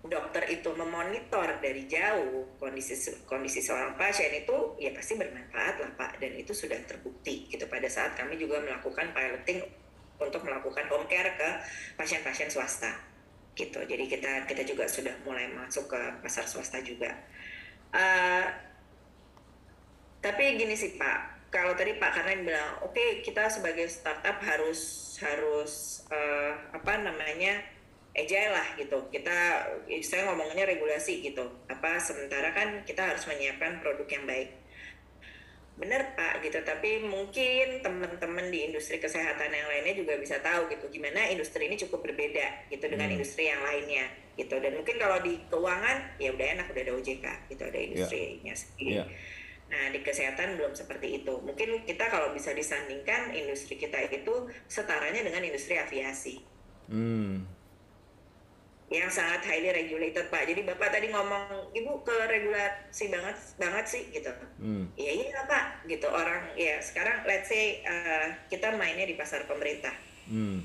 dokter 0.00 0.48
itu 0.48 0.70
memonitor 0.72 1.60
dari 1.60 1.84
jauh 1.84 2.56
kondisi 2.56 2.96
kondisi 3.28 3.60
seorang 3.60 3.98
pasien 4.00 4.32
itu 4.32 4.78
ya 4.80 4.94
pasti 4.94 5.18
bermanfaat 5.18 5.82
lah 5.82 5.90
Pak. 5.98 6.22
Dan 6.22 6.38
itu 6.38 6.54
sudah 6.54 6.78
terbukti 6.86 7.50
gitu. 7.50 7.66
Pada 7.66 7.90
saat 7.90 8.14
kami 8.14 8.38
juga 8.38 8.62
melakukan 8.62 9.10
piloting 9.10 9.66
untuk 10.22 10.46
melakukan 10.46 10.86
home 10.86 11.10
care 11.10 11.34
ke 11.34 11.50
pasien-pasien 11.98 12.46
swasta 12.52 13.09
gitu. 13.60 13.80
Jadi 13.84 14.04
kita 14.08 14.48
kita 14.48 14.62
juga 14.64 14.88
sudah 14.88 15.12
mulai 15.28 15.52
masuk 15.52 15.92
ke 15.92 16.00
pasar 16.24 16.48
swasta 16.48 16.80
juga. 16.80 17.12
Eh, 17.92 18.46
tapi 20.24 20.56
gini 20.56 20.72
sih 20.72 20.96
Pak. 20.96 21.52
Kalau 21.52 21.74
tadi 21.74 21.98
Pak 21.98 22.10
karena 22.14 22.40
bilang 22.46 22.70
oke 22.86 23.26
kita 23.26 23.50
sebagai 23.50 23.84
startup 23.90 24.40
harus 24.40 25.12
harus 25.20 26.02
eh, 26.08 26.52
apa 26.72 27.04
namanya 27.04 27.60
agile 28.16 28.56
lah 28.56 28.68
gitu. 28.80 28.96
Kita 29.12 29.36
saya 30.00 30.32
ngomongnya 30.32 30.64
regulasi 30.64 31.20
gitu. 31.20 31.44
Apa 31.68 32.00
sementara 32.00 32.56
kan 32.56 32.82
kita 32.88 33.04
harus 33.04 33.28
menyiapkan 33.28 33.84
produk 33.84 34.08
yang 34.08 34.24
baik 34.24 34.50
benar 35.80 36.12
pak 36.12 36.44
gitu. 36.44 36.60
Tapi 36.60 37.00
mungkin 37.02 37.80
teman-teman 37.80 38.52
di 38.52 38.68
industri 38.68 39.00
kesehatan 39.00 39.48
yang 39.48 39.66
lainnya 39.66 39.96
juga 39.96 40.20
bisa 40.20 40.36
tahu 40.44 40.68
gitu 40.68 40.86
gimana 40.92 41.26
industri 41.32 41.66
ini 41.66 41.80
cukup 41.80 42.04
berbeda 42.04 42.68
gitu 42.68 42.84
dengan 42.86 43.08
Hmm. 43.08 43.16
industri 43.16 43.48
yang 43.48 43.64
lainnya 43.64 44.04
gitu. 44.36 44.60
Dan 44.60 44.76
mungkin 44.76 45.00
kalau 45.00 45.18
di 45.24 45.40
keuangan 45.48 46.20
ya 46.20 46.30
udah 46.36 46.46
enak 46.60 46.66
udah 46.68 46.82
ada 46.84 46.92
OJK 46.94 47.26
gitu 47.48 47.62
ada 47.64 47.78
industrinya 47.80 48.54
sendiri. 48.54 49.00
Ya. 49.00 49.04
Nah, 49.70 49.86
di 49.94 50.02
kesehatan 50.02 50.58
belum 50.58 50.74
seperti 50.74 51.22
itu. 51.22 51.34
Mungkin 51.46 51.86
kita 51.86 52.10
kalau 52.10 52.34
bisa 52.34 52.50
disandingkan 52.50 53.32
industri 53.32 53.78
kita 53.78 54.02
itu 54.10 54.50
setaranya 54.66 55.22
dengan 55.22 55.46
industri 55.46 55.78
aviasi. 55.78 56.42
Hmm 56.90 57.59
yang 58.90 59.06
sangat 59.06 59.46
highly 59.46 59.70
regulated, 59.70 60.26
Pak. 60.28 60.50
Jadi 60.50 60.66
Bapak 60.66 60.90
tadi 60.90 61.14
ngomong, 61.14 61.70
Ibu 61.70 62.02
ke 62.02 62.16
regulasi 62.26 63.06
banget 63.06 63.38
banget 63.54 63.84
sih 63.86 64.02
gitu. 64.10 64.34
hmm 64.58 64.98
Iya 64.98 65.12
iya 65.30 65.40
Pak, 65.46 65.86
gitu 65.86 66.10
orang 66.10 66.50
ya 66.58 66.74
sekarang 66.82 67.22
let's 67.22 67.46
say 67.46 67.86
uh, 67.86 68.26
kita 68.50 68.74
mainnya 68.74 69.06
di 69.06 69.14
pasar 69.14 69.46
pemerintah. 69.46 69.94
hmm 70.26 70.58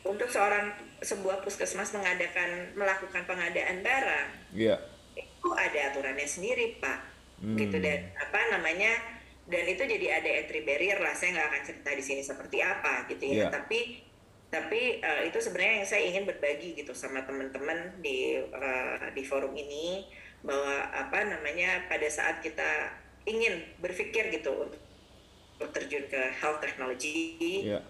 Untuk 0.00 0.32
seorang 0.32 0.72
sebuah 1.04 1.44
puskesmas 1.44 1.92
mengadakan 1.92 2.72
melakukan 2.72 3.28
pengadaan 3.28 3.84
barang 3.84 4.28
ya 4.56 4.80
itu 5.14 5.48
ada 5.52 5.92
aturannya 5.92 6.24
sendiri 6.24 6.80
Pak. 6.80 7.00
Hmm. 7.38 7.54
gitu 7.54 7.78
dan 7.78 8.10
apa 8.18 8.50
namanya 8.50 8.98
dan 9.46 9.62
itu 9.62 9.86
jadi 9.86 10.18
ada 10.18 10.26
entry 10.42 10.66
barrier 10.66 10.98
lah 10.98 11.14
saya 11.14 11.38
nggak 11.38 11.46
akan 11.46 11.62
cerita 11.62 11.90
di 11.94 12.02
sini 12.02 12.22
seperti 12.24 12.58
apa 12.58 13.06
gitu 13.06 13.30
ya 13.30 13.46
Iya. 13.46 13.54
tapi 13.54 14.07
tapi 14.48 15.04
uh, 15.04 15.22
itu 15.28 15.36
sebenarnya 15.36 15.84
yang 15.84 15.88
saya 15.88 16.02
ingin 16.08 16.24
berbagi 16.24 16.72
gitu 16.72 16.96
sama 16.96 17.20
teman-teman 17.28 18.00
di 18.00 18.40
uh, 18.40 19.12
di 19.12 19.20
forum 19.20 19.52
ini 19.52 20.08
bahwa 20.40 20.88
apa 20.88 21.28
namanya 21.28 21.84
pada 21.84 22.08
saat 22.08 22.40
kita 22.40 22.96
ingin 23.28 23.60
berpikir 23.84 24.32
gitu 24.32 24.72
untuk 25.60 25.68
terjun 25.76 26.06
ke 26.08 26.32
health 26.40 26.64
technology 26.64 27.36
yeah. 27.60 27.84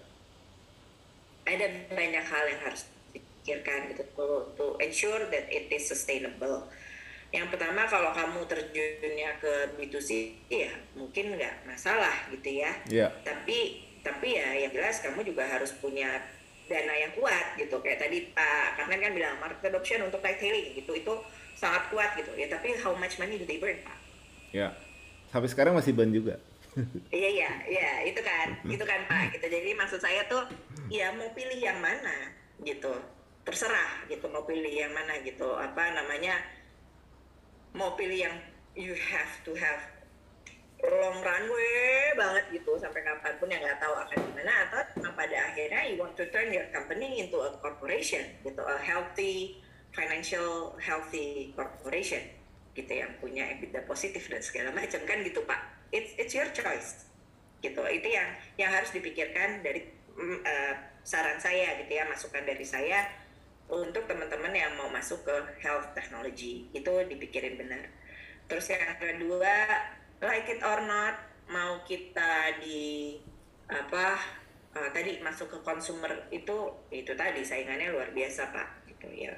ada 1.47 1.69
banyak 1.95 2.25
hal 2.27 2.45
yang 2.51 2.61
harus 2.67 2.91
dipikirkan 3.15 3.95
gitu 3.95 4.03
to, 4.19 4.27
to 4.59 4.67
ensure 4.83 5.31
that 5.31 5.47
it 5.47 5.71
is 5.71 5.87
sustainable 5.87 6.67
yang 7.29 7.47
pertama 7.53 7.85
kalau 7.85 8.11
kamu 8.11 8.41
terjunnya 8.49 9.37
ke 9.37 9.77
B2C 9.77 10.11
ya 10.49 10.73
mungkin 10.97 11.37
nggak 11.37 11.69
masalah 11.69 12.27
gitu 12.33 12.65
ya 12.65 12.73
yeah. 12.89 13.13
tapi 13.23 13.85
tapi 14.01 14.41
ya 14.41 14.67
yang 14.67 14.73
jelas 14.73 15.05
kamu 15.05 15.23
juga 15.23 15.45
harus 15.45 15.77
punya 15.77 16.09
dana 16.69 16.95
yang 16.95 17.13
kuat 17.17 17.57
gitu 17.57 17.81
kayak 17.81 17.99
tadi 18.05 18.31
Pak 18.37 18.79
Karmen 18.79 19.01
kan 19.01 19.13
bilang 19.17 19.35
market 19.41 19.73
adoption 19.73 20.05
untuk 20.05 20.21
ride 20.21 20.39
hailing 20.39 20.77
gitu 20.77 20.93
itu 20.95 21.15
sangat 21.57 21.89
kuat 21.91 22.15
gitu 22.15 22.31
ya 22.37 22.47
tapi 22.47 22.77
how 22.79 22.93
much 22.95 23.17
money 23.19 23.41
do 23.41 23.49
they 23.49 23.59
burn 23.59 23.81
Pak? 23.83 23.99
Ya 24.53 24.77
sampai 25.33 25.49
sekarang 25.49 25.75
masih 25.77 25.93
burn 25.97 26.13
juga. 26.13 26.37
iya 27.11 27.29
iya 27.33 27.51
iya 27.67 27.93
itu 28.07 28.21
kan 28.23 28.55
itu 28.69 28.85
kan 28.85 29.01
Pak 29.09 29.35
gitu 29.35 29.51
jadi 29.51 29.75
maksud 29.75 29.99
saya 29.99 30.23
tuh 30.31 30.47
ya 30.93 31.11
mau 31.17 31.33
pilih 31.35 31.59
yang 31.59 31.81
mana 31.83 32.31
gitu 32.63 32.93
terserah 33.43 34.07
gitu 34.07 34.29
mau 34.29 34.45
pilih 34.45 34.71
yang 34.71 34.93
mana 34.93 35.19
gitu 35.25 35.57
apa 35.57 35.97
namanya 35.97 36.39
mau 37.75 37.97
pilih 37.99 38.29
yang 38.29 38.37
you 38.79 38.95
have 38.95 39.33
to 39.43 39.57
have 39.59 39.81
long 40.85 41.19
runway 41.19 42.15
banget 42.15 42.45
gitu 42.55 42.79
sampai 42.79 43.03
kapan 43.03 43.35
pun 43.43 43.51
yang 43.51 43.63
nggak 43.63 43.83
tahu 43.83 43.95
akan 43.99 44.19
gimana 44.31 44.53
atau 44.71 45.11
pada 45.19 45.37
akhirnya 45.51 45.83
you 45.91 45.99
want 45.99 46.15
to 46.15 46.23
turn 46.31 46.55
your 46.55 46.67
company 46.71 47.19
into 47.19 47.35
a 47.43 47.51
corporation 47.59 48.23
gitu 48.47 48.63
a 48.63 48.79
healthy 48.79 49.59
financial 49.91 50.79
healthy 50.79 51.51
corporation 51.59 52.23
gitu 52.79 52.93
yang 52.95 53.11
punya 53.19 53.51
EBITDA 53.59 53.83
positif 53.91 54.31
dan 54.31 54.39
segala 54.39 54.71
macam. 54.71 55.03
Kan 55.03 55.27
gitu 55.27 55.43
pak. 55.43 55.59
It's 55.91 56.15
it's 56.15 56.31
your 56.31 56.47
choice 56.55 57.11
gitu. 57.59 57.83
Itu 57.83 58.07
yang 58.07 58.29
yang 58.55 58.71
harus 58.71 58.95
dipikirkan 58.95 59.67
dari 59.67 59.91
uh, 60.15 60.75
saran 61.03 61.43
saya 61.43 61.83
gitu 61.83 61.91
ya 61.99 62.07
masukan 62.07 62.47
dari 62.47 62.63
saya 62.63 63.03
untuk 63.69 64.07
teman-teman 64.07 64.55
yang 64.55 64.73
mau 64.79 64.87
masuk 64.87 65.27
ke 65.27 65.37
health 65.59 65.91
technology. 65.99 66.71
Itu 66.71 67.03
dipikirin 67.11 67.59
benar. 67.59 67.91
Terus 68.47 68.71
yang 68.71 68.97
kedua 68.97 69.55
like 70.23 70.49
it 70.51 70.63
or 70.63 70.83
not 70.85 71.17
mau 71.49 71.81
kita 71.87 72.61
di 72.61 73.17
apa 73.69 74.17
uh, 74.77 74.89
tadi 74.93 75.21
masuk 75.25 75.49
ke 75.49 75.59
consumer 75.65 76.29
itu 76.29 76.73
itu 76.93 77.13
tadi 77.17 77.41
saingannya 77.45 77.93
luar 77.93 78.13
biasa 78.13 78.53
pak 78.53 78.69
gitu 78.91 79.09
ya. 79.13 79.33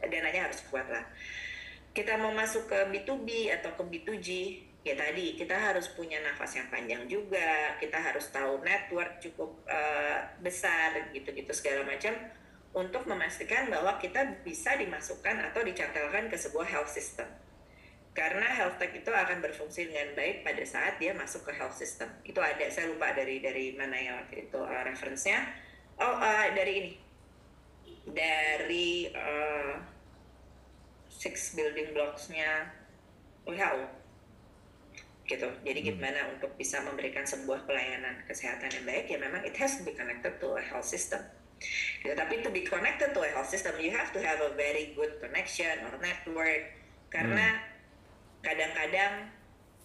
Dananya 0.00 0.48
harus 0.48 0.64
kuat 0.72 0.88
lah. 0.88 1.04
Kita 1.92 2.16
mau 2.16 2.32
masuk 2.32 2.70
ke 2.70 2.78
B2B 2.88 3.52
atau 3.52 3.76
ke 3.76 3.82
B2G 3.84 4.28
ya 4.80 4.96
tadi 4.96 5.36
kita 5.36 5.52
harus 5.52 5.92
punya 5.92 6.16
nafas 6.24 6.56
yang 6.56 6.72
panjang 6.72 7.04
juga 7.04 7.76
kita 7.76 8.00
harus 8.00 8.32
tahu 8.32 8.64
network 8.64 9.20
cukup 9.20 9.52
uh, 9.68 10.24
besar 10.40 11.12
gitu-gitu 11.12 11.52
segala 11.52 11.84
macam 11.84 12.16
untuk 12.72 13.04
memastikan 13.04 13.68
bahwa 13.68 14.00
kita 14.00 14.40
bisa 14.40 14.80
dimasukkan 14.80 15.52
atau 15.52 15.60
dicantelkan 15.60 16.32
ke 16.32 16.36
sebuah 16.40 16.64
health 16.64 16.88
system 16.88 17.28
karena 18.20 18.44
health 18.52 18.76
tech 18.76 18.92
itu 18.92 19.08
akan 19.08 19.40
berfungsi 19.40 19.88
dengan 19.88 20.12
baik 20.12 20.44
pada 20.44 20.60
saat 20.68 21.00
dia 21.00 21.16
masuk 21.16 21.48
ke 21.48 21.56
health 21.56 21.72
system. 21.72 22.12
Itu 22.20 22.36
ada 22.44 22.68
saya 22.68 22.92
lupa 22.92 23.16
dari 23.16 23.40
dari 23.40 23.72
mana 23.72 23.96
ya 23.96 24.20
waktu 24.20 24.44
itu 24.44 24.60
uh, 24.60 24.82
reference-nya. 24.84 25.48
Oh 25.96 26.20
uh, 26.20 26.52
dari 26.52 26.72
ini. 26.76 26.92
Dari 28.12 29.08
uh, 29.16 29.80
six 31.08 31.56
building 31.56 31.96
blocks-nya 31.96 32.68
WHO 33.48 33.88
gitu. 35.24 35.48
Jadi 35.64 35.80
hmm. 35.80 35.88
gimana 35.96 36.20
untuk 36.36 36.52
bisa 36.60 36.84
memberikan 36.84 37.24
sebuah 37.24 37.64
pelayanan 37.64 38.20
kesehatan 38.28 38.68
yang 38.68 38.84
baik 38.84 39.08
ya 39.08 39.16
memang 39.16 39.40
it 39.48 39.56
has 39.56 39.80
to 39.80 39.82
be 39.88 39.96
connected 39.96 40.36
to 40.36 40.60
a 40.60 40.62
health 40.62 40.84
system. 40.84 41.24
Gitu. 42.00 42.16
tapi 42.16 42.40
to 42.40 42.48
be 42.48 42.64
connected 42.64 43.12
to 43.12 43.20
a 43.20 43.28
health 43.36 43.52
system 43.52 43.76
you 43.76 43.92
have 43.92 44.08
to 44.16 44.16
have 44.16 44.40
a 44.40 44.48
very 44.56 44.92
good 44.92 45.16
connection 45.24 45.80
or 45.88 45.96
network. 46.04 46.68
Karena 47.08 47.56
hmm 47.56 47.70
kadang-kadang 48.40 49.28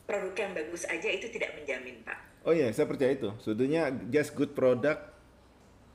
produk 0.06 0.34
yang 0.38 0.52
bagus 0.56 0.84
aja 0.88 1.10
itu 1.12 1.28
tidak 1.32 1.56
menjamin 1.60 2.00
pak 2.04 2.20
oh 2.48 2.54
iya 2.54 2.72
saya 2.72 2.88
percaya 2.88 3.16
itu 3.16 3.30
sebetulnya 3.42 3.92
just 4.12 4.36
good 4.36 4.56
product 4.56 5.02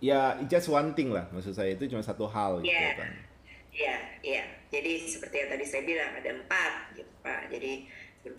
ya 0.01 0.41
just 0.49 0.69
one 0.69 0.93
thing 0.97 1.13
lah 1.13 1.29
maksud 1.33 1.53
saya 1.57 1.77
itu 1.77 1.89
cuma 1.89 2.01
satu 2.05 2.29
hal 2.29 2.61
gitu 2.65 2.73
yeah. 2.73 2.97
kan 2.97 3.31
Iya, 3.71 3.97
iya. 4.23 4.45
Jadi 4.71 5.07
seperti 5.07 5.47
yang 5.47 5.51
tadi 5.51 5.65
saya 5.67 5.83
bilang 5.87 6.11
ada 6.15 6.31
empat 6.31 6.73
gitu 6.99 7.13
Pak. 7.23 7.43
Jadi 7.51 7.73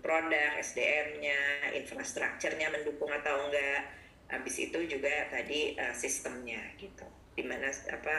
produk, 0.00 0.50
SDM-nya, 0.62 1.72
infrastrukturnya 1.76 2.68
mendukung 2.72 3.10
atau 3.10 3.48
enggak. 3.48 3.90
Habis 4.32 4.70
itu 4.70 4.78
juga 4.88 5.28
tadi 5.28 5.76
uh, 5.76 5.92
sistemnya 5.92 6.60
gitu. 6.80 7.04
Di 7.36 7.44
mana 7.44 7.68
apa 7.68 8.16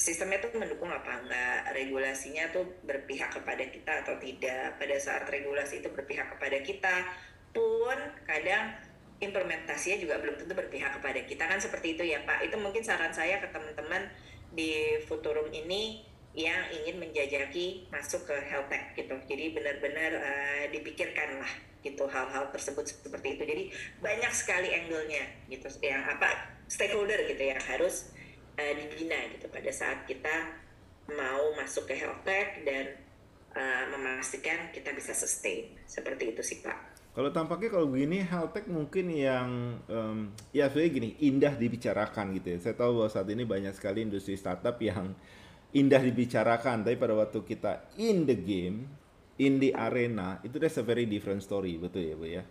sistemnya 0.00 0.40
tuh 0.40 0.56
mendukung 0.56 0.88
apa 0.88 1.20
enggak, 1.20 1.76
regulasinya 1.76 2.48
tuh 2.48 2.64
berpihak 2.88 3.36
kepada 3.36 3.68
kita 3.68 3.92
atau 4.00 4.16
tidak. 4.16 4.80
Pada 4.80 4.96
saat 4.96 5.28
regulasi 5.28 5.84
itu 5.84 5.92
berpihak 5.92 6.32
kepada 6.32 6.56
kita 6.64 7.04
pun 7.52 7.98
kadang 8.24 8.72
implementasinya 9.20 10.00
juga 10.00 10.16
belum 10.24 10.40
tentu 10.40 10.56
berpihak 10.56 10.96
kepada 10.96 11.20
kita 11.28 11.44
kan 11.44 11.60
seperti 11.60 12.00
itu 12.00 12.08
ya 12.08 12.24
Pak. 12.24 12.48
Itu 12.48 12.56
mungkin 12.56 12.80
saran 12.80 13.12
saya 13.12 13.44
ke 13.44 13.52
teman-teman 13.52 14.08
di 14.56 14.96
Futurum 15.04 15.52
ini 15.52 16.08
yang 16.32 16.72
ingin 16.72 16.96
menjajaki 16.96 17.92
masuk 17.92 18.24
ke 18.24 18.36
health 18.48 18.72
tech 18.72 18.96
gitu. 18.96 19.12
Jadi 19.28 19.52
benar-benar 19.52 20.16
uh, 20.16 20.64
dipikirkan 20.72 21.44
lah 21.44 21.52
gitu 21.84 22.08
hal-hal 22.08 22.48
tersebut 22.48 22.88
seperti 22.88 23.36
itu. 23.36 23.42
Jadi 23.44 23.64
banyak 24.00 24.32
sekali 24.32 24.72
angle-nya 24.72 25.28
gitu 25.52 25.68
yang 25.84 26.00
apa 26.08 26.56
stakeholder 26.72 27.20
gitu 27.28 27.42
yang 27.44 27.60
harus 27.60 28.16
uh, 28.60 28.72
dibina 28.76 29.16
gitu 29.32 29.48
pada 29.48 29.72
saat 29.72 30.04
kita 30.04 30.60
mau 31.08 31.56
masuk 31.56 31.88
ke 31.88 31.96
health 31.96 32.22
tech 32.22 32.60
dan 32.62 33.00
uh, 33.56 33.84
memastikan 33.96 34.68
kita 34.70 34.92
bisa 34.92 35.16
sustain 35.16 35.72
seperti 35.88 36.36
itu 36.36 36.42
sih 36.44 36.60
pak. 36.60 36.92
Kalau 37.10 37.34
tampaknya 37.34 37.74
kalau 37.74 37.90
begini 37.90 38.22
health 38.22 38.54
tech 38.54 38.70
mungkin 38.70 39.10
yang 39.10 39.80
um, 39.90 40.30
ya 40.54 40.70
sebenarnya 40.70 40.92
gini 40.94 41.08
indah 41.18 41.54
dibicarakan 41.58 42.38
gitu 42.38 42.54
ya. 42.54 42.58
Saya 42.62 42.74
tahu 42.78 43.02
bahwa 43.02 43.10
saat 43.10 43.26
ini 43.26 43.42
banyak 43.42 43.74
sekali 43.74 44.06
industri 44.06 44.38
startup 44.38 44.78
yang 44.78 45.10
indah 45.74 46.02
dibicarakan, 46.02 46.86
tapi 46.86 46.94
pada 46.94 47.14
waktu 47.18 47.42
kita 47.42 47.90
in 47.98 48.30
the 48.30 48.38
game, 48.38 48.86
in 49.42 49.58
the 49.58 49.74
arena 49.74 50.38
itu 50.46 50.62
that's 50.62 50.78
a 50.78 50.86
very 50.86 51.06
different 51.06 51.42
story 51.42 51.74
betul 51.82 52.06
ya 52.06 52.14
bu 52.14 52.26
ya. 52.30 52.44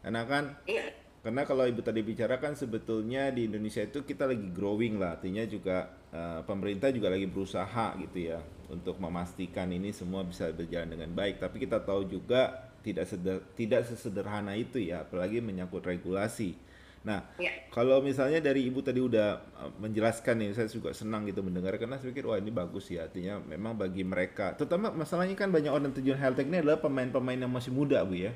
Karena 0.00 0.22
kan 0.24 0.44
iya 0.64 1.05
karena 1.26 1.42
kalau 1.42 1.66
ibu 1.66 1.82
tadi 1.82 2.06
bicarakan 2.06 2.54
sebetulnya 2.54 3.34
di 3.34 3.50
Indonesia 3.50 3.82
itu 3.82 4.06
kita 4.06 4.30
lagi 4.30 4.46
growing 4.46 4.94
lah, 5.02 5.18
artinya 5.18 5.42
juga 5.42 5.90
uh, 6.14 6.46
pemerintah 6.46 6.94
juga 6.94 7.10
lagi 7.10 7.26
berusaha 7.26 7.98
gitu 7.98 8.30
ya 8.30 8.38
untuk 8.70 9.02
memastikan 9.02 9.66
ini 9.74 9.90
semua 9.90 10.22
bisa 10.22 10.54
berjalan 10.54 10.94
dengan 10.94 11.10
baik. 11.10 11.42
Tapi 11.42 11.66
kita 11.66 11.82
tahu 11.82 12.06
juga 12.06 12.70
tidak 12.78 13.10
seder, 13.10 13.42
tidak 13.58 13.90
sesederhana 13.90 14.54
itu 14.54 14.78
ya, 14.78 15.02
apalagi 15.02 15.42
menyangkut 15.42 15.82
regulasi. 15.82 16.54
Nah, 17.02 17.26
ya. 17.42 17.50
kalau 17.74 17.98
misalnya 18.06 18.38
dari 18.38 18.62
ibu 18.62 18.78
tadi 18.86 19.02
udah 19.02 19.42
eh, 19.66 19.72
menjelaskan 19.82 20.46
nih, 20.46 20.54
saya 20.54 20.70
juga 20.70 20.94
senang 20.94 21.26
gitu 21.26 21.42
mendengar 21.42 21.74
karena 21.74 21.98
saya 21.98 22.14
pikir 22.14 22.22
wah 22.22 22.38
ini 22.38 22.54
bagus 22.54 22.86
ya, 22.86 23.10
artinya 23.10 23.42
memang 23.42 23.74
bagi 23.74 24.06
mereka, 24.06 24.54
terutama 24.54 24.94
masalahnya 24.94 25.34
kan 25.34 25.50
banyak 25.50 25.74
orang 25.74 25.90
terjun 25.90 26.22
health 26.22 26.38
tech 26.38 26.46
ini 26.46 26.62
adalah 26.62 26.78
pemain-pemain 26.78 27.42
yang 27.42 27.50
masih 27.50 27.74
muda 27.74 28.06
bu 28.06 28.14
ya, 28.14 28.30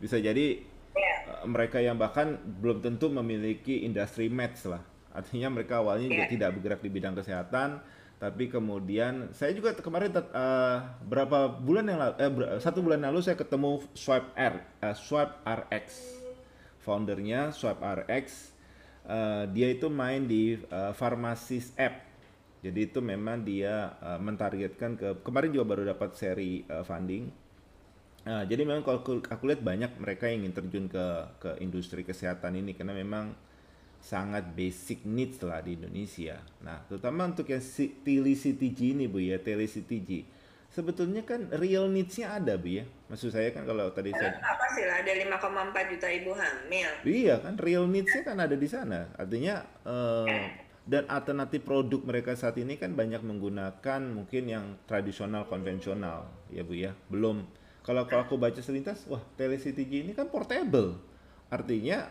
bisa 0.00 0.16
jadi. 0.16 0.71
Mereka 1.44 1.78
yang 1.82 1.98
bahkan 1.98 2.38
belum 2.40 2.80
tentu 2.84 3.10
memiliki 3.10 3.82
industri 3.82 4.30
match 4.32 4.66
lah. 4.68 4.82
Artinya 5.12 5.52
mereka 5.52 5.84
awalnya 5.84 6.08
yeah. 6.08 6.14
juga 6.16 6.24
tidak 6.32 6.50
bergerak 6.56 6.80
di 6.80 6.90
bidang 6.90 7.14
kesehatan, 7.16 7.84
tapi 8.16 8.48
kemudian 8.48 9.34
saya 9.34 9.52
juga 9.52 9.74
kemarin 9.76 10.14
uh, 10.14 10.78
berapa 11.04 11.58
bulan 11.58 11.84
yang 11.90 11.98
lalu, 12.00 12.14
eh, 12.22 12.30
satu 12.62 12.80
bulan 12.80 13.02
lalu 13.02 13.20
saya 13.20 13.36
ketemu 13.36 13.82
Swipe 13.92 14.30
R, 14.38 14.54
uh, 14.80 14.94
Swipe 14.94 15.34
RX, 15.42 15.86
foundernya 16.80 17.50
Swipe 17.52 17.82
RX. 17.82 18.54
Uh, 19.02 19.50
dia 19.50 19.74
itu 19.74 19.90
main 19.90 20.22
di 20.22 20.54
uh, 20.70 20.94
Pharmacies 20.94 21.74
app. 21.74 22.06
Jadi 22.62 22.94
itu 22.94 23.02
memang 23.02 23.42
dia 23.42 23.98
uh, 23.98 24.22
mentargetkan 24.22 24.94
ke 24.94 25.18
kemarin 25.26 25.50
juga 25.50 25.74
baru 25.74 25.82
dapat 25.90 26.14
seri 26.14 26.62
uh, 26.70 26.86
funding 26.86 27.41
Nah, 28.22 28.46
jadi 28.46 28.62
memang 28.62 28.86
kalau 28.86 29.02
aku, 29.02 29.18
aku 29.26 29.42
lihat 29.50 29.66
banyak 29.66 29.98
mereka 29.98 30.30
yang 30.30 30.46
ingin 30.46 30.54
terjun 30.54 30.86
ke 30.86 31.06
ke 31.42 31.50
industri 31.58 32.06
kesehatan 32.06 32.54
ini 32.54 32.78
karena 32.78 32.94
memang 32.94 33.34
sangat 34.02 34.50
basic 34.54 35.06
needs 35.06 35.38
lah 35.42 35.62
di 35.62 35.78
Indonesia. 35.78 36.38
Nah, 36.62 36.82
terutama 36.90 37.30
untuk 37.30 37.46
yang 37.50 37.62
TLCTG 37.62 38.98
ini 38.98 39.06
Bu 39.06 39.22
ya, 39.22 39.38
TLCTG. 39.38 40.26
Sebetulnya 40.72 41.22
kan 41.22 41.52
real 41.54 41.86
needs-nya 41.86 42.34
ada 42.38 42.58
Bu 42.58 42.82
ya. 42.82 42.84
Maksud 43.10 43.30
saya 43.30 43.54
kan 43.54 43.62
kalau 43.62 43.90
tadi 43.94 44.10
saya 44.10 44.38
apa 44.42 44.66
sih 44.74 44.84
lah 44.86 45.06
ada 45.06 45.12
5,4 45.38 45.92
juta 45.94 46.08
ibu 46.10 46.32
hamil. 46.34 46.90
Iya 47.06 47.34
kan 47.42 47.54
real 47.58 47.86
needs-nya 47.86 48.22
kan 48.26 48.38
ada 48.42 48.56
di 48.58 48.68
sana. 48.70 49.10
Artinya 49.14 49.62
uh, 49.86 50.26
dan 50.82 51.06
alternatif 51.06 51.62
produk 51.62 52.02
mereka 52.02 52.34
saat 52.34 52.58
ini 52.58 52.74
kan 52.74 52.98
banyak 52.98 53.22
menggunakan 53.22 54.00
mungkin 54.02 54.42
yang 54.50 54.64
tradisional 54.90 55.46
konvensional 55.46 56.26
ya 56.50 56.66
Bu 56.66 56.74
ya. 56.74 56.96
Belum 57.06 57.46
kalau 57.82 58.06
kalau 58.06 58.22
aku 58.22 58.38
baca 58.38 58.62
selintas, 58.62 59.02
wah 59.10 59.22
telectg 59.34 59.90
ini 59.90 60.14
kan 60.14 60.30
portable. 60.30 60.98
Artinya 61.50 62.06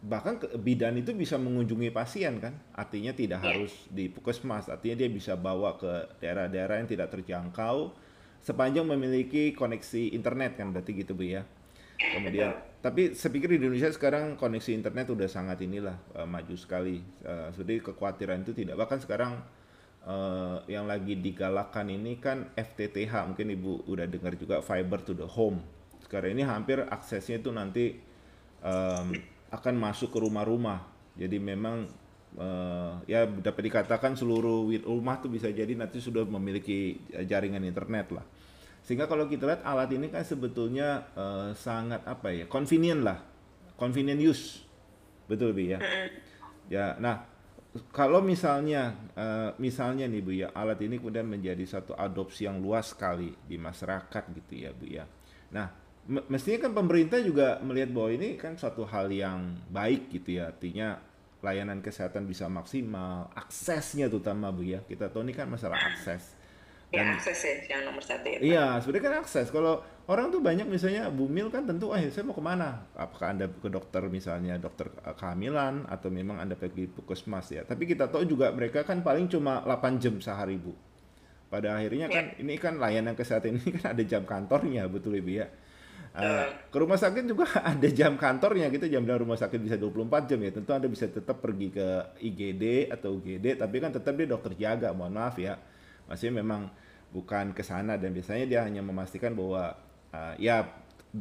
bahkan 0.00 0.40
ke, 0.40 0.54
bidan 0.56 0.96
itu 0.96 1.12
bisa 1.12 1.34
mengunjungi 1.36 1.90
pasien 1.90 2.38
kan? 2.38 2.54
Artinya 2.72 3.12
tidak 3.12 3.42
yeah. 3.42 3.46
harus 3.52 3.72
di 3.90 4.06
puskesmas. 4.06 4.70
Artinya 4.70 5.04
dia 5.04 5.10
bisa 5.10 5.34
bawa 5.34 5.76
ke 5.76 6.22
daerah-daerah 6.22 6.80
yang 6.80 6.88
tidak 6.88 7.10
terjangkau 7.10 7.92
sepanjang 8.40 8.86
memiliki 8.86 9.50
koneksi 9.52 10.14
internet 10.14 10.56
kan? 10.56 10.70
Berarti 10.70 10.90
gitu 10.94 11.12
bu 11.12 11.26
ya. 11.26 11.42
Kemudian 11.94 12.54
tapi 12.78 13.16
saya 13.16 13.32
pikir 13.32 13.56
di 13.56 13.58
Indonesia 13.64 13.88
sekarang 13.88 14.36
koneksi 14.36 14.76
internet 14.76 15.08
udah 15.08 15.24
sangat 15.26 15.58
inilah 15.64 15.96
uh, 16.14 16.28
maju 16.28 16.54
sekali. 16.54 17.02
Uh, 17.26 17.50
jadi 17.50 17.82
kekhawatiran 17.82 18.46
itu 18.46 18.52
tidak. 18.54 18.78
Bahkan 18.78 19.02
sekarang 19.02 19.42
uh, 20.04 20.60
yang 20.70 20.84
lagi 20.86 21.16
digalakkan 21.18 21.88
ini 21.90 22.20
kan 22.20 22.52
FTTH 22.54 23.12
mungkin 23.28 23.52
ibu 23.52 23.84
udah 23.88 24.06
dengar 24.08 24.36
juga 24.38 24.60
fiber 24.60 25.00
to 25.02 25.12
the 25.16 25.26
home 25.26 25.60
sekarang 26.04 26.36
ini 26.36 26.44
hampir 26.44 26.84
aksesnya 26.84 27.40
itu 27.40 27.50
nanti 27.50 27.96
um, 28.60 29.10
akan 29.50 29.74
masuk 29.74 30.12
ke 30.12 30.18
rumah-rumah. 30.20 30.84
Jadi 31.16 31.42
memang 31.42 31.90
uh, 32.36 33.00
ya 33.08 33.24
dapat 33.26 33.72
dikatakan 33.72 34.14
seluruh 34.14 34.68
rumah 34.84 35.18
tuh 35.18 35.32
bisa 35.32 35.48
jadi 35.48 35.72
nanti 35.72 35.98
sudah 35.98 36.22
memiliki 36.22 37.00
jaringan 37.24 37.64
internet 37.64 38.14
lah. 38.14 38.24
Sehingga 38.84 39.08
kalau 39.08 39.24
kita 39.26 39.48
lihat 39.48 39.64
alat 39.64 39.90
ini 39.96 40.12
kan 40.12 40.22
sebetulnya 40.22 41.08
uh, 41.16 41.56
sangat 41.56 42.04
apa 42.04 42.30
ya, 42.30 42.44
convenient 42.44 43.00
lah, 43.00 43.18
convenient 43.80 44.20
use, 44.20 44.60
betul 45.24 45.56
bi 45.56 45.72
ya. 45.72 45.80
Ya, 46.68 46.94
nah 47.00 47.26
kalau 47.90 48.22
misalnya 48.22 48.94
uh, 49.18 49.50
misalnya 49.58 50.06
nih 50.06 50.22
bu 50.22 50.30
ya 50.30 50.48
alat 50.54 50.78
ini 50.86 51.02
kemudian 51.02 51.26
menjadi 51.26 51.66
satu 51.66 51.98
adopsi 51.98 52.46
yang 52.46 52.62
luas 52.62 52.94
sekali 52.94 53.34
di 53.50 53.58
masyarakat 53.58 54.24
gitu 54.30 54.52
ya 54.54 54.70
bu 54.70 54.86
ya. 54.86 55.04
Nah 55.50 55.66
mestinya 56.30 56.70
kan 56.70 56.72
pemerintah 56.76 57.18
juga 57.18 57.58
melihat 57.66 57.90
bahwa 57.90 58.10
ini 58.14 58.38
kan 58.38 58.54
suatu 58.54 58.86
hal 58.86 59.10
yang 59.10 59.58
baik 59.74 60.06
gitu 60.14 60.38
ya. 60.38 60.54
Artinya 60.54 61.02
layanan 61.42 61.82
kesehatan 61.82 62.30
bisa 62.30 62.46
maksimal 62.46 63.34
aksesnya 63.34 64.06
terutama 64.06 64.54
bu 64.54 64.62
ya. 64.62 64.78
Kita 64.86 65.10
tahu 65.10 65.26
ini 65.26 65.34
kan 65.34 65.50
masalah 65.50 65.74
akses 65.74 66.43
Dan, 66.94 67.06
ya 67.06 67.14
akses 67.18 67.40
ya 67.42 67.54
yang 67.68 67.82
nomor 67.90 68.02
satu 68.02 68.26
ya. 68.26 68.38
Iya 68.38 68.66
sebenarnya 68.80 69.04
kan 69.04 69.14
akses. 69.26 69.48
Kalau 69.50 69.82
orang 70.06 70.30
tuh 70.30 70.40
banyak 70.40 70.66
misalnya 70.68 71.10
bumil 71.10 71.48
kan 71.50 71.66
tentu 71.66 71.90
ah 71.90 71.98
saya 71.98 72.24
mau 72.24 72.36
ke 72.36 72.44
mana? 72.44 72.86
Apakah 72.94 73.34
anda 73.34 73.46
ke 73.50 73.68
dokter 73.68 74.02
misalnya 74.06 74.56
dokter 74.56 74.90
kehamilan? 74.94 75.88
Atau 75.90 76.08
memang 76.12 76.38
anda 76.38 76.54
pergi 76.54 76.86
puskesmas 76.86 77.50
ya? 77.50 77.62
Tapi 77.64 77.84
kita 77.88 78.06
tahu 78.08 78.24
juga 78.28 78.54
mereka 78.54 78.86
kan 78.86 79.02
paling 79.02 79.26
cuma 79.26 79.60
8 79.66 80.02
jam 80.02 80.14
sehari 80.22 80.56
bu. 80.60 80.72
Pada 81.48 81.78
akhirnya 81.78 82.10
kan 82.10 82.34
ya. 82.34 82.42
ini 82.42 82.54
kan 82.58 82.82
layanan 82.82 83.14
kesehatan 83.14 83.62
ini 83.62 83.68
kan 83.78 83.94
ada 83.94 84.02
jam 84.02 84.22
kantornya 84.26 84.90
betul 84.90 85.14
ibu 85.14 85.38
ya? 85.42 85.48
Uh, 86.14 86.46
ke 86.70 86.78
rumah 86.78 86.94
sakit 86.94 87.26
juga 87.26 87.42
ada 87.74 87.90
jam 87.90 88.14
kantornya 88.14 88.70
gitu 88.70 88.86
jam 88.86 89.02
dari 89.02 89.18
rumah 89.18 89.34
sakit 89.34 89.58
bisa 89.58 89.74
24 89.74 90.30
jam 90.30 90.38
ya. 90.38 90.50
Tentu 90.54 90.70
anda 90.70 90.86
bisa 90.86 91.10
tetap 91.10 91.42
pergi 91.42 91.74
ke 91.74 91.86
IGD 92.22 92.94
atau 92.94 93.18
UGD 93.18 93.58
tapi 93.58 93.82
kan 93.82 93.90
tetap 93.90 94.14
dia 94.14 94.30
dokter 94.30 94.54
jaga 94.54 94.94
mohon 94.94 95.18
maaf 95.18 95.34
ya. 95.42 95.58
Masih 96.06 96.30
memang 96.30 96.70
bukan 97.14 97.54
ke 97.54 97.62
sana 97.62 97.94
dan 97.94 98.10
biasanya 98.10 98.44
dia 98.50 98.60
hanya 98.66 98.82
memastikan 98.82 99.38
bahwa 99.38 99.70
uh, 100.10 100.34
ya 100.34 100.66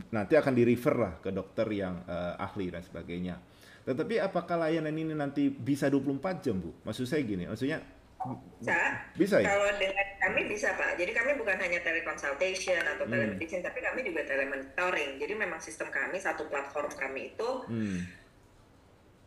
nanti 0.09 0.33
akan 0.33 0.57
di 0.57 0.65
refer 0.65 0.97
lah 0.97 1.13
ke 1.21 1.29
dokter 1.29 1.69
yang 1.69 2.01
uh, 2.09 2.33
ahli 2.41 2.73
dan 2.73 2.81
sebagainya 2.81 3.37
tetapi 3.85 4.17
apakah 4.17 4.65
layanan 4.65 4.97
ini 4.97 5.13
nanti 5.13 5.53
bisa 5.53 5.85
24 5.93 6.41
jam 6.41 6.57
Bu 6.57 6.73
maksud 6.81 7.05
saya 7.05 7.21
gini 7.21 7.45
maksudnya 7.45 7.77
bisa. 8.23 8.79
Bisa 9.19 9.35
ya? 9.43 9.51
Kalau 9.51 9.67
dengan 9.75 10.07
kami 10.23 10.41
bisa 10.47 10.71
Pak. 10.79 10.95
Jadi 10.95 11.11
kami 11.11 11.35
bukan 11.35 11.59
hanya 11.59 11.79
teleconsultation 11.83 12.79
atau 12.79 13.03
hmm. 13.03 13.11
telemedicine, 13.11 13.63
tapi 13.63 13.83
kami 13.83 13.99
juga 14.07 14.23
telemonitoring. 14.23 15.19
Jadi 15.19 15.33
memang 15.35 15.59
sistem 15.59 15.91
kami 15.91 16.17
satu 16.23 16.47
platform 16.47 16.91
kami 16.95 17.35
itu 17.35 17.49
hmm. 17.67 17.99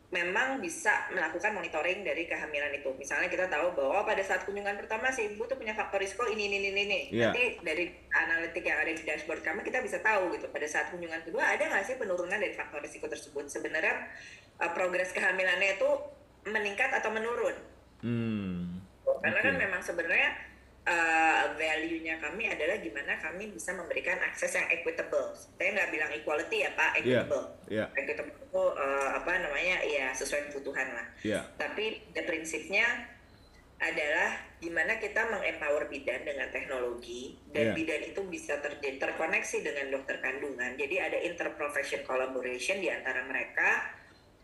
Memang 0.07 0.63
bisa 0.63 1.11
melakukan 1.11 1.51
monitoring 1.51 2.07
dari 2.07 2.31
kehamilan 2.31 2.71
itu. 2.79 2.95
Misalnya 2.95 3.27
kita 3.27 3.51
tahu 3.51 3.75
bahwa 3.75 4.07
pada 4.07 4.23
saat 4.23 4.47
kunjungan 4.47 4.79
pertama 4.79 5.11
si 5.11 5.35
ibu 5.35 5.43
tuh 5.51 5.59
punya 5.59 5.75
faktor 5.75 5.99
risiko 5.99 6.27
ini 6.31 6.47
ini 6.47 6.71
ini 6.71 6.81
ini. 6.87 7.01
Yeah. 7.11 7.35
Nanti 7.35 7.59
dari 7.67 7.91
analitik 8.15 8.63
yang 8.63 8.79
ada 8.79 8.93
di 8.95 9.03
dashboard 9.03 9.43
kami 9.43 9.67
kita 9.67 9.83
bisa 9.83 9.99
tahu 10.01 10.31
gitu. 10.39 10.47
Pada 10.51 10.67
saat 10.71 10.95
kunjungan 10.95 11.27
kedua 11.27 11.43
ada 11.43 11.67
nggak 11.67 11.85
sih 11.85 11.97
penurunan 11.99 12.39
dari 12.39 12.55
faktor 12.55 12.79
risiko 12.83 13.11
tersebut? 13.11 13.51
Sebenarnya 13.51 14.07
uh, 14.63 14.71
progres 14.71 15.11
kehamilannya 15.11 15.75
itu 15.75 15.91
meningkat 16.47 16.95
atau 16.95 17.11
menurun? 17.11 17.57
Hmm 18.01 18.87
karena 19.27 19.39
okay. 19.43 19.49
kan 19.51 19.55
memang 19.59 19.81
sebenarnya 19.83 20.31
uh, 20.87 21.45
value-nya 21.59 22.23
kami 22.23 22.49
adalah 22.49 22.79
gimana 22.79 23.19
kami 23.19 23.51
bisa 23.51 23.75
memberikan 23.75 24.17
akses 24.23 24.55
yang 24.55 24.67
equitable. 24.71 25.35
Saya 25.59 25.75
nggak 25.75 25.91
bilang 25.93 26.11
equality 26.15 26.57
ya 26.63 26.71
Pak, 26.79 26.91
iya, 26.97 27.27
equitable. 27.27 27.45
Yeah. 27.67 27.87
Yeah. 27.91 27.99
Equitable 27.99 28.35
itu 28.39 28.65
uh, 28.79 29.09
apa 29.19 29.33
namanya 29.43 29.77
ya 29.85 30.07
sesuai 30.15 30.51
kebutuhan 30.51 30.89
lah. 30.95 31.07
Yeah. 31.27 31.43
Tapi 31.59 32.15
the 32.15 32.23
prinsipnya 32.25 32.87
adalah 33.77 34.41
gimana 34.57 34.97
kita 34.97 35.29
mengempower 35.29 35.93
bidan 35.93 36.25
dengan 36.25 36.49
teknologi 36.49 37.37
dan 37.53 37.71
yeah. 37.73 37.77
bidan 37.77 38.03
itu 38.09 38.25
bisa 38.25 38.57
terjadi 38.65 38.97
terkoneksi 38.97 39.57
dengan 39.61 39.93
dokter 39.93 40.17
kandungan. 40.25 40.81
Jadi 40.81 40.97
ada 40.97 41.19
interprofession 41.21 42.01
collaboration 42.09 42.81
di 42.81 42.89
antara 42.89 43.21
mereka 43.29 43.85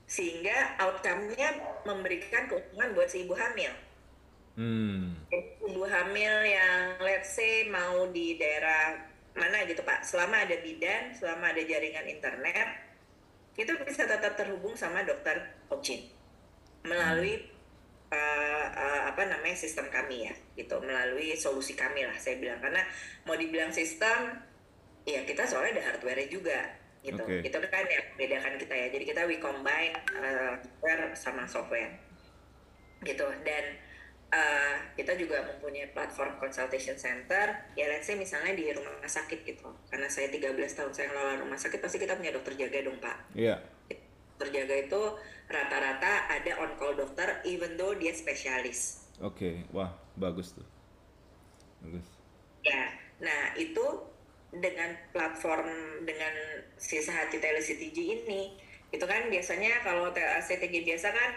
sehingga 0.05 0.77
outcome-nya 0.77 1.81
memberikan 1.89 2.45
keuntungan 2.45 2.93
buat 2.93 3.09
si 3.09 3.25
ibu 3.25 3.33
hamil. 3.33 3.73
Hmm. 4.53 5.17
Ibu 5.33 5.83
hamil 5.89 6.35
yang 6.45 7.01
let's 7.01 7.33
say 7.33 7.65
mau 7.73 8.05
di 8.13 8.37
daerah 8.37 9.01
mana 9.33 9.65
gitu 9.65 9.81
Pak, 9.81 10.05
selama 10.05 10.45
ada 10.45 10.61
bidan, 10.61 11.09
selama 11.17 11.57
ada 11.57 11.65
jaringan 11.65 12.05
internet, 12.05 12.69
itu 13.57 13.73
bisa 13.89 14.05
tetap 14.05 14.37
terhubung 14.37 14.77
sama 14.77 15.09
dokter 15.09 15.57
Opcin 15.73 16.05
melalui 16.85 17.41
hmm. 17.41 18.13
uh, 18.13 18.67
uh, 18.77 19.01
apa 19.09 19.25
namanya 19.25 19.57
sistem 19.57 19.89
kami 19.89 20.29
ya, 20.29 20.35
gitu. 20.53 20.77
Melalui 20.85 21.33
solusi 21.33 21.73
kami 21.73 22.05
lah 22.05 22.17
saya 22.21 22.37
bilang. 22.37 22.61
Karena 22.61 22.85
mau 23.25 23.33
dibilang 23.33 23.73
sistem, 23.73 24.37
ya 25.09 25.25
kita 25.25 25.49
soalnya 25.49 25.81
ada 25.81 25.97
hardware 25.97 26.29
juga 26.29 26.61
gitu, 27.03 27.19
okay. 27.19 27.43
itu 27.43 27.59
kan 27.67 27.83
yang 27.91 28.07
bedakan 28.15 28.55
kita 28.63 28.75
ya, 28.79 28.87
jadi 28.95 29.05
kita 29.11 29.21
we 29.27 29.43
combine 29.43 29.91
uh, 30.15 30.55
hardware 30.55 31.17
sama 31.17 31.49
software 31.49 31.97
gitu. 33.03 33.27
Dan 33.43 33.65
uh, 34.33 34.75
kita 34.97 35.13
juga 35.21 35.45
mempunyai 35.45 35.93
platform 35.93 36.41
consultation 36.41 36.97
center. 36.97 37.53
Ya 37.77 37.87
let's 37.93 38.09
say 38.09 38.17
misalnya 38.17 38.57
di 38.57 38.73
rumah 38.73 39.05
sakit 39.05 39.45
gitu. 39.45 39.69
Karena 39.93 40.09
saya 40.09 40.33
13 40.33 40.57
tahun 40.57 40.93
saya 40.97 41.07
ngelola 41.13 41.45
rumah 41.45 41.59
sakit 41.61 41.79
pasti 41.79 42.01
kita 42.01 42.17
punya 42.17 42.33
dokter 42.33 42.57
jaga 42.57 42.81
dong 42.83 42.99
pak. 42.99 43.17
Iya. 43.37 43.61
Yeah. 43.61 44.01
dokter 44.43 44.59
jaga 44.59 44.75
itu 44.75 45.03
rata-rata 45.47 46.27
ada 46.27 46.53
on 46.59 46.75
call 46.75 46.99
dokter 46.99 47.39
even 47.47 47.79
though 47.79 47.95
dia 47.95 48.11
spesialis. 48.11 49.07
Oke 49.23 49.39
okay. 49.39 49.55
wah 49.71 49.95
bagus 50.19 50.59
tuh. 50.59 50.67
Bagus. 51.87 52.07
Ya 52.67 52.91
nah 53.23 53.55
itu 53.55 54.03
dengan 54.51 54.99
platform 55.15 55.71
dengan 56.03 56.35
sisa 56.75 57.15
hati 57.15 57.39
telectg 57.39 57.95
ini 57.95 58.59
itu 58.91 59.05
kan 59.07 59.31
biasanya 59.31 59.81
kalau 59.81 60.13
CTG 60.13 60.85
biasa 60.85 61.09
kan 61.15 61.31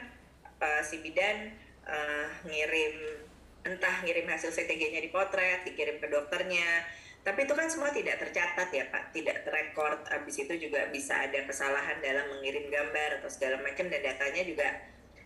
uh, 0.60 0.82
si 0.84 1.00
bidan 1.00 1.56
uh, 1.86 2.28
ngirim 2.46 3.26
entah 3.66 4.06
ngirim 4.06 4.30
hasil 4.30 4.54
CTG-nya 4.54 5.02
di 5.02 5.10
potret, 5.10 5.66
dikirim 5.66 5.98
ke 5.98 6.08
dokternya. 6.10 6.86
Tapi 7.26 7.50
itu 7.50 7.58
kan 7.58 7.66
semua 7.66 7.90
tidak 7.90 8.22
tercatat 8.22 8.70
ya 8.70 8.86
Pak, 8.94 9.10
tidak 9.10 9.42
terrekord. 9.42 10.06
Habis 10.06 10.46
itu 10.46 10.70
juga 10.70 10.86
bisa 10.94 11.18
ada 11.26 11.42
kesalahan 11.50 11.98
dalam 11.98 12.38
mengirim 12.38 12.70
gambar 12.70 13.22
atau 13.22 13.30
segala 13.34 13.58
macam 13.66 13.90
dan 13.90 14.06
datanya 14.06 14.46
juga 14.46 14.70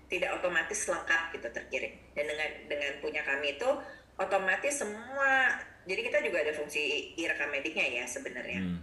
tidak 0.08 0.40
otomatis 0.40 0.80
lengkap 0.88 1.36
gitu 1.36 1.48
terkirim. 1.52 1.94
Dan 2.16 2.32
dengan 2.32 2.50
dengan 2.72 2.92
punya 3.04 3.22
kami 3.28 3.60
itu 3.60 3.70
otomatis 4.16 4.80
semua 4.80 5.60
jadi 5.90 6.02
kita 6.06 6.22
juga 6.22 6.38
ada 6.44 6.54
fungsi 6.54 7.16
e-rekam 7.18 7.50
mediknya 7.50 8.04
ya 8.04 8.04
sebenarnya. 8.06 8.62
Hmm. 8.62 8.80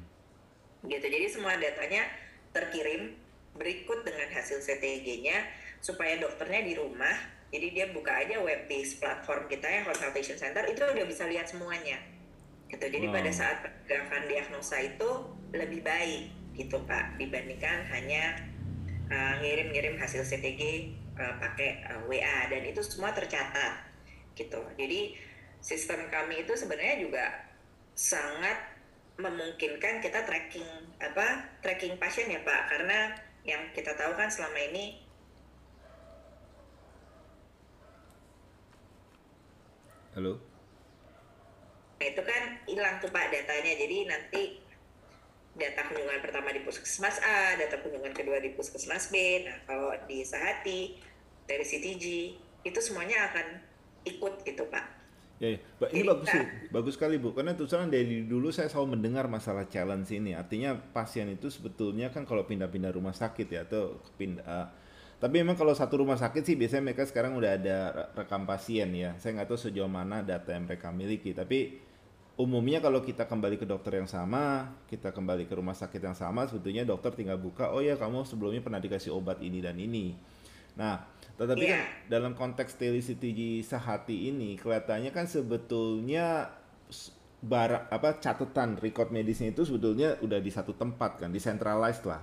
Gitu. 0.91 1.07
Jadi 1.07 1.27
semua 1.31 1.55
datanya 1.55 2.03
terkirim 2.51 3.15
berikut 3.57 4.05
dengan 4.05 4.29
hasil 4.35 4.59
CTG-nya 4.59 5.45
supaya 5.79 6.19
dokternya 6.19 6.67
di 6.67 6.75
rumah 6.75 7.36
jadi 7.55 7.67
dia 7.71 7.87
buka 7.95 8.11
aja 8.11 8.43
web 8.43 8.67
based 8.67 8.99
platform 8.99 9.47
kita 9.47 9.67
yang 9.71 9.85
consultation 9.87 10.35
center 10.35 10.67
itu 10.67 10.83
udah 10.83 11.07
bisa 11.07 11.25
lihat 11.31 11.47
semuanya. 11.47 11.99
Gitu. 12.67 12.83
Jadi 12.83 13.07
wow. 13.07 13.15
pada 13.15 13.31
saat 13.31 13.63
penegakan 13.63 14.27
diagnosa 14.27 14.77
itu 14.83 15.11
lebih 15.55 15.87
baik 15.87 16.35
gitu 16.59 16.83
Pak 16.83 17.21
dibandingkan 17.21 17.87
hanya 17.93 18.35
uh, 19.07 19.39
ngirim-ngirim 19.39 19.95
hasil 19.95 20.27
CTG 20.27 20.91
uh, 21.15 21.39
pakai 21.39 21.87
uh, 21.87 22.03
WA 22.11 22.51
dan 22.51 22.67
itu 22.67 22.83
semua 22.83 23.15
tercatat 23.15 23.87
gitu. 24.35 24.59
Jadi 24.75 25.15
sistem 25.63 26.11
kami 26.11 26.43
itu 26.43 26.53
sebenarnya 26.59 26.99
juga 26.99 27.25
sangat 27.95 28.77
memungkinkan 29.17 30.05
kita 30.05 30.29
tracking 30.29 30.69
apa 31.01 31.57
tracking 31.65 31.97
pasien 31.97 32.29
ya 32.29 32.45
Pak 32.45 32.69
karena 32.69 33.17
yang 33.49 33.73
kita 33.73 33.97
tahu 33.97 34.13
kan 34.13 34.29
selama 34.29 34.61
ini 34.61 35.06
Halo. 40.17 40.41
Nah, 42.01 42.07
itu 42.09 42.23
kan 42.25 42.43
hilang 42.65 42.97
tuh 43.05 43.13
Pak 43.13 43.29
datanya. 43.29 43.77
Jadi 43.77 44.09
nanti 44.09 44.43
data 45.53 45.85
kunjungan 45.93 46.25
pertama 46.25 46.57
di 46.57 46.65
puskesmas 46.65 47.21
A, 47.21 47.61
data 47.61 47.77
kunjungan 47.85 48.17
kedua 48.17 48.41
di 48.41 48.57
puskesmas 48.57 49.13
B. 49.13 49.45
Nah, 49.45 49.61
kalau 49.69 49.93
di 50.09 50.25
Sahati 50.25 50.97
dari 51.45 51.61
CTG 51.61 52.05
itu 52.65 52.79
semuanya 52.81 53.29
akan 53.29 53.61
ikut 54.09 54.41
gitu 54.41 54.65
Pak. 54.73 54.85
Ya, 55.37 55.53
ya. 55.53 55.59
ini 55.93 56.01
Jadi, 56.01 56.09
bagus 56.09 56.29
sih, 56.33 56.45
bagus 56.73 56.93
sekali 56.97 57.21
Bu. 57.21 57.37
Karena 57.37 57.53
terus 57.53 57.77
dari 57.77 58.25
dulu 58.25 58.49
saya 58.49 58.73
selalu 58.73 58.97
mendengar 58.97 59.29
masalah 59.29 59.69
challenge 59.69 60.17
ini. 60.17 60.33
Artinya 60.33 60.81
pasien 60.97 61.29
itu 61.29 61.53
sebetulnya 61.53 62.09
kan 62.09 62.25
kalau 62.25 62.49
pindah-pindah 62.49 62.89
rumah 62.97 63.13
sakit 63.13 63.53
ya 63.53 63.69
atau 63.69 64.01
pindah. 64.17 64.86
Tapi 65.17 65.41
memang 65.41 65.57
kalau 65.57 65.73
satu 65.73 66.05
rumah 66.05 66.21
sakit 66.21 66.45
sih 66.45 66.57
biasanya 66.61 66.93
mereka 66.93 67.09
sekarang 67.09 67.33
udah 67.41 67.57
ada 67.57 67.77
re- 67.97 68.09
rekam 68.21 68.45
pasien 68.45 68.93
ya. 68.93 69.17
Saya 69.17 69.41
nggak 69.41 69.49
tahu 69.49 69.59
sejauh 69.59 69.89
mana 69.89 70.21
data 70.21 70.53
yang 70.53 70.69
mereka 70.69 70.93
miliki. 70.93 71.33
Tapi 71.33 71.81
umumnya 72.37 72.85
kalau 72.85 73.01
kita 73.01 73.25
kembali 73.25 73.57
ke 73.57 73.65
dokter 73.65 73.97
yang 73.97 74.05
sama, 74.05 74.77
kita 74.93 75.17
kembali 75.17 75.49
ke 75.49 75.57
rumah 75.57 75.73
sakit 75.73 76.05
yang 76.05 76.13
sama, 76.13 76.45
sebetulnya 76.45 76.85
dokter 76.85 77.17
tinggal 77.17 77.41
buka, 77.41 77.73
oh 77.73 77.81
ya 77.81 77.97
kamu 77.97 78.29
sebelumnya 78.29 78.61
pernah 78.61 78.77
dikasih 78.77 79.09
obat 79.17 79.41
ini 79.41 79.65
dan 79.65 79.81
ini. 79.81 80.13
Nah, 80.77 81.01
tetapi 81.41 81.65
Iya. 81.65 81.81
kan 81.81 81.81
dalam 82.13 82.33
konteks 82.37 82.77
telisiti 82.77 83.65
sehati 83.65 84.29
ini 84.29 84.61
kelihatannya 84.61 85.09
kan 85.17 85.25
sebetulnya 85.25 86.53
barang 87.41 87.89
apa 87.89 88.21
catatan 88.21 88.77
record 88.85 89.09
medisnya 89.09 89.53
itu 89.53 89.65
sebetulnya 89.65 90.21
udah 90.21 90.37
di 90.37 90.53
satu 90.53 90.77
tempat 90.77 91.25
kan, 91.25 91.33
decentralized 91.33 92.05
lah. 92.05 92.21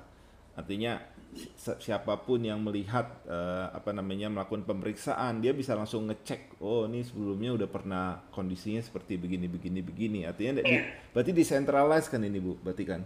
Artinya 0.54 1.02
si- 1.34 1.80
siapa 1.82 2.14
pun 2.22 2.40
yang 2.46 2.62
melihat 2.62 3.10
eh, 3.26 3.68
apa 3.74 3.90
namanya 3.90 4.30
melakukan 4.30 4.64
pemeriksaan 4.70 5.42
dia 5.42 5.50
bisa 5.52 5.74
langsung 5.74 6.06
ngecek 6.10 6.62
oh 6.62 6.86
ini 6.86 7.02
sebelumnya 7.02 7.58
udah 7.58 7.70
pernah 7.70 8.22
kondisinya 8.30 8.80
seperti 8.80 9.18
begini 9.18 9.50
begini 9.50 9.82
begini 9.82 10.20
artinya 10.30 10.62
di- 10.62 10.78
Iya. 10.78 10.84
berarti 11.10 11.32
decentralized 11.34 12.14
kan 12.14 12.22
ini 12.22 12.38
bu 12.38 12.54
berarti 12.62 12.86
kan 12.86 13.02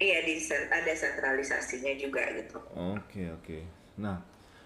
Iya, 0.00 0.24
di, 0.24 0.32
ada 0.72 0.92
sentralisasinya 0.96 1.92
juga 2.00 2.24
gitu. 2.32 2.56
Oke 2.72 3.28
oke. 3.36 3.58
Nah, 4.00 4.16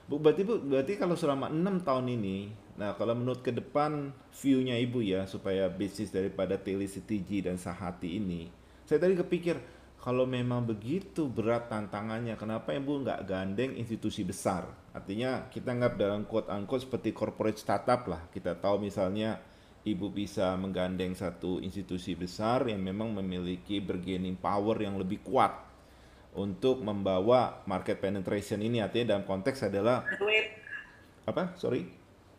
Bu 0.07 0.23
berarti 0.23 0.47
Bu 0.47 0.63
berarti 0.63 0.95
kalau 0.95 1.19
selama 1.19 1.51
enam 1.51 1.83
tahun 1.83 2.07
ini, 2.07 2.55
nah 2.79 2.95
kalau 2.95 3.19
menurut 3.19 3.43
ke 3.43 3.51
depan 3.51 4.15
view-nya 4.31 4.79
Ibu 4.79 5.03
ya 5.03 5.27
supaya 5.27 5.67
bisnis 5.67 6.15
daripada 6.15 6.55
CTG 6.87 7.51
dan 7.51 7.59
Sahati 7.59 8.15
ini, 8.15 8.47
saya 8.87 9.03
tadi 9.03 9.19
kepikir 9.19 9.59
kalau 10.05 10.29
memang 10.29 10.69
begitu 10.69 11.25
berat 11.25 11.73
tantangannya, 11.73 12.37
kenapa 12.37 12.77
Ibu 12.77 13.01
nggak 13.01 13.25
gandeng 13.25 13.73
institusi 13.73 14.21
besar? 14.21 14.69
Artinya 14.93 15.49
kita 15.49 15.73
nggak 15.73 15.97
dalam 15.97 16.29
quote 16.29 16.53
unquote 16.53 16.85
seperti 16.85 17.17
corporate 17.17 17.57
startup 17.57 18.05
lah. 18.05 18.21
Kita 18.29 18.53
tahu 18.53 18.85
misalnya 18.85 19.41
Ibu 19.81 20.13
bisa 20.13 20.53
menggandeng 20.57 21.13
satu 21.13 21.57
institusi 21.61 22.13
besar 22.13 22.69
yang 22.69 22.81
memang 22.81 23.17
memiliki 23.17 23.81
bargaining 23.81 24.37
power 24.37 24.77
yang 24.77 24.97
lebih 24.97 25.25
kuat 25.25 25.57
untuk 26.37 26.81
membawa 26.81 27.65
market 27.65 27.97
penetration 27.97 28.61
ini 28.61 28.81
artinya 28.81 29.17
dalam 29.17 29.25
konteks 29.25 29.65
adalah 29.65 30.05
On 30.05 30.17
the 30.17 30.25
way, 30.25 30.41
apa 31.25 31.55
sorry 31.55 31.85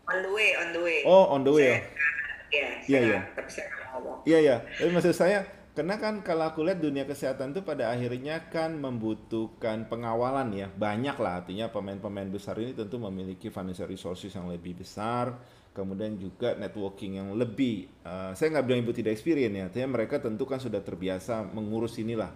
on 0.06 0.20
the 0.20 0.30
way, 0.30 0.50
on 0.54 0.68
the 0.70 0.82
way. 0.84 0.98
oh 1.08 1.26
on 1.32 1.42
the 1.42 1.54
way 1.54 1.66
ya 1.66 1.78
Saya- 1.80 2.04
Iya, 2.46 2.68
Iya, 2.86 3.00
iya. 3.02 3.20
Tapi 3.34 3.50
saya 3.50 3.68
nggak 3.72 3.88
ngomong. 3.90 4.18
iya 4.28 4.40
ya 4.42 4.56
tapi 4.68 4.90
maksud 4.92 5.14
saya 5.16 5.40
karena 5.76 6.00
kan 6.00 6.24
kalau 6.24 6.48
aku 6.48 6.64
lihat 6.64 6.80
dunia 6.80 7.04
kesehatan 7.04 7.52
itu 7.52 7.60
pada 7.68 7.92
akhirnya 7.92 8.48
kan 8.48 8.80
membutuhkan 8.80 9.92
pengawalan 9.92 10.56
ya 10.56 10.72
banyak 10.72 11.20
lah 11.20 11.44
artinya 11.44 11.68
pemain-pemain 11.68 12.32
besar 12.32 12.56
ini 12.64 12.72
tentu 12.72 12.96
memiliki 12.96 13.52
financial 13.52 13.92
resources 13.92 14.32
yang 14.32 14.48
lebih 14.48 14.80
besar 14.80 15.36
kemudian 15.76 16.16
juga 16.16 16.56
networking 16.56 17.20
yang 17.20 17.36
lebih 17.36 17.92
eh, 18.08 18.32
saya 18.32 18.56
nggak 18.56 18.66
bilang 18.66 18.82
ibu 18.88 18.96
tidak 18.96 19.20
experience 19.20 19.52
ya 19.52 19.64
artinya 19.68 20.00
mereka 20.00 20.24
tentu 20.24 20.48
kan 20.48 20.64
sudah 20.64 20.80
terbiasa 20.80 21.44
mengurus 21.52 22.00
inilah 22.00 22.32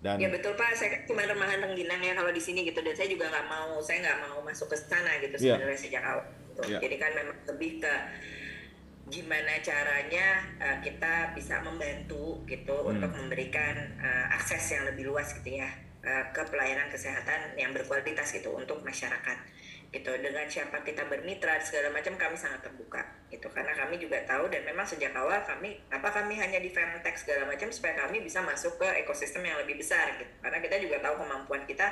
dan 0.00 0.16
Ya 0.16 0.32
betul 0.32 0.56
Pak, 0.56 0.72
saya 0.80 0.96
kan 0.96 1.00
cuma 1.04 1.20
remahan 1.28 1.60
rengginang 1.60 2.00
ya 2.00 2.16
kalau 2.16 2.32
di 2.32 2.40
sini 2.40 2.64
gitu 2.64 2.80
dan 2.80 2.96
saya 2.96 3.04
juga 3.04 3.28
nggak 3.28 3.46
mau, 3.52 3.76
saya 3.84 4.00
nggak 4.00 4.18
mau 4.32 4.40
masuk 4.40 4.72
ke 4.72 4.76
sana 4.80 5.20
gitu 5.20 5.36
Iya. 5.36 5.60
sebenarnya 5.60 5.76
sejak 5.76 6.02
awal. 6.08 6.24
Gitu. 6.24 6.60
Iya. 6.72 6.78
Jadi 6.80 6.96
kan 6.96 7.10
memang 7.12 7.36
lebih 7.52 7.70
ke 7.84 7.94
gimana 9.10 9.58
caranya 9.58 10.46
uh, 10.62 10.78
kita 10.78 11.34
bisa 11.34 11.58
membantu 11.66 12.40
gitu 12.46 12.72
Hmm. 12.80 12.96
untuk 12.96 13.10
memberikan 13.12 13.74
uh, 13.98 14.26
akses 14.38 14.70
yang 14.70 14.86
lebih 14.86 15.10
luas 15.10 15.34
gitu 15.34 15.58
ya 15.58 15.68
uh, 16.06 16.24
ke 16.30 16.42
pelayanan 16.46 16.86
kesehatan 16.88 17.58
yang 17.58 17.74
berkualitas 17.74 18.30
gitu 18.30 18.54
untuk 18.54 18.80
masyarakat. 18.86 19.38
Gitu 19.90 20.06
dengan 20.22 20.46
siapa 20.46 20.86
kita 20.86 21.10
bermitra 21.10 21.58
segala 21.58 21.90
macam 21.90 22.14
kami 22.14 22.38
sangat 22.38 22.62
terbuka 22.62 23.02
gitu. 23.26 23.50
Karena 23.50 23.74
kami 23.74 23.98
juga 23.98 24.22
tahu 24.22 24.46
dan 24.46 24.62
memang 24.62 24.86
sejak 24.86 25.10
awal 25.18 25.42
kami 25.42 25.82
apa 25.90 26.06
kami 26.06 26.38
hanya 26.38 26.62
di 26.62 26.70
Femtech 26.70 27.18
segala 27.18 27.50
macam 27.50 27.66
supaya 27.74 27.98
kami 28.06 28.22
bisa 28.22 28.38
masuk 28.46 28.78
ke 28.78 28.86
ekosistem 29.02 29.42
yang 29.42 29.58
lebih 29.58 29.82
besar 29.82 30.14
gitu. 30.14 30.30
Karena 30.38 30.62
kita 30.62 30.78
juga 30.78 31.02
tahu 31.02 31.26
kemampuan 31.26 31.66
kita 31.66 31.90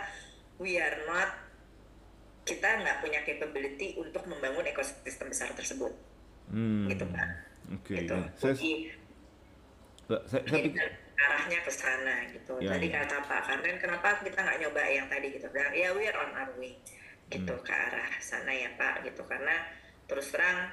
we 0.63 0.79
are 0.79 1.03
not 1.11 1.35
kita 2.47 2.81
nggak 2.81 3.03
punya 3.03 3.21
capability 3.27 3.99
untuk 3.99 4.25
membangun 4.31 4.65
ekosistem 4.65 5.29
besar 5.29 5.51
tersebut 5.53 5.93
hmm, 6.51 6.89
gitu 6.91 7.07
kan 7.13 7.29
oke 7.75 7.93
gitu 7.93 8.15
ya. 8.15 8.27
saya, 8.37 8.55
Jadi, 8.57 8.73
saya, 10.09 10.21
saya 10.27 10.43
jadi 10.49 10.69
pikir 10.73 10.89
arahnya 11.19 11.59
ke 11.67 11.73
sana 11.75 12.15
gitu. 12.31 12.53
Ya, 12.63 12.79
tadi 12.79 12.89
ya. 12.89 13.03
kata 13.03 13.27
Pak 13.27 13.41
Karmen, 13.43 13.77
kenapa 13.83 14.23
kita 14.23 14.39
nggak 14.39 14.59
nyoba 14.63 14.83
yang 14.87 15.07
tadi 15.11 15.35
gitu? 15.35 15.51
Bilang, 15.51 15.75
ya 15.75 15.91
we 15.93 16.07
are 16.07 16.15
on 16.15 16.31
our 16.33 16.53
way 16.57 16.79
gitu 17.29 17.53
Hmm. 17.53 17.67
ke 17.67 17.75
arah 17.75 18.09
sana 18.23 18.55
ya 18.55 18.71
Pak 18.79 19.03
gitu. 19.05 19.27
Karena 19.27 19.67
terus 20.07 20.31
terang 20.33 20.73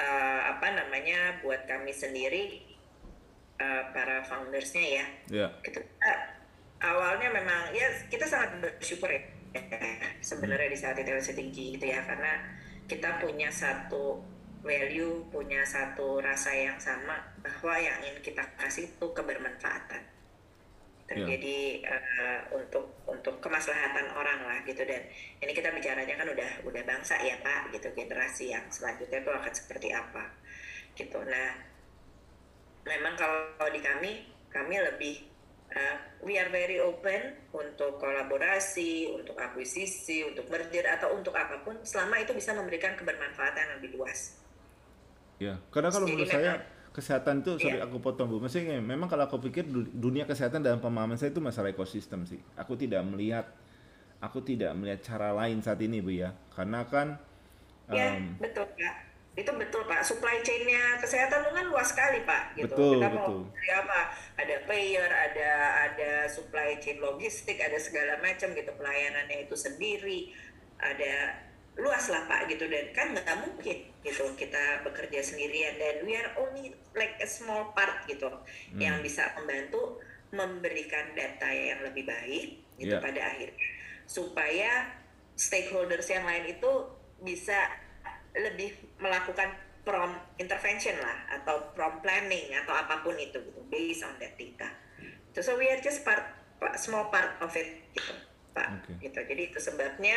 eh, 0.00 0.40
apa 0.48 0.66
namanya 0.74 1.38
buat 1.44 1.68
kami 1.68 1.92
sendiri 1.92 2.64
eh, 3.60 3.82
para 3.92 4.24
foundersnya 4.24 4.82
ya, 4.82 5.06
ya 5.30 5.46
gitu. 5.62 5.78
Awalnya 6.82 7.28
memang 7.30 7.70
ya 7.76 7.86
kita 8.10 8.26
sangat 8.26 8.58
bersyukur 8.58 9.12
ya 9.12 9.22
sebenarnya 10.24 10.72
di 10.72 10.78
saat 10.80 10.96
itu 10.98 11.12
setinggi 11.20 11.78
gitu 11.78 11.86
ya 11.86 12.00
karena 12.02 12.40
kita 12.88 13.20
punya 13.22 13.52
satu 13.52 14.18
value 14.62 15.26
punya 15.28 15.66
satu 15.66 16.22
rasa 16.22 16.54
yang 16.54 16.78
sama 16.78 17.18
bahwa 17.42 17.74
yang 17.76 17.98
ingin 18.06 18.22
kita 18.22 18.46
kasih 18.56 18.86
itu 18.86 19.06
kebermanfaatan. 19.10 20.02
Terjadi 21.10 21.82
eh, 21.84 22.40
untuk 22.54 23.04
untuk 23.04 23.42
kemaslahatan 23.42 24.14
orang 24.16 24.46
lah 24.48 24.58
gitu. 24.64 24.86
Dan 24.86 25.02
ini 25.42 25.52
kita 25.52 25.74
bicaranya 25.74 26.14
kan 26.14 26.30
udah 26.30 26.50
udah 26.64 26.82
bangsa 26.86 27.18
ya 27.20 27.36
pak 27.42 27.74
gitu. 27.74 27.90
Generasi 27.92 28.54
yang 28.54 28.64
selanjutnya 28.70 29.20
itu 29.20 29.30
akan 29.34 29.52
seperti 29.52 29.92
apa 29.92 30.24
gitu. 30.94 31.20
Nah 31.26 31.58
memang 32.86 33.18
kalau 33.18 33.68
di 33.68 33.82
kami 33.82 34.24
kami 34.48 34.78
lebih 34.78 35.26
uh, 35.74 35.96
we 36.22 36.38
are 36.38 36.48
very 36.48 36.78
open 36.78 37.34
untuk 37.52 37.98
kolaborasi, 37.98 39.10
untuk 39.12 39.36
akuisisi, 39.36 40.22
untuk 40.24 40.48
merger 40.48 40.86
atau 40.86 41.12
untuk 41.12 41.34
apa 41.34 41.60
pun 41.66 41.82
selama 41.82 42.20
itu 42.22 42.32
bisa 42.32 42.54
memberikan 42.54 42.94
kebermanfaatan 42.94 43.58
yang 43.68 43.74
lebih 43.82 43.98
luas. 43.98 44.41
Ya, 45.42 45.54
karena 45.74 45.90
kalau 45.90 46.06
menurut 46.06 46.30
saya 46.30 46.62
kesehatan 46.92 47.42
itu, 47.42 47.58
sorry 47.58 47.80
Iya. 47.80 47.88
aku 47.88 47.98
potong 47.98 48.28
bu, 48.28 48.38
maksudnya 48.38 48.78
memang 48.78 49.08
kalau 49.08 49.26
aku 49.26 49.42
pikir 49.42 49.66
du- 49.66 49.90
dunia 49.90 50.22
kesehatan 50.22 50.62
dalam 50.62 50.78
pemahaman 50.78 51.16
saya 51.16 51.34
itu 51.34 51.40
masalah 51.40 51.72
ekosistem 51.72 52.22
sih. 52.22 52.38
Aku 52.54 52.76
tidak 52.76 53.02
melihat, 53.02 53.48
aku 54.18 54.38
tidak 54.40 54.70
melihat 54.72 55.02
cara 55.02 55.32
lain 55.32 55.58
saat 55.58 55.80
ini 55.80 55.98
bu 55.98 56.14
ya, 56.14 56.30
karena 56.50 56.86
kan 56.86 57.18
Ya, 57.90 58.14
em, 58.14 58.38
betul 58.38 58.64
Pak. 58.72 58.94
Itu 59.34 59.50
betul 59.52 59.82
Pak. 59.84 60.00
Supply 60.00 60.40
chain-nya 60.40 60.96
kesehatan 60.96 61.42
itu 61.42 61.50
kan 61.50 61.66
luas 61.66 61.88
sekali 61.90 62.22
Pak. 62.22 62.42
Gitu. 62.54 62.68
Betul, 62.70 62.94
Kita 63.00 63.08
betul. 63.10 63.40
mau 63.42 63.52
dari 63.52 63.70
apa? 63.74 64.00
Ada 64.38 64.56
payer, 64.64 65.10
ada 65.10 65.50
ada 65.82 66.10
supply 66.24 66.76
chain 66.78 67.00
logistik, 67.00 67.58
ada 67.58 67.76
segala 67.76 68.20
macam 68.20 68.52
gitu 68.52 68.70
pelayanannya 68.70 69.44
itu 69.44 69.56
sendiri. 69.58 70.30
Ada 70.78 71.36
luas 71.72 72.04
lah 72.12 72.28
Pak 72.28 72.52
gitu 72.52 72.68
dan 72.68 72.92
kan 72.92 73.16
nggak 73.16 73.38
mungkin 73.40 73.88
gitu 74.04 74.24
kita 74.36 74.84
bekerja 74.84 75.24
sendirian 75.24 75.80
dan 75.80 76.04
we 76.04 76.12
are 76.12 76.28
only 76.36 76.68
like 76.92 77.16
a 77.22 77.28
small 77.28 77.72
part 77.72 78.04
gitu 78.04 78.28
yang 78.76 79.00
bisa 79.00 79.32
membantu 79.40 79.96
memberikan 80.32 81.16
data 81.16 81.48
yang 81.48 81.80
lebih 81.84 82.04
baik 82.08 82.60
gitu 82.76 82.92
Yeah. 82.92 83.04
pada 83.04 83.20
akhirnya 83.30 83.68
supaya 84.08 84.90
stakeholders 85.38 86.08
yang 86.10 86.26
lain 86.26 86.50
itu 86.50 86.70
bisa 87.22 87.70
lebih 88.34 88.74
melakukan 88.98 89.54
prom 89.82 90.14
intervention 90.38 90.94
lah 90.98 91.26
atau 91.40 91.74
prom 91.74 91.98
planning 92.00 92.54
atau 92.64 92.74
apa 92.74 93.02
pun 93.02 93.14
itu 93.18 93.38
gitu 93.38 93.60
based 93.66 94.06
on 94.06 94.14
that 94.22 94.34
data. 94.38 94.70
So, 95.34 95.42
so 95.42 95.50
we 95.58 95.66
are 95.70 95.80
just 95.82 96.06
part 96.06 96.22
small 96.78 97.10
part 97.10 97.38
of 97.42 97.50
it 97.58 97.82
gitu 97.92 98.14
pak 98.54 98.82
Oke. 98.82 98.98
gitu. 99.02 99.20
Jadi 99.20 99.42
itu 99.52 99.58
sebabnya 99.58 100.16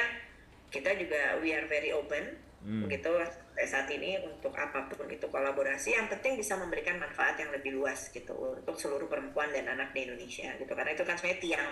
kita 0.73 0.95
juga 0.97 1.39
we 1.41 1.53
are 1.53 1.65
very 1.69 1.91
open 1.93 2.45
Hmm. 2.65 2.89
gitu 2.89 3.13
saat 3.61 3.85
ini 3.93 4.17
untuk 4.25 4.49
apa 4.57 4.89
pun 4.89 5.05
itu 5.05 5.29
kolaborasi 5.29 5.93
yang 5.93 6.09
penting 6.09 6.33
bisa 6.33 6.57
memberikan 6.57 6.97
manfaat 6.97 7.37
yang 7.37 7.53
lebih 7.53 7.77
luas 7.77 8.09
gitu 8.09 8.33
untuk 8.33 8.73
seluruh 8.73 9.05
perempuan 9.05 9.53
dan 9.53 9.69
anak 9.69 9.93
di 9.93 10.09
Indonesia 10.09 10.49
gitu 10.57 10.73
karena 10.73 10.97
itu 10.97 11.05
kan 11.05 11.13
sebenarnya 11.13 11.41
tiang 11.45 11.69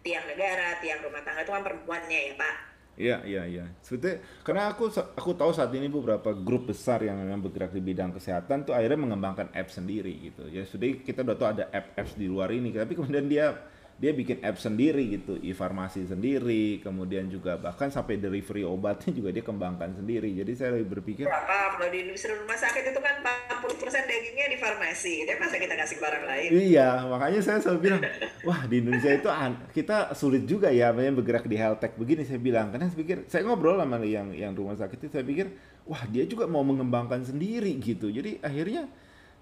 tiang 0.00 0.24
negara 0.24 0.80
tiang 0.80 1.04
rumah 1.04 1.20
tangga 1.20 1.44
itu 1.44 1.52
kan 1.52 1.60
perempuannya 1.60 2.20
ya 2.32 2.34
pak 2.40 2.56
Iya, 2.92 3.24
iya, 3.24 3.42
iya. 3.48 3.64
Sebetulnya 3.80 4.20
karena 4.44 4.68
aku 4.68 4.92
aku 4.92 5.32
tahu 5.32 5.48
saat 5.56 5.72
ini 5.72 5.88
beberapa 5.88 6.36
grup 6.36 6.68
besar 6.68 7.00
yang 7.00 7.16
memang 7.24 7.40
bergerak 7.40 7.72
di 7.72 7.80
bidang 7.80 8.12
kesehatan 8.12 8.68
tuh 8.68 8.76
akhirnya 8.76 9.00
mengembangkan 9.00 9.48
app 9.48 9.72
sendiri 9.72 10.12
gitu. 10.28 10.44
Ya 10.52 10.68
sudah 10.68 11.00
kita 11.00 11.24
udah 11.24 11.36
tahu 11.40 11.48
ada 11.56 11.64
app-apps 11.72 12.20
di 12.20 12.28
luar 12.28 12.52
ini, 12.52 12.68
tapi 12.68 12.92
kemudian 12.92 13.32
dia 13.32 13.56
dia 14.00 14.10
bikin 14.10 14.42
app 14.42 14.58
sendiri 14.58 15.20
gitu, 15.20 15.38
e-farmasi 15.38 16.08
sendiri, 16.10 16.82
kemudian 16.82 17.30
juga 17.30 17.54
bahkan 17.54 17.86
sampai 17.86 18.18
delivery 18.18 18.66
obatnya 18.66 19.14
juga 19.14 19.30
dia 19.30 19.44
kembangkan 19.46 19.94
sendiri. 19.94 20.32
Jadi 20.36 20.52
saya 20.58 20.74
lebih 20.74 20.98
berpikir 20.98 21.24
Berapa 21.28 21.78
kalau 21.78 21.86
di 21.92 22.08
industri 22.08 22.34
rumah 22.34 22.58
sakit 22.58 22.82
itu 22.90 23.00
kan 23.02 23.22
40% 23.22 24.10
dagingnya 24.10 24.46
di 24.50 24.58
farmasi, 24.58 25.12
jadi 25.22 25.38
masa 25.38 25.56
kita 25.58 25.74
kasih 25.78 25.96
barang 26.02 26.24
lain? 26.26 26.48
Iya, 26.50 26.88
makanya 27.06 27.40
saya 27.46 27.58
selalu 27.62 27.78
bilang, 27.78 28.02
wah 28.42 28.60
di 28.66 28.76
Indonesia 28.82 29.10
itu 29.14 29.28
kita 29.70 30.18
sulit 30.18 30.50
juga 30.50 30.74
ya, 30.74 30.90
bergerak 30.90 31.46
di 31.46 31.54
health 31.54 31.78
tech 31.78 31.94
begini 31.94 32.26
saya 32.26 32.42
bilang. 32.42 32.74
Karena 32.74 32.90
saya 32.90 32.98
pikir, 32.98 33.30
saya 33.30 33.46
ngobrol 33.46 33.78
sama 33.78 34.02
yang 34.02 34.34
yang 34.34 34.50
rumah 34.56 34.74
sakit 34.74 34.98
itu, 34.98 35.14
saya 35.14 35.22
pikir, 35.22 35.46
wah 35.86 36.02
dia 36.10 36.26
juga 36.26 36.50
mau 36.50 36.66
mengembangkan 36.66 37.22
sendiri 37.22 37.70
gitu. 37.78 38.10
Jadi 38.10 38.42
akhirnya 38.42 38.90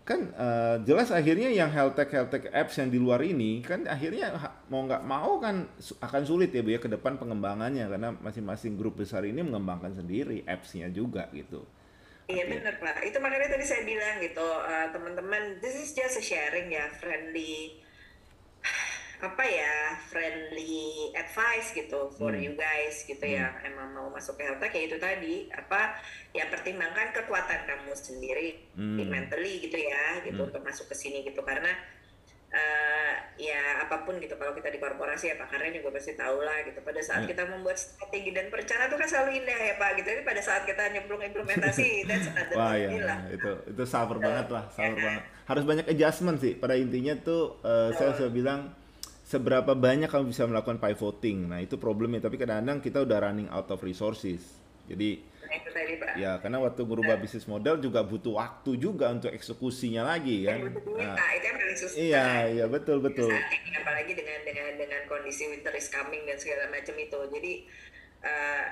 kan 0.02 0.32
uh, 0.34 0.76
jelas 0.82 1.14
akhirnya 1.14 1.52
yang 1.52 1.70
health 1.70 1.94
tech 1.94 2.10
health 2.10 2.34
tech 2.34 2.50
apps 2.50 2.76
yang 2.80 2.90
di 2.90 2.98
luar 2.98 3.22
ini 3.22 3.62
kan 3.62 3.86
akhirnya 3.86 4.34
mau 4.66 4.82
nggak 4.84 5.02
mau 5.06 5.38
kan 5.38 5.70
akan 5.78 6.22
sulit 6.26 6.50
ya 6.50 6.64
bu 6.64 6.74
ya 6.74 6.80
ke 6.82 6.90
depan 6.90 7.16
pengembangannya. 7.20 7.86
Karena 7.86 8.10
masing-masing 8.14 8.74
grup 8.74 8.98
besar 8.98 9.22
ini 9.22 9.40
mengembangkan 9.44 9.94
sendiri 9.94 10.42
appsnya 10.48 10.90
juga 10.90 11.30
gitu. 11.30 11.62
Iya 12.30 12.46
benar 12.46 12.78
pak, 12.78 13.02
itu 13.02 13.18
makanya 13.18 13.58
tadi 13.58 13.66
saya 13.66 13.82
bilang 13.82 14.22
gitu 14.22 14.46
uh, 14.46 14.86
teman-teman, 14.94 15.58
this 15.58 15.74
is 15.74 15.90
just 15.90 16.14
a 16.14 16.22
sharing 16.22 16.70
ya 16.70 16.86
friendly 17.02 17.82
apa 19.20 19.44
ya 19.44 20.00
friendly 20.08 21.12
advice 21.12 21.76
gitu 21.76 22.08
for 22.16 22.32
hmm. 22.32 22.40
you 22.40 22.52
guys 22.56 23.04
gitu 23.04 23.20
ya. 23.20 23.52
hmm. 23.52 23.60
ya 23.60 23.68
emang 23.68 23.88
mau 23.92 24.08
masuk 24.08 24.40
ke 24.40 24.48
health 24.48 24.64
tech 24.64 24.72
ya 24.72 24.82
itu 24.88 24.96
tadi 24.96 25.34
apa 25.52 26.00
ya 26.32 26.48
pertimbangkan 26.48 27.12
kekuatan 27.12 27.68
kamu 27.68 27.92
sendiri 27.92 28.64
hmm. 28.72 29.04
mentally 29.04 29.60
gitu 29.60 29.76
ya 29.76 30.24
gitu 30.24 30.40
hmm. 30.40 30.48
untuk 30.48 30.64
masuk 30.64 30.88
ke 30.88 30.96
sini 30.96 31.20
gitu 31.28 31.44
karena 31.44 31.68
uh, 32.48 33.12
ya 33.36 33.84
apa 33.86 34.08
pun 34.08 34.16
gitu 34.18 34.34
kalau 34.40 34.56
kita 34.56 34.72
di 34.72 34.80
korporasi 34.80 35.32
ya 35.32 35.36
pakarnya 35.36 35.84
juga 35.84 36.00
pasti 36.00 36.16
tahu 36.16 36.40
lah 36.40 36.64
gitu 36.64 36.80
pada 36.80 37.00
saat 37.04 37.22
hmm. 37.24 37.30
kita 37.36 37.42
membuat 37.44 37.76
strategi 37.76 38.30
dan 38.32 38.48
perencanaan 38.48 38.88
itu 38.88 38.96
kan 38.98 39.08
selalu 39.08 39.30
indah 39.44 39.58
ya 39.60 39.74
pak 39.76 39.90
gitu 40.00 40.08
jadi 40.16 40.22
pada 40.24 40.40
saat 40.40 40.62
kita 40.64 40.82
nyemplung 40.96 41.22
implementasi 41.22 41.88
that's 42.08 42.28
Wah, 42.56 42.72
ya, 42.72 42.88
lah. 43.04 43.18
itu 43.30 43.50
itu 43.68 43.82
sabar 43.84 44.16
banget 44.16 44.48
lah 44.48 44.64
sabar 44.72 44.96
ya. 44.96 45.04
banget 45.12 45.22
harus 45.44 45.64
banyak 45.66 45.86
adjustment 45.92 46.38
sih 46.38 46.52
pada 46.56 46.74
intinya 46.78 47.14
tuh 47.20 47.58
uh, 47.66 47.90
saya 47.92 48.16
sudah 48.16 48.32
bilang 48.32 48.79
seberapa 49.30 49.78
banyak 49.78 50.10
kamu 50.10 50.34
bisa 50.34 50.42
melakukan 50.50 50.82
pivoting. 50.82 51.46
Nah, 51.46 51.62
itu 51.62 51.78
problemnya. 51.78 52.18
Tapi 52.26 52.34
kadang-kadang 52.34 52.82
kita 52.82 52.98
udah 53.06 53.18
running 53.22 53.46
out 53.54 53.70
of 53.70 53.78
resources. 53.86 54.42
Jadi 54.90 55.30
Ya, 56.18 56.38
karena 56.42 56.58
waktu 56.62 56.82
merubah 56.86 57.18
nah. 57.18 57.22
bisnis 57.22 57.46
model 57.46 57.78
juga 57.78 58.02
butuh 58.02 58.38
waktu 58.38 58.78
juga 58.78 59.10
untuk 59.10 59.30
eksekusinya 59.30 60.02
lagi 60.06 60.46
kan. 60.46 60.70
Nah, 60.70 61.14
nah, 61.14 61.30
itu 61.34 61.46
yang 61.46 61.58
paling 61.58 61.78
susah. 61.78 61.98
Iya, 61.98 62.26
iya 62.50 62.66
betul 62.66 62.98
betul. 63.02 63.30
Saat 63.30 63.50
ini 63.54 63.70
apalagi 63.78 64.12
dengan 64.14 64.38
dengan 64.42 64.74
dengan 64.78 65.00
kondisi 65.06 65.46
winter 65.50 65.74
is 65.74 65.86
coming 65.90 66.22
dan 66.26 66.38
segala 66.38 66.70
macam 66.70 66.94
itu. 66.98 67.18
Jadi 67.30 67.52
uh, 68.26 68.64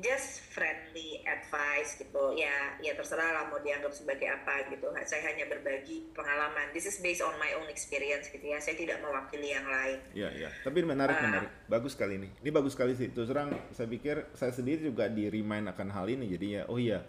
just 0.00 0.44
friendly 0.52 1.20
advice 1.26 1.96
gitu. 2.00 2.34
Ya 2.36 2.76
ya 2.80 2.92
terserah 2.96 3.30
lah 3.32 3.44
mau 3.48 3.60
dianggap 3.60 3.92
sebagai 3.92 4.28
apa 4.30 4.68
gitu. 4.72 4.88
Saya 5.04 5.32
hanya 5.32 5.48
berbagi 5.48 6.10
pengalaman. 6.16 6.72
This 6.72 6.88
is 6.88 6.98
based 7.00 7.22
on 7.24 7.34
my 7.36 7.52
own 7.60 7.68
experience 7.68 8.28
gitu 8.32 8.42
ya. 8.42 8.58
Saya 8.62 8.76
tidak 8.76 9.00
mewakili 9.04 9.52
yang 9.52 9.66
lain. 9.66 9.98
Ya 10.12 10.28
ya. 10.32 10.48
Tapi 10.64 10.84
menarik 10.84 11.16
uh, 11.18 11.22
menarik. 11.24 11.50
Bagus 11.66 11.92
sekali 11.96 12.20
ini. 12.20 12.28
Ini 12.44 12.50
bagus 12.52 12.72
sekali 12.76 12.92
sih. 12.94 13.12
Terus 13.12 13.28
terang 13.28 13.52
saya 13.72 13.88
pikir 13.88 14.32
saya 14.36 14.52
sendiri 14.52 14.88
juga 14.88 15.08
di 15.08 15.28
remind 15.28 15.72
akan 15.72 15.88
hal 15.92 16.06
ini. 16.08 16.26
Jadi 16.30 16.46
ya 16.60 16.62
oh 16.68 16.78
iya 16.80 17.00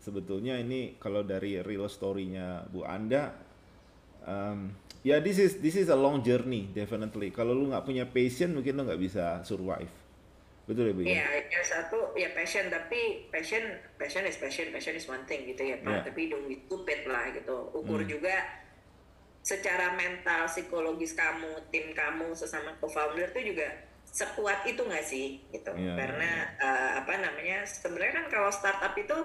sebetulnya 0.00 0.56
ini 0.56 0.96
kalau 0.96 1.20
dari 1.20 1.60
real 1.60 1.84
story-nya 1.84 2.64
Bu 2.72 2.88
Anda 2.88 3.36
um, 4.24 4.72
ya 5.04 5.16
yeah, 5.16 5.18
this 5.20 5.36
is 5.36 5.60
this 5.60 5.76
is 5.76 5.92
a 5.92 5.98
long 5.98 6.24
journey 6.24 6.72
definitely. 6.72 7.28
Kalau 7.28 7.52
lu 7.52 7.68
nggak 7.68 7.84
punya 7.84 8.08
passion 8.08 8.56
mungkin 8.56 8.80
lu 8.80 8.88
nggak 8.88 9.00
bisa 9.00 9.44
survive 9.44 9.99
Betul 10.68 10.84
ya 10.90 10.92
Bu? 10.92 11.00
Ya? 11.02 11.08
Iya, 11.08 11.26
yang 11.48 11.64
satu 11.66 11.98
ya 12.16 12.28
passion 12.36 12.68
tapi 12.68 13.30
passion 13.32 13.62
passion 13.96 14.24
is 14.28 14.36
passion, 14.36 14.68
passion 14.74 14.94
is 14.96 15.06
one 15.08 15.24
thing 15.24 15.48
gitu 15.48 15.62
ya 15.64 15.76
Pak. 15.80 15.90
Yeah. 15.90 16.02
Tapi 16.06 16.20
don't 16.28 16.46
be 16.46 16.56
stupid 16.66 17.08
lah 17.08 17.32
gitu. 17.32 17.72
Ukur 17.76 18.02
hmm. 18.04 18.10
juga 18.10 18.36
secara 19.40 19.96
mental, 19.96 20.44
psikologis 20.46 21.16
kamu, 21.16 21.72
tim 21.72 21.96
kamu 21.96 22.36
sesama 22.36 22.76
co-founder 22.76 23.32
itu 23.32 23.56
juga 23.56 23.72
sekuat 24.04 24.68
itu 24.68 24.82
nggak 24.84 25.04
sih 25.06 25.40
gitu. 25.48 25.72
Yeah, 25.76 25.96
Karena. 25.96 26.30
Uh, 26.60 26.80
apa 27.00 27.16
namanya 27.16 27.66
sebenarnya 27.66 28.22
kan 28.22 28.26
kalau 28.28 28.50
startup 28.52 28.94
itu 28.94 29.16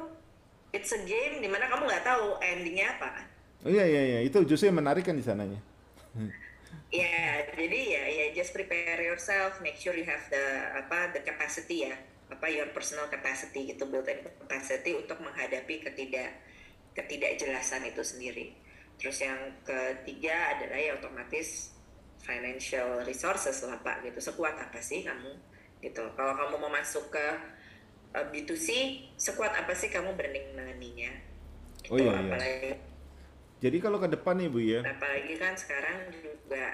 it's 0.74 0.90
a 0.96 1.02
game 1.04 1.44
di 1.44 1.50
mana 1.52 1.68
kamu 1.70 1.86
nggak 1.86 2.06
tahu 2.08 2.40
endingnya 2.42 2.98
apa 2.98 3.08
kan. 3.14 3.26
Oh 3.66 3.70
iya 3.70 3.86
iya 3.86 4.02
iya 4.16 4.20
itu 4.26 4.42
justru 4.48 4.72
yang 4.72 4.80
menarik 4.82 5.06
kan 5.06 5.14
di 5.14 5.26
sananya. 5.26 5.60
ya 7.02 7.52
jadi 7.56 7.82
ya 7.84 8.04
ya 8.08 8.26
just 8.32 8.56
prepare 8.56 9.02
yourself 9.02 9.60
make 9.60 9.76
sure 9.76 9.96
you 9.96 10.08
have 10.08 10.24
the 10.32 10.46
apa 10.76 11.12
the 11.12 11.22
capacity 11.24 11.90
ya 11.90 11.96
apa 12.32 12.50
your 12.50 12.70
personal 12.74 13.06
capacity 13.06 13.70
gitu 13.70 13.86
build 13.86 14.10
in 14.10 14.22
capacity 14.26 14.98
untuk 14.98 15.22
menghadapi 15.22 15.86
ketidak 15.86 16.42
ketidakjelasan 16.96 17.86
itu 17.86 18.02
sendiri. 18.02 18.56
Terus 18.96 19.20
yang 19.20 19.38
ketiga 19.68 20.56
adalah 20.56 20.80
ya 20.80 20.96
otomatis 20.96 21.76
financial 22.24 23.04
resources 23.04 23.62
lah 23.68 23.78
pak 23.84 24.02
gitu. 24.08 24.24
Sekuat 24.24 24.56
apa 24.58 24.80
sih 24.80 25.04
kamu 25.04 25.36
gitu. 25.84 26.02
Kalau 26.16 26.34
kamu 26.34 26.56
mau 26.58 26.72
masuk 26.72 27.12
ke 27.12 27.26
uh, 28.16 28.24
eh, 28.24 28.26
B2C 28.32 28.68
sekuat 29.20 29.54
apa 29.54 29.76
sih 29.76 29.92
kamu 29.92 30.16
branding 30.16 30.56
money-nya? 30.56 31.12
Gitu, 31.84 31.94
oh 31.94 32.00
iya, 32.00 32.10
iya. 32.10 32.18
apalagi 32.24 32.72
jadi 33.64 33.78
kalau 33.80 33.98
ke 34.00 34.08
depan 34.12 34.36
nih 34.40 34.50
Bu 34.52 34.60
ya. 34.60 34.82
Apalagi 34.84 35.34
kan 35.40 35.54
sekarang 35.56 36.12
juga. 36.12 36.66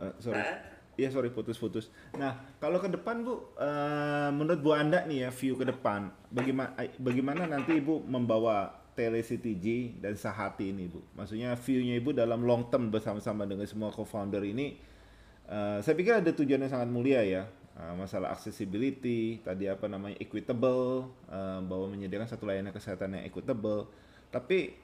Uh, 0.00 0.14
sorry. 0.20 0.40
Uh, 0.40 0.74
Iya 0.94 1.10
sorry 1.10 1.34
putus-putus. 1.34 1.90
Nah 2.14 2.38
kalau 2.62 2.78
ke 2.78 2.86
depan 2.86 3.26
bu, 3.26 3.50
uh, 3.58 4.30
menurut 4.30 4.62
bu 4.62 4.70
anda 4.78 5.02
nih 5.02 5.26
ya 5.26 5.30
view 5.34 5.58
ke 5.58 5.66
depan, 5.66 6.06
bagaimana 6.30 6.70
bagaimana 7.02 7.50
nanti 7.50 7.82
ibu 7.82 7.98
membawa 8.06 8.70
TeleCTG 8.94 9.98
dan 9.98 10.14
Sahati 10.14 10.70
ini 10.70 10.86
bu? 10.86 11.02
Maksudnya 11.18 11.58
viewnya 11.58 11.98
ibu 11.98 12.14
dalam 12.14 12.46
long 12.46 12.70
term 12.70 12.94
bersama-sama 12.94 13.42
dengan 13.42 13.66
semua 13.66 13.90
co-founder 13.90 14.46
ini, 14.46 14.78
uh, 15.50 15.82
saya 15.82 15.98
pikir 15.98 16.22
ada 16.22 16.30
tujuan 16.30 16.62
yang 16.62 16.70
sangat 16.70 16.90
mulia 16.90 17.26
ya. 17.26 17.50
Uh, 17.74 17.98
masalah 17.98 18.30
accessibility, 18.30 19.42
tadi 19.42 19.66
apa 19.66 19.90
namanya 19.90 20.14
equitable, 20.22 21.10
uh, 21.26 21.58
bahwa 21.58 21.90
menyediakan 21.90 22.30
satu 22.30 22.46
layanan 22.46 22.70
kesehatan 22.70 23.18
yang 23.18 23.26
equitable. 23.26 23.90
Tapi 24.30 24.78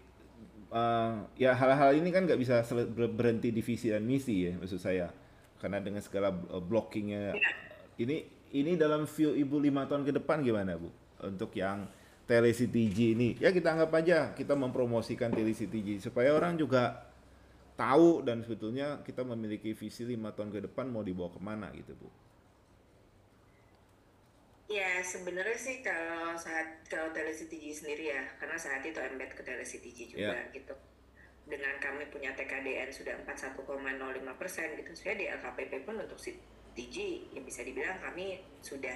uh, 0.71 1.27
ya 1.37 1.53
hal-hal 1.55 1.95
ini 1.99 2.11
kan 2.11 2.27
nggak 2.27 2.41
bisa 2.41 2.63
berhenti 2.95 3.55
di 3.55 3.63
visi 3.63 3.91
dan 3.91 4.07
misi 4.07 4.49
ya 4.49 4.57
maksud 4.57 4.81
saya. 4.81 5.11
Karena 5.61 5.77
dengan 5.77 6.01
segala 6.01 6.33
eh, 6.33 6.63
blockingnya 6.65 7.37
ya. 7.37 7.53
ini 8.01 8.25
ini 8.57 8.81
dalam 8.81 9.05
view 9.05 9.37
ibu 9.37 9.61
lima 9.61 9.85
tahun 9.85 10.09
ke 10.09 10.17
depan 10.17 10.41
gimana 10.41 10.81
bu? 10.81 10.89
Untuk 11.21 11.53
yang 11.53 11.85
telectg 12.25 12.97
ini. 12.97 13.37
Ya 13.37 13.53
kita 13.53 13.77
anggap 13.77 13.93
aja 13.93 14.33
kita 14.33 14.57
mempromosikan 14.57 15.29
telectg 15.29 16.01
supaya 16.01 16.33
orang 16.33 16.57
juga 16.57 17.11
tahu 17.77 18.25
dan 18.25 18.41
sebetulnya 18.41 19.05
kita 19.05 19.25
memiliki 19.25 19.73
visi 19.73 20.09
lima 20.09 20.33
tahun 20.33 20.53
ke 20.53 20.61
depan 20.69 20.89
mau 20.89 21.01
dibawa 21.01 21.33
ke 21.33 21.41
mana 21.41 21.73
gitu 21.73 21.97
bu 21.97 22.09
Ya 24.71 25.03
sebenarnya 25.03 25.59
sih 25.59 25.83
kalau 25.83 26.39
saat 26.39 26.87
kalau 26.87 27.11
telectg 27.11 27.75
sendiri 27.75 28.15
ya, 28.15 28.23
karena 28.39 28.55
saat 28.55 28.87
itu 28.87 29.03
embed 29.03 29.35
ke 29.35 29.43
telectg 29.43 30.15
juga 30.15 30.31
yeah. 30.31 30.47
gitu. 30.55 30.79
Dengan 31.51 31.75
kami 31.83 32.07
punya 32.15 32.31
TKDN 32.39 32.95
sudah 32.95 33.19
41,05 33.27 33.67
persen 34.39 34.79
gitu, 34.79 34.95
saya 34.95 35.19
di 35.19 35.27
LKPP 35.27 35.83
pun 35.83 35.99
untuk 35.99 36.15
CTG 36.23 37.27
yang 37.35 37.43
bisa 37.43 37.67
dibilang 37.67 37.99
kami 37.99 38.39
sudah 38.63 38.95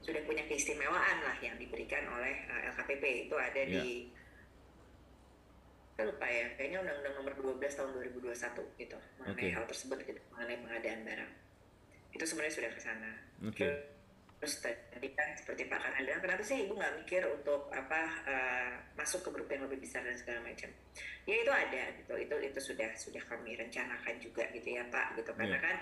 sudah 0.00 0.24
punya 0.24 0.40
keistimewaan 0.48 1.20
lah 1.20 1.36
yang 1.44 1.60
diberikan 1.60 2.08
oleh 2.08 2.48
uh, 2.48 2.56
eh, 2.56 2.72
LKPP 2.72 3.28
itu 3.28 3.36
ada 3.36 3.60
yeah. 3.60 3.76
di 3.76 4.08
saya 6.00 6.16
lupa 6.16 6.24
ya, 6.32 6.48
kayaknya 6.56 6.80
Undang-Undang 6.80 7.14
Nomor 7.20 7.60
12 7.60 7.76
Tahun 7.76 7.90
2021 8.24 8.80
gitu 8.80 8.96
mengenai 9.20 9.36
okay. 9.36 9.52
hal 9.52 9.68
tersebut 9.68 10.00
gitu, 10.00 10.20
mengenai 10.32 10.56
pengadaan 10.64 11.04
barang. 11.04 11.32
Itu 12.16 12.24
sebenarnya 12.24 12.54
sudah 12.56 12.70
ke 12.72 12.80
sana. 12.80 13.12
Okay 13.52 13.99
terus 14.40 14.56
tadi 14.64 15.08
kan 15.12 15.36
seperti 15.36 15.68
Pak 15.68 15.84
Kanan 15.84 16.00
bilang 16.08 16.24
kenapa 16.24 16.40
sih 16.40 16.64
ibu 16.64 16.72
nggak 16.72 17.04
mikir 17.04 17.28
untuk 17.28 17.68
apa 17.76 18.00
uh, 18.24 18.72
masuk 18.96 19.20
ke 19.28 19.30
grup 19.36 19.52
yang 19.52 19.68
lebih 19.68 19.84
besar 19.84 20.00
dan 20.00 20.16
segala 20.16 20.40
macam? 20.40 20.72
Ya 21.28 21.44
itu 21.44 21.52
ada 21.52 21.82
gitu. 22.00 22.14
Itu 22.16 22.34
itu 22.40 22.60
sudah 22.72 22.88
sudah 22.96 23.20
kami 23.28 23.60
rencanakan 23.60 24.16
juga 24.16 24.48
gitu 24.56 24.80
ya 24.80 24.88
Pak 24.88 25.20
gitu. 25.20 25.36
Karena 25.36 25.60
yeah. 25.60 25.64
kan 25.68 25.76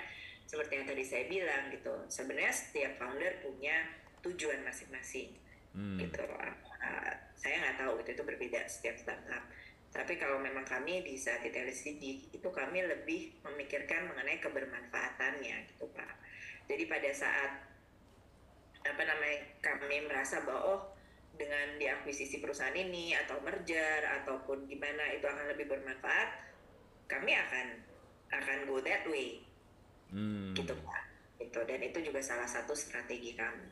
seperti 0.50 0.72
yang 0.74 0.86
tadi 0.90 1.02
saya 1.06 1.24
bilang 1.30 1.62
gitu 1.70 1.94
sebenarnya 2.10 2.50
setiap 2.50 2.92
founder 2.98 3.32
punya 3.46 3.76
tujuan 4.26 4.66
masing-masing. 4.66 5.38
Hmm. 5.78 5.94
gitu. 6.02 6.26
Uh, 6.26 7.14
saya 7.38 7.54
nggak 7.62 7.76
tahu 7.78 8.02
itu 8.02 8.10
itu 8.18 8.22
berbeda 8.26 8.66
setiap 8.66 8.98
startup. 8.98 9.46
Tapi 9.94 10.18
kalau 10.18 10.42
memang 10.42 10.66
kami 10.66 11.06
di 11.06 11.14
saat 11.14 11.46
di 11.46 11.54
TLCD 11.54 12.34
itu 12.34 12.48
kami 12.50 12.82
lebih 12.82 13.38
memikirkan 13.46 14.10
mengenai 14.10 14.42
kebermanfaatannya 14.42 15.56
gitu 15.70 15.86
Pak. 15.94 16.14
Jadi 16.68 16.84
pada 16.90 17.10
saat 17.14 17.50
apa 18.94 19.02
namanya 19.04 19.38
kami 19.60 20.04
merasa 20.08 20.40
bahwa 20.42 20.62
oh 20.76 20.80
dengan 21.38 21.78
diakuisisi 21.78 22.42
perusahaan 22.42 22.74
ini 22.74 23.14
atau 23.14 23.38
merger 23.44 24.02
ataupun 24.22 24.66
gimana 24.66 25.14
itu 25.14 25.22
akan 25.22 25.54
lebih 25.54 25.70
bermanfaat 25.70 26.48
kami 27.08 27.32
akan 27.32 27.66
akan 28.28 28.58
go 28.68 28.78
that 28.84 29.08
way. 29.08 29.40
Hmm. 30.08 30.56
gitu 30.56 30.72
pak. 30.84 31.02
Itu 31.40 31.60
dan 31.64 31.80
itu 31.80 31.98
juga 32.04 32.20
salah 32.20 32.48
satu 32.48 32.76
strategi 32.76 33.36
kami. 33.36 33.68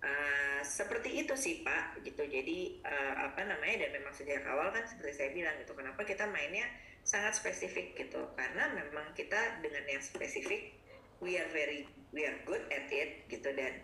Uh, 0.00 0.60
seperti 0.64 1.24
itu 1.24 1.32
sih 1.36 1.64
pak. 1.64 2.00
Gitu. 2.04 2.20
Jadi 2.20 2.80
uh, 2.84 3.14
apa 3.28 3.44
namanya 3.44 3.88
dan 3.88 4.00
memang 4.00 4.12
sejak 4.12 4.44
awal 4.48 4.72
kan 4.72 4.84
seperti 4.84 5.12
saya 5.16 5.30
bilang 5.32 5.56
gitu. 5.60 5.72
Kenapa 5.72 6.00
kita 6.04 6.28
mainnya 6.28 6.68
sangat 7.04 7.36
spesifik 7.36 7.96
gitu. 7.96 8.20
Karena 8.36 8.72
memang 8.76 9.12
kita 9.16 9.60
dengan 9.64 9.84
yang 9.88 10.04
spesifik 10.04 10.76
we 11.20 11.36
are 11.36 11.48
very 11.52 11.88
we 12.12 12.24
are 12.24 12.36
good 12.44 12.64
at 12.72 12.88
it 12.92 13.24
gitu. 13.28 13.48
Dan 13.52 13.80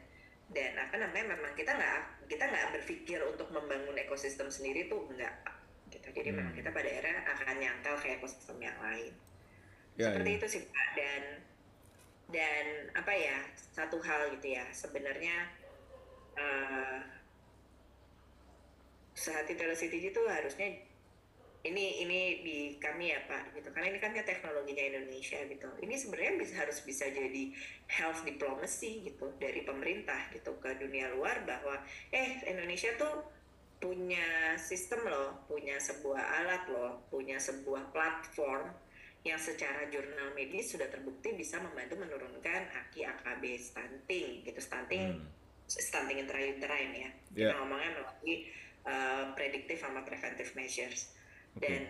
dan 0.55 0.79
apa 0.79 0.95
namanya 0.95 1.35
memang 1.35 1.53
kita 1.59 1.75
nggak 1.75 2.29
kita 2.31 2.45
nggak 2.47 2.67
berpikir 2.79 3.19
untuk 3.27 3.51
membangun 3.51 3.99
ekosistem 3.99 4.47
sendiri 4.47 4.87
tuh 4.87 5.03
enggak 5.11 5.35
gitu 5.91 6.07
jadi 6.15 6.31
hmm. 6.31 6.39
memang 6.39 6.55
kita 6.55 6.71
pada 6.71 6.87
akhirnya 6.87 7.23
akan 7.27 7.57
nyangkal 7.59 7.95
ke 7.99 8.07
ekosistem 8.19 8.59
yang 8.63 8.79
lain 8.79 9.13
ya, 9.99 10.11
seperti 10.11 10.31
ya. 10.31 10.37
itu 10.39 10.47
sih 10.47 10.63
pak 10.71 10.89
dan 10.95 11.23
dan 12.27 12.67
apa 12.95 13.13
ya 13.15 13.39
satu 13.75 14.03
hal 14.03 14.31
gitu 14.39 14.55
ya 14.55 14.67
sebenarnya 14.75 15.51
uh, 16.39 16.99
sehati 19.17 19.57
Telecity 19.57 20.13
itu 20.13 20.23
harusnya 20.29 20.86
ini 21.67 22.07
ini 22.07 22.21
di 22.47 22.59
kami 22.79 23.11
ya 23.11 23.21
Pak 23.27 23.59
gitu. 23.59 23.69
Karena 23.75 23.91
ini 23.91 23.99
kan 23.99 24.15
ya 24.15 24.23
teknologinya 24.23 24.85
Indonesia 24.95 25.39
gitu. 25.43 25.69
Ini 25.83 25.95
sebenarnya 25.99 26.33
bisa 26.39 26.55
harus 26.63 26.79
bisa 26.87 27.05
jadi 27.11 27.53
health 27.91 28.23
diplomacy 28.23 29.07
gitu 29.07 29.35
dari 29.43 29.67
pemerintah 29.67 30.31
gitu 30.31 30.57
ke 30.63 30.79
dunia 30.79 31.11
luar 31.15 31.43
bahwa 31.43 31.83
eh 32.15 32.43
Indonesia 32.47 32.95
tuh 32.95 33.27
punya 33.77 34.57
sistem 34.57 35.05
loh 35.05 35.45
punya 35.45 35.77
sebuah 35.77 36.23
alat 36.43 36.65
loh 36.73 37.05
punya 37.13 37.37
sebuah 37.37 37.93
platform 37.93 38.73
yang 39.21 39.37
secara 39.37 39.91
jurnal 39.93 40.33
medis 40.33 40.73
sudah 40.73 40.89
terbukti 40.89 41.35
bisa 41.37 41.59
membantu 41.61 41.99
menurunkan 41.99 42.73
aki 42.73 43.05
AKB 43.05 43.59
stunting 43.59 44.47
gitu. 44.47 44.61
Stunting 44.63 45.19
hmm. 45.19 45.27
stunting 45.67 46.23
intrauterine 46.23 46.95
ya. 46.95 47.11
Yeah. 47.35 47.51
kita 47.53 47.55
ngomongnya 47.59 47.91
melalui 48.01 48.37
uh, 48.87 49.35
predictive 49.35 49.83
sama 49.83 50.07
preventive 50.07 50.55
measures 50.55 51.13
dan 51.57 51.83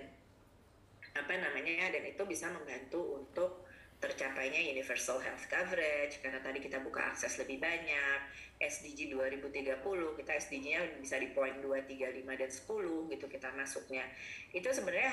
apa 1.17 1.33
namanya 1.33 1.91
dan 1.91 2.05
itu 2.05 2.23
bisa 2.29 2.53
membantu 2.53 3.25
untuk 3.25 3.67
tercapainya 3.97 4.61
universal 4.61 5.17
health 5.25 5.49
coverage 5.49 6.21
karena 6.21 6.37
tadi 6.45 6.61
kita 6.61 6.85
buka 6.85 7.17
akses 7.17 7.41
lebih 7.41 7.65
banyak 7.65 8.21
SDG 8.61 9.13
2030 9.17 9.81
kita 10.21 10.33
SDG-nya 10.37 11.01
bisa 11.01 11.17
di 11.17 11.33
poin 11.33 11.57
2, 11.65 11.65
3, 11.89 12.13
5 12.13 12.41
dan 12.41 12.51
10 12.53 13.13
gitu 13.13 13.27
kita 13.29 13.49
masuknya. 13.57 14.05
Itu 14.53 14.69
sebenarnya 14.69 15.13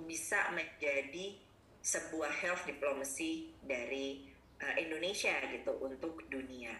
bisa 0.00 0.52
menjadi 0.56 1.36
sebuah 1.84 2.32
health 2.44 2.64
diplomacy 2.64 3.52
dari 3.64 4.24
uh, 4.60 4.74
Indonesia 4.80 5.36
gitu 5.52 5.76
untuk 5.80 6.24
dunia 6.32 6.72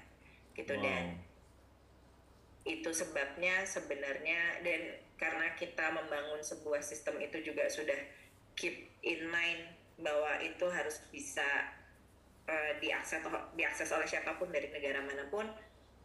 gitu. 0.56 0.74
Wow. 0.76 0.84
dan 0.84 1.04
itu 2.68 2.90
sebabnya 2.92 3.64
sebenarnya 3.64 4.60
dan 4.60 5.00
karena 5.18 5.50
kita 5.58 5.90
membangun 5.90 6.38
sebuah 6.38 6.80
sistem 6.80 7.18
itu 7.18 7.42
juga 7.42 7.66
sudah 7.66 7.98
keep 8.54 8.88
in 9.02 9.26
mind 9.26 9.66
bahwa 9.98 10.38
itu 10.38 10.62
harus 10.70 11.02
bisa 11.10 11.46
uh, 12.46 12.72
diakses 12.78 13.18
diakses 13.58 13.90
oleh 13.90 14.06
siapa 14.06 14.38
pun 14.38 14.48
dari 14.54 14.70
negara 14.70 15.02
mana 15.02 15.26
pun. 15.26 15.46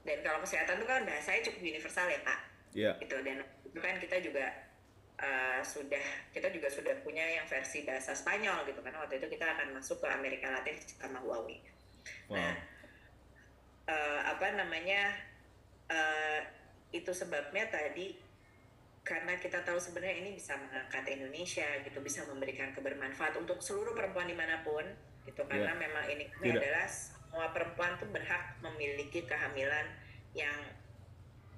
Dan 0.03 0.19
kalau 0.19 0.43
kesehatan 0.43 0.83
itu 0.83 0.87
kan 0.89 1.07
bahasanya 1.07 1.41
cukup 1.47 1.61
universal 1.63 2.09
ya 2.09 2.19
pak. 2.25 2.39
Yeah. 2.73 2.97
itu 2.97 3.13
dan 3.21 3.45
itu 3.69 3.77
kan 3.77 4.01
kita 4.01 4.17
juga 4.17 4.49
uh, 5.21 5.61
sudah 5.61 6.01
kita 6.33 6.49
juga 6.49 6.73
sudah 6.73 7.05
punya 7.05 7.21
yang 7.21 7.45
versi 7.45 7.85
bahasa 7.85 8.17
Spanyol 8.17 8.65
gitu 8.65 8.81
karena 8.81 8.97
waktu 8.97 9.21
itu 9.21 9.29
kita 9.29 9.45
akan 9.45 9.77
masuk 9.77 10.01
ke 10.01 10.07
Amerika 10.09 10.49
Latin 10.49 10.73
sama 10.81 11.21
Huawei. 11.21 11.61
Wow. 12.27 12.35
nah 12.35 12.55
uh, 13.87 14.21
apa 14.35 14.57
namanya 14.57 15.15
uh, 15.87 16.41
itu 16.93 17.13
sebabnya 17.13 17.69
tadi 17.69 18.17
karena 19.03 19.35
kita 19.35 19.59
tahu 19.67 19.75
sebenarnya 19.75 20.23
ini 20.23 20.31
bisa 20.39 20.55
mengangkat 20.55 21.03
Indonesia 21.11 21.67
gitu 21.83 21.99
bisa 21.99 22.23
memberikan 22.23 22.71
kebermanfaat 22.71 23.35
untuk 23.35 23.59
seluruh 23.59 23.91
perempuan 23.91 24.31
di 24.31 24.35
mana 24.35 24.63
pun 24.63 24.83
gitu. 25.27 25.43
Karena 25.43 25.75
yeah. 25.75 25.83
memang 25.83 26.03
ini, 26.07 26.23
ini 26.39 26.55
adalah 26.55 26.87
semua 26.87 27.51
perempuan 27.51 27.99
tuh 27.99 28.07
berhak 28.07 28.55
memiliki 28.63 29.27
kehamilan 29.27 29.91
yang 30.31 30.55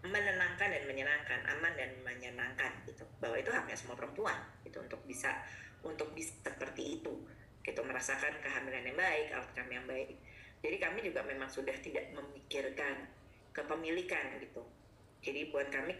menenangkan 0.05 0.69
dan 0.73 0.83
menyenangkan 0.89 1.39
aman 1.45 1.73
dan 1.77 1.93
menyenangkan 2.01 2.71
gitu. 2.89 3.05
Bahwa 3.21 3.37
itu 3.37 3.53
haknya 3.53 3.77
semua 3.77 3.93
perempuan 3.93 4.41
gitu 4.65 4.81
untuk 4.81 5.05
bisa 5.05 5.29
untuk 5.85 6.17
bisa 6.17 6.33
seperti 6.41 7.01
itu 7.01 7.13
gitu 7.61 7.81
merasakan 7.81 8.41
kehamilan 8.41 8.89
yang 8.89 8.97
baik 8.97 9.29
outcome 9.37 9.69
yang 9.69 9.85
baik. 9.85 10.17
Jadi 10.65 10.81
kami 10.81 11.05
juga 11.05 11.21
memang 11.21 11.45
sudah 11.45 11.77
tidak 11.77 12.09
memikirkan 12.09 13.05
kepemilikan 13.53 14.41
gitu. 14.41 14.65
Jadi 15.21 15.49
buat 15.53 15.69
kami 15.69 15.93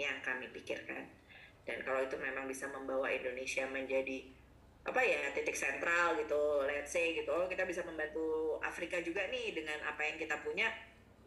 yang 0.00 0.18
kami 0.24 0.48
pikirkan. 0.52 1.06
Dan 1.64 1.84
kalau 1.84 2.02
itu 2.02 2.16
memang 2.16 2.48
bisa 2.48 2.66
membawa 2.72 3.06
Indonesia 3.12 3.68
menjadi 3.68 4.26
apa 4.80 5.00
ya 5.04 5.28
titik 5.36 5.52
sentral 5.52 6.16
gitu, 6.16 6.64
let's 6.64 6.88
say 6.88 7.12
gitu, 7.12 7.28
oh 7.28 7.44
kita 7.44 7.68
bisa 7.68 7.84
membantu 7.84 8.56
Afrika 8.64 8.96
juga 9.04 9.28
nih 9.28 9.52
dengan 9.52 9.76
apa 9.84 10.00
yang 10.08 10.16
kita 10.16 10.40
punya, 10.40 10.72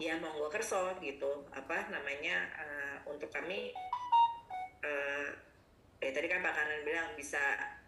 ya 0.01 0.17
monggo 0.17 0.49
kerso 0.49 0.97
gitu. 0.99 1.45
Apa 1.53 1.93
namanya 1.93 2.49
uh, 2.57 2.97
untuk 3.13 3.29
kami 3.29 3.69
uh, 4.81 5.29
eh 6.01 6.11
tadi 6.11 6.27
kan 6.27 6.41
Pak 6.41 6.53
Kanan 6.57 6.81
bilang 6.83 7.13
bisa 7.13 7.39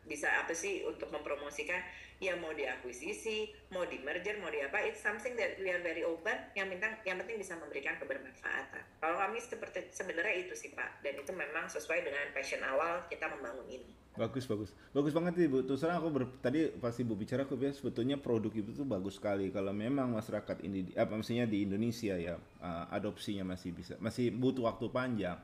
bisa 0.05 0.29
apa 0.41 0.53
sih 0.53 0.85
untuk 0.85 1.09
mempromosikan 1.09 1.81
ya 2.23 2.31
mau 2.39 2.55
diakuisisi, 2.55 3.51
mau 3.75 3.83
di 3.83 3.99
merger, 3.99 4.39
mau 4.39 4.47
di 4.47 4.63
apa, 4.63 4.79
it's 4.87 5.03
something 5.03 5.35
that 5.35 5.59
we 5.59 5.67
are 5.67 5.83
very 5.83 6.05
open. 6.07 6.35
Yang 6.55 6.77
penting 6.77 6.93
yang 7.03 7.17
penting 7.19 7.37
bisa 7.41 7.53
memberikan 7.59 7.99
kebermanfaatan. 7.99 8.83
Kalau 9.03 9.17
kami 9.19 9.37
seperti 9.43 9.91
sebenarnya 9.91 10.47
itu 10.47 10.55
sih 10.55 10.71
Pak, 10.71 11.03
dan 11.03 11.19
itu 11.19 11.31
memang 11.35 11.67
sesuai 11.67 12.07
dengan 12.07 12.25
passion 12.31 12.63
awal 12.63 13.03
kita 13.11 13.27
membangun 13.27 13.67
ini. 13.67 13.91
Bagus 14.15 14.47
bagus, 14.47 14.71
bagus 14.95 15.11
banget 15.11 15.43
ibu. 15.43 15.59
Terus 15.67 15.83
terang 15.83 15.99
aku 15.99 16.07
ber, 16.07 16.23
tadi 16.39 16.71
pas 16.79 16.95
ibu 16.95 17.19
bicara 17.19 17.43
aku 17.43 17.59
bilang 17.59 17.75
sebetulnya 17.75 18.15
produk 18.15 18.47
itu 18.55 18.71
tuh 18.71 18.87
bagus 18.87 19.19
sekali. 19.19 19.51
Kalau 19.51 19.75
memang 19.75 20.15
masyarakat 20.15 20.63
ini 20.63 20.95
apa 20.95 21.19
maksudnya 21.19 21.43
di 21.43 21.67
Indonesia 21.67 22.15
ya 22.15 22.39
uh, 22.39 22.87
adopsinya 22.95 23.43
masih 23.43 23.75
bisa, 23.75 23.99
masih 23.99 24.31
butuh 24.31 24.71
waktu 24.71 24.87
panjang 24.87 25.35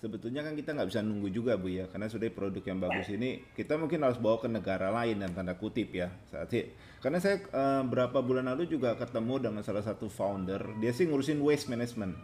sebetulnya 0.00 0.40
kan 0.40 0.56
kita 0.56 0.72
nggak 0.72 0.88
bisa 0.88 1.04
nunggu 1.04 1.28
juga 1.28 1.60
bu 1.60 1.68
ya. 1.68 1.84
Karena 1.92 2.08
sudah 2.08 2.26
produk 2.32 2.64
yang 2.64 2.80
bagus 2.80 3.06
ini 3.12 3.44
kita 3.52 3.76
mungkin 3.76 4.00
harus 4.00 4.16
bawa 4.16 4.40
ke 4.40 4.48
negara 4.48 4.88
lain 4.88 5.20
dan 5.20 5.30
tanda 5.36 5.54
kutip 5.54 5.92
ya 5.92 6.08
saat 6.32 6.50
ini 6.56 6.72
karena 7.00 7.16
saya 7.16 7.40
uh, 7.56 7.80
berapa 7.84 8.20
bulan 8.20 8.44
lalu 8.52 8.68
juga 8.68 8.92
ketemu 8.92 9.40
dengan 9.40 9.62
salah 9.64 9.80
satu 9.80 10.12
founder 10.12 10.60
dia 10.80 10.92
sih 10.92 11.08
ngurusin 11.08 11.40
waste 11.40 11.68
management. 11.72 12.16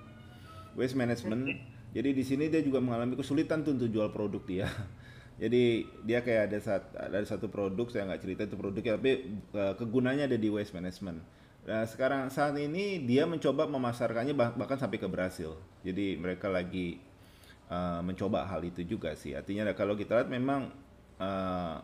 Waste 0.76 0.96
management. 0.96 1.48
Jadi 1.96 2.12
di 2.12 2.24
sini 2.24 2.52
dia 2.52 2.60
juga 2.60 2.84
mengalami 2.84 3.16
kesulitan 3.16 3.64
tuh 3.64 3.72
untuk 3.72 3.88
jual 3.88 4.12
produk 4.12 4.42
dia. 4.44 4.68
Jadi 5.42 5.84
dia 6.04 6.20
kayak 6.20 6.52
ada 6.52 6.58
saat 6.60 6.84
ada 6.96 7.24
satu 7.24 7.48
produk 7.48 7.88
saya 7.92 8.08
nggak 8.08 8.20
cerita 8.24 8.42
itu 8.48 8.56
produknya 8.56 8.96
tapi 9.00 9.36
uh, 9.56 9.76
kegunanya 9.76 10.28
ada 10.28 10.36
di 10.36 10.48
waste 10.52 10.76
management. 10.76 11.24
Nah, 11.66 11.82
sekarang 11.82 12.30
saat 12.30 12.54
ini 12.60 13.02
dia 13.02 13.26
mencoba 13.26 13.66
memasarkannya 13.66 14.38
bah 14.38 14.54
bahkan 14.54 14.78
sampai 14.78 15.02
ke 15.02 15.08
Brasil. 15.08 15.58
Jadi 15.82 16.14
mereka 16.14 16.46
lagi 16.46 17.00
uh, 17.70 18.00
mencoba 18.02 18.46
hal 18.46 18.62
itu 18.66 18.82
juga 18.86 19.14
sih. 19.18 19.34
Artinya 19.34 19.70
kalau 19.74 19.98
kita 19.98 20.22
lihat 20.22 20.30
memang 20.30 20.70
uh, 21.18 21.76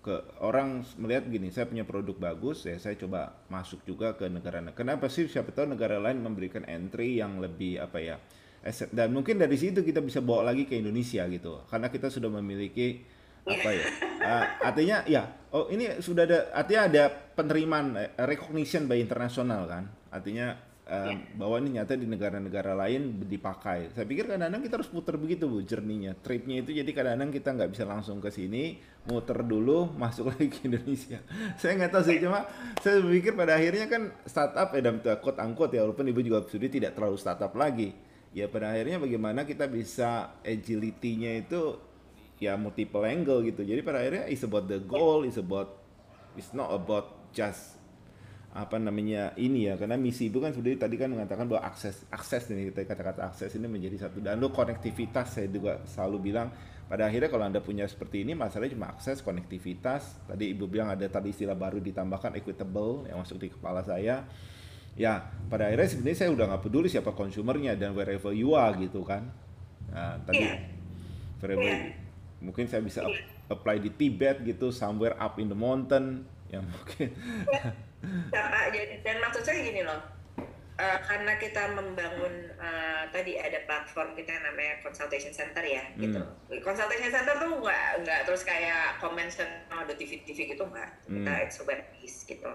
ke 0.00 0.16
orang 0.40 0.80
melihat 0.96 1.28
gini, 1.28 1.52
saya 1.52 1.68
punya 1.68 1.84
produk 1.84 2.16
bagus, 2.16 2.64
ya 2.64 2.80
saya 2.80 2.96
coba 2.96 3.36
masuk 3.52 3.84
juga 3.84 4.16
ke 4.16 4.32
negara-negara. 4.32 4.72
Kenapa 4.72 5.12
sih 5.12 5.28
siapa 5.28 5.52
tahu 5.52 5.76
negara 5.76 6.00
lain 6.00 6.24
memberikan 6.24 6.64
entry 6.64 7.20
yang 7.20 7.36
lebih 7.36 7.76
apa 7.84 8.00
ya? 8.00 8.16
Dan 8.92 9.12
mungkin 9.16 9.40
dari 9.40 9.56
situ 9.56 9.80
kita 9.84 10.04
bisa 10.04 10.20
bawa 10.20 10.52
lagi 10.52 10.68
ke 10.68 10.76
Indonesia 10.76 11.24
gitu, 11.28 11.64
karena 11.68 11.88
kita 11.92 12.08
sudah 12.08 12.32
memiliki 12.32 13.04
apa 13.44 13.68
ya? 13.72 13.84
Uh, 14.20 14.44
artinya 14.72 14.96
ya, 15.04 15.22
oh 15.52 15.68
ini 15.68 16.00
sudah 16.00 16.24
ada, 16.24 16.38
artinya 16.56 16.82
ada 16.88 17.04
penerimaan 17.36 17.96
recognition 18.24 18.88
by 18.88 19.00
internasional 19.00 19.68
kan? 19.68 19.84
Artinya 20.08 20.69
um, 20.90 21.16
bahwa 21.38 21.56
ini 21.62 21.78
nyata 21.78 21.94
di 21.94 22.04
negara-negara 22.04 22.74
lain 22.74 23.22
dipakai. 23.22 23.94
Saya 23.94 24.04
pikir 24.04 24.26
kadang-kadang 24.26 24.62
kita 24.66 24.74
harus 24.82 24.90
putar 24.90 25.14
begitu 25.16 25.46
bu 25.46 25.62
jerninya, 25.62 26.12
tripnya 26.18 26.66
itu 26.66 26.74
jadi 26.74 26.90
kadang-kadang 26.90 27.30
kita 27.30 27.48
nggak 27.54 27.70
bisa 27.70 27.84
langsung 27.86 28.18
ke 28.18 28.28
sini, 28.34 28.82
muter 29.06 29.46
dulu, 29.46 29.88
masuk 30.02 30.34
lagi 30.34 30.50
ke 30.50 30.66
Indonesia. 30.66 31.22
saya 31.60 31.78
nggak 31.78 31.90
tahu 31.94 32.02
sih 32.10 32.18
cuma 32.18 32.44
saya 32.82 32.98
pikir 33.00 33.38
pada 33.38 33.56
akhirnya 33.56 33.86
kan 33.86 34.02
startup 34.26 34.68
ya 34.74 34.80
dalam 34.82 34.98
quote 35.00 35.40
angkot 35.40 35.70
ya 35.70 35.86
walaupun 35.86 36.10
ibu 36.10 36.20
juga 36.20 36.42
sudah 36.50 36.68
tidak 36.68 36.92
terlalu 36.98 37.16
startup 37.16 37.54
lagi. 37.54 37.94
Ya 38.30 38.46
pada 38.46 38.70
akhirnya 38.70 39.02
bagaimana 39.02 39.42
kita 39.42 39.66
bisa 39.66 40.38
agility-nya 40.46 41.42
itu 41.46 41.78
ya 42.38 42.54
multiple 42.54 43.02
angle 43.02 43.42
gitu. 43.42 43.66
Jadi 43.66 43.80
pada 43.82 44.02
akhirnya 44.02 44.30
is 44.30 44.42
about 44.46 44.70
the 44.70 44.78
goal, 44.78 45.26
is 45.26 45.34
about 45.34 45.82
it's 46.38 46.54
not 46.54 46.70
about 46.70 47.30
just 47.34 47.79
apa 48.50 48.82
namanya 48.82 49.30
ini 49.38 49.70
ya 49.70 49.78
karena 49.78 49.94
misi 49.94 50.26
ibu 50.26 50.42
kan 50.42 50.50
sudah 50.50 50.74
tadi 50.74 50.98
kan 50.98 51.06
mengatakan 51.06 51.46
bahwa 51.46 51.62
akses 51.70 52.02
akses 52.10 52.50
ini 52.50 52.74
kita 52.74 52.82
kata-kata 52.82 53.30
akses 53.30 53.54
ini 53.54 53.70
menjadi 53.70 54.06
satu. 54.10 54.18
Dan 54.18 54.42
lo 54.42 54.50
konektivitas 54.50 55.38
saya 55.38 55.46
juga 55.46 55.78
selalu 55.86 56.18
bilang 56.18 56.50
pada 56.90 57.06
akhirnya 57.06 57.30
kalau 57.30 57.46
anda 57.46 57.62
punya 57.62 57.86
seperti 57.86 58.26
ini 58.26 58.34
masalahnya 58.34 58.74
cuma 58.74 58.90
akses 58.90 59.22
konektivitas. 59.22 60.26
Tadi 60.26 60.50
ibu 60.50 60.66
bilang 60.66 60.90
ada 60.90 61.06
tadi 61.06 61.30
istilah 61.30 61.54
baru 61.54 61.78
ditambahkan 61.78 62.34
equitable 62.42 63.06
yang 63.06 63.22
masuk 63.22 63.38
di 63.38 63.54
kepala 63.54 63.86
saya. 63.86 64.26
Ya 64.98 65.30
pada 65.46 65.70
akhirnya 65.70 65.86
sebenarnya 65.86 66.18
saya 66.18 66.30
udah 66.34 66.44
nggak 66.50 66.62
peduli 66.66 66.90
siapa 66.90 67.14
konsumernya 67.14 67.78
dan 67.78 67.94
wherever 67.94 68.34
you 68.34 68.58
are 68.58 68.74
gitu 68.74 69.06
kan. 69.06 69.30
Nah, 69.94 70.18
tadi 70.26 70.42
yeah. 70.42 70.58
wherever 71.38 71.70
yeah. 71.70 71.94
mungkin 72.42 72.66
saya 72.66 72.82
bisa 72.82 73.06
apply 73.46 73.78
di 73.78 73.94
Tibet 73.94 74.42
gitu 74.42 74.74
somewhere 74.74 75.14
up 75.22 75.38
in 75.38 75.46
the 75.46 75.54
mountain 75.54 76.26
yang 76.50 76.66
mungkin 76.66 77.14
yeah 78.04 78.30
Nah, 78.30 78.68
dan 79.04 79.16
maksud 79.20 79.42
saya 79.44 79.60
gini 79.60 79.82
loh, 79.84 80.00
uh, 80.80 80.98
karena 81.04 81.36
kita 81.36 81.74
membangun 81.76 82.54
uh, 82.56 83.04
tadi 83.12 83.36
ada 83.36 83.60
platform 83.68 84.16
kita 84.16 84.40
yang 84.40 84.44
namanya 84.46 84.80
consultation 84.80 85.34
center 85.34 85.64
ya, 85.64 85.84
hmm. 85.94 86.00
gitu. 86.00 86.20
Consultation 86.64 87.10
center 87.12 87.34
tuh 87.36 87.60
nggak 87.60 88.06
nggak 88.06 88.20
terus 88.24 88.42
kayak 88.46 88.96
conventional 89.02 89.50
ada 89.74 89.94
TV 89.96 90.22
TV 90.24 90.54
gitu 90.56 90.64
nggak, 90.64 90.90
hmm. 91.10 91.24
kita 91.24 91.32
it's 91.44 91.58
web 91.66 91.82
based 91.98 92.24
gitu. 92.24 92.52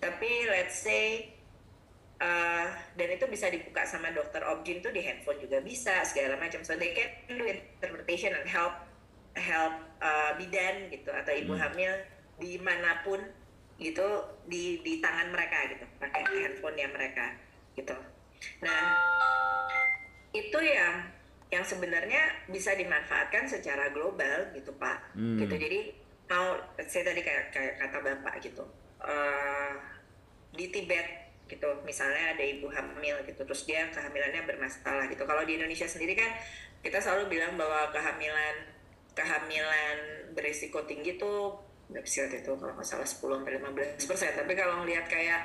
Tapi 0.00 0.30
let's 0.48 0.76
say 0.80 1.34
uh, 2.20 2.68
dan 2.96 3.08
itu 3.12 3.24
bisa 3.28 3.48
dibuka 3.50 3.84
sama 3.84 4.12
dokter 4.12 4.44
objin 4.46 4.80
tuh 4.80 4.92
di 4.92 5.02
handphone 5.04 5.40
juga 5.40 5.60
bisa 5.60 6.04
segala 6.06 6.40
macam. 6.40 6.62
So 6.62 6.76
they 6.78 6.94
can 6.96 7.10
do 7.26 7.44
interpretation 7.44 8.32
and 8.36 8.46
help 8.48 8.76
help 9.34 9.74
uh, 9.98 10.30
bidan 10.38 10.94
gitu 10.94 11.10
atau 11.10 11.34
ibu 11.34 11.58
hmm. 11.58 11.62
hamil 11.62 11.92
di 12.38 12.58
mana 12.58 13.02
pun 13.02 13.18
gitu 13.78 14.06
di 14.46 14.80
di 14.86 15.02
tangan 15.02 15.34
mereka 15.34 15.66
gitu 15.66 15.84
pakai 15.98 16.22
handphone 16.22 16.78
ya 16.78 16.88
mereka 16.90 17.34
gitu. 17.74 17.96
Nah 18.62 18.82
itu 20.34 20.58
yang 20.62 21.10
yang 21.50 21.62
sebenarnya 21.62 22.50
bisa 22.50 22.74
dimanfaatkan 22.74 23.46
secara 23.46 23.90
global 23.94 24.50
gitu 24.54 24.74
pak. 24.74 25.14
Hmm. 25.14 25.38
gitu 25.38 25.54
jadi 25.54 25.94
mau 26.24 26.56
saya 26.88 27.12
tadi 27.12 27.20
kayak, 27.20 27.52
kayak 27.52 27.74
kata 27.78 27.98
bapak 28.00 28.34
gitu 28.40 28.64
uh, 29.04 29.76
di 30.56 30.72
Tibet 30.72 31.06
gitu 31.44 31.68
misalnya 31.84 32.32
ada 32.32 32.40
ibu 32.40 32.72
hamil 32.72 33.20
gitu 33.28 33.44
terus 33.44 33.68
dia 33.68 33.86
kehamilannya 33.92 34.48
bermasalah 34.48 35.06
gitu. 35.12 35.22
Kalau 35.28 35.44
di 35.44 35.60
Indonesia 35.60 35.84
sendiri 35.84 36.16
kan 36.16 36.32
kita 36.80 36.98
selalu 37.00 37.36
bilang 37.36 37.60
bahwa 37.60 37.92
kehamilan 37.92 38.72
kehamilan 39.14 39.98
berisiko 40.34 40.82
tinggi 40.88 41.20
tuh 41.20 41.54
Brexit 41.88 42.32
itu 42.32 42.52
kalau 42.56 42.72
nggak 42.74 42.86
salah 42.86 43.04
10 43.04 43.20
sampai 43.20 43.52
15 43.60 44.10
persen. 44.10 44.30
Tapi 44.32 44.52
kalau 44.56 44.74
ngelihat 44.82 45.06
kayak 45.06 45.40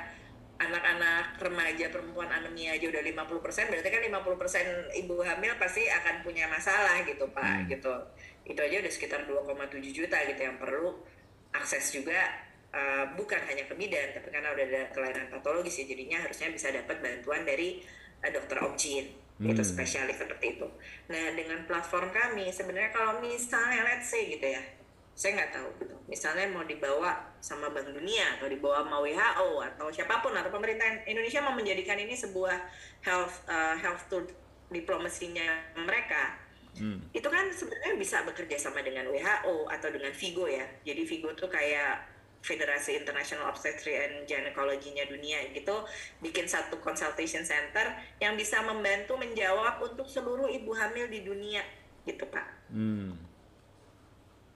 anak-anak 0.60 1.40
remaja 1.40 1.88
perempuan 1.88 2.28
anemia 2.28 2.76
aja 2.76 2.84
udah 2.84 3.00
50 3.00 3.44
persen, 3.44 3.64
berarti 3.72 3.88
kan 3.88 4.02
50 4.04 4.36
persen 4.40 4.64
ibu 4.92 5.16
hamil 5.24 5.56
pasti 5.56 5.88
akan 5.88 6.20
punya 6.20 6.44
masalah 6.52 7.00
gitu 7.08 7.24
pak, 7.32 7.64
hmm. 7.64 7.68
gitu. 7.72 7.94
Itu 8.44 8.60
aja 8.60 8.76
udah 8.84 8.92
sekitar 8.92 9.20
2,7 9.24 9.80
juta 9.88 10.16
gitu 10.28 10.40
yang 10.40 10.60
perlu 10.60 11.00
akses 11.56 11.96
juga 11.96 12.20
uh, 12.76 13.04
bukan 13.16 13.40
hanya 13.48 13.64
ke 13.64 13.74
bidan, 13.74 14.12
tapi 14.12 14.28
karena 14.28 14.52
udah 14.52 14.64
ada 14.68 14.82
kelainan 14.92 15.26
patologis 15.32 15.80
ya 15.80 15.84
jadinya 15.88 16.18
harusnya 16.20 16.52
bisa 16.52 16.68
dapat 16.68 17.00
bantuan 17.00 17.42
dari 17.48 17.80
uh, 18.20 18.30
dokter 18.30 18.60
objin 18.60 19.16
hmm. 19.40 19.48
itu 19.48 19.62
spesialis 19.64 20.20
seperti 20.20 20.60
itu. 20.60 20.68
Nah 21.08 21.24
dengan 21.34 21.64
platform 21.64 22.12
kami 22.12 22.52
sebenarnya 22.52 22.92
kalau 22.92 23.18
misalnya 23.24 23.80
let's 23.88 24.12
say 24.12 24.28
gitu 24.28 24.44
ya 24.44 24.62
saya 25.20 25.36
nggak 25.36 25.52
tahu 25.52 25.68
gitu. 25.84 25.96
Misalnya 26.08 26.48
mau 26.48 26.64
dibawa 26.64 27.12
sama 27.44 27.68
Bank 27.68 27.92
Dunia 27.92 28.40
atau 28.40 28.48
dibawa 28.48 28.80
sama 28.80 29.04
WHO 29.04 29.50
atau 29.60 29.86
siapa 29.92 30.24
pun 30.24 30.32
atau 30.32 30.48
pemerintah 30.48 31.04
Indonesia 31.04 31.44
mau 31.44 31.52
menjadikan 31.52 32.00
ini 32.00 32.16
sebuah 32.16 32.56
health 33.04 33.44
uh, 33.44 33.76
health 33.76 34.08
tour 34.08 34.24
diplomasinya 34.72 35.76
mereka. 35.76 36.40
Hmm. 36.72 37.04
Itu 37.12 37.28
kan 37.28 37.52
sebenarnya 37.52 38.00
bisa 38.00 38.24
bekerja 38.24 38.56
sama 38.56 38.80
dengan 38.80 39.12
WHO 39.12 39.68
atau 39.68 39.92
dengan 39.92 40.08
Vigo 40.16 40.48
ya. 40.48 40.64
Jadi 40.88 41.04
Vigo 41.04 41.36
tuh 41.36 41.52
kayak 41.52 42.00
Federasi 42.40 42.96
International 42.96 43.52
Obstetrics 43.52 44.00
and 44.00 44.24
Gynecology-nya 44.24 45.04
dunia 45.04 45.52
gitu 45.52 45.84
bikin 46.24 46.48
satu 46.48 46.80
consultation 46.80 47.44
center 47.44 47.92
yang 48.16 48.32
bisa 48.40 48.64
membantu 48.64 49.20
menjawab 49.20 49.84
untuk 49.84 50.08
seluruh 50.08 50.48
ibu 50.48 50.72
hamil 50.72 51.12
di 51.12 51.20
dunia 51.28 51.60
gitu 52.08 52.24
Pak. 52.24 52.72
Hmm. 52.72 53.20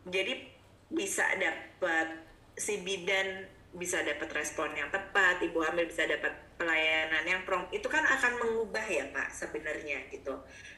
Jadi 0.09 0.54
bisa 0.93 1.25
dapat 1.41 2.25
si 2.55 2.81
bidan 2.85 3.51
bisa 3.75 3.99
dapat 4.07 4.31
respon 4.31 4.71
yang 4.79 4.87
tepat, 4.95 5.43
ibu 5.43 5.59
hamil 5.59 5.91
bisa 5.91 6.07
dapat 6.07 6.31
pelayanan 6.55 7.27
yang 7.27 7.43
prompt, 7.43 7.75
itu 7.75 7.91
kan 7.91 8.07
akan 8.07 8.39
mengubah 8.39 8.87
ya 8.87 9.11
Pak 9.11 9.35
sebenarnya 9.35 10.07
gitu, 10.15 10.31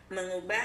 mengubah 0.09 0.65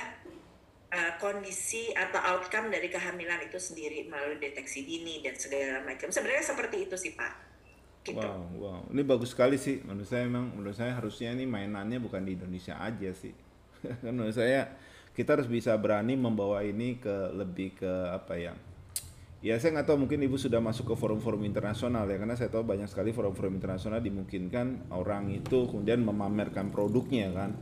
uh, 0.96 1.14
kondisi 1.20 1.92
atau 1.92 2.20
outcome 2.24 2.72
dari 2.72 2.88
kehamilan 2.88 3.44
itu 3.44 3.60
sendiri 3.60 4.08
melalui 4.08 4.40
deteksi 4.40 4.88
dini 4.88 5.20
dan 5.20 5.36
segala 5.36 5.84
macam. 5.84 6.08
Sebenarnya 6.08 6.46
seperti 6.48 6.88
itu 6.88 6.96
sih 6.96 7.12
Pak. 7.20 7.52
Gitu. 8.02 8.18
Wow, 8.18 8.42
wow, 8.58 8.82
ini 8.90 9.04
bagus 9.06 9.36
sekali 9.36 9.60
sih. 9.60 9.84
Menurut 9.84 10.10
saya 10.10 10.26
memang, 10.26 10.56
menurut 10.56 10.74
saya 10.74 10.96
harusnya 10.98 11.36
ini 11.36 11.46
mainannya 11.46 12.02
bukan 12.02 12.26
di 12.26 12.34
Indonesia 12.34 12.80
aja 12.80 13.12
sih. 13.14 13.36
kan 14.02 14.14
menurut 14.16 14.34
saya 14.34 14.72
kita 15.12 15.36
harus 15.36 15.52
bisa 15.52 15.76
berani 15.76 16.16
membawa 16.16 16.64
ini 16.64 16.98
ke 16.98 17.36
lebih 17.36 17.76
ke 17.76 17.92
apa 18.10 18.40
ya? 18.40 18.56
Ya 19.42 19.58
saya 19.58 19.74
nggak 19.74 19.90
tahu 19.90 20.06
mungkin 20.06 20.22
ibu 20.22 20.38
sudah 20.38 20.62
masuk 20.62 20.94
ke 20.94 20.96
forum-forum 21.02 21.42
internasional 21.50 22.06
ya 22.06 22.22
karena 22.22 22.38
saya 22.38 22.54
tahu 22.54 22.62
banyak 22.62 22.86
sekali 22.86 23.10
forum-forum 23.10 23.58
internasional 23.58 23.98
dimungkinkan 23.98 24.94
orang 24.94 25.34
itu 25.34 25.66
kemudian 25.66 26.06
memamerkan 26.06 26.70
produknya 26.70 27.34
kan, 27.34 27.58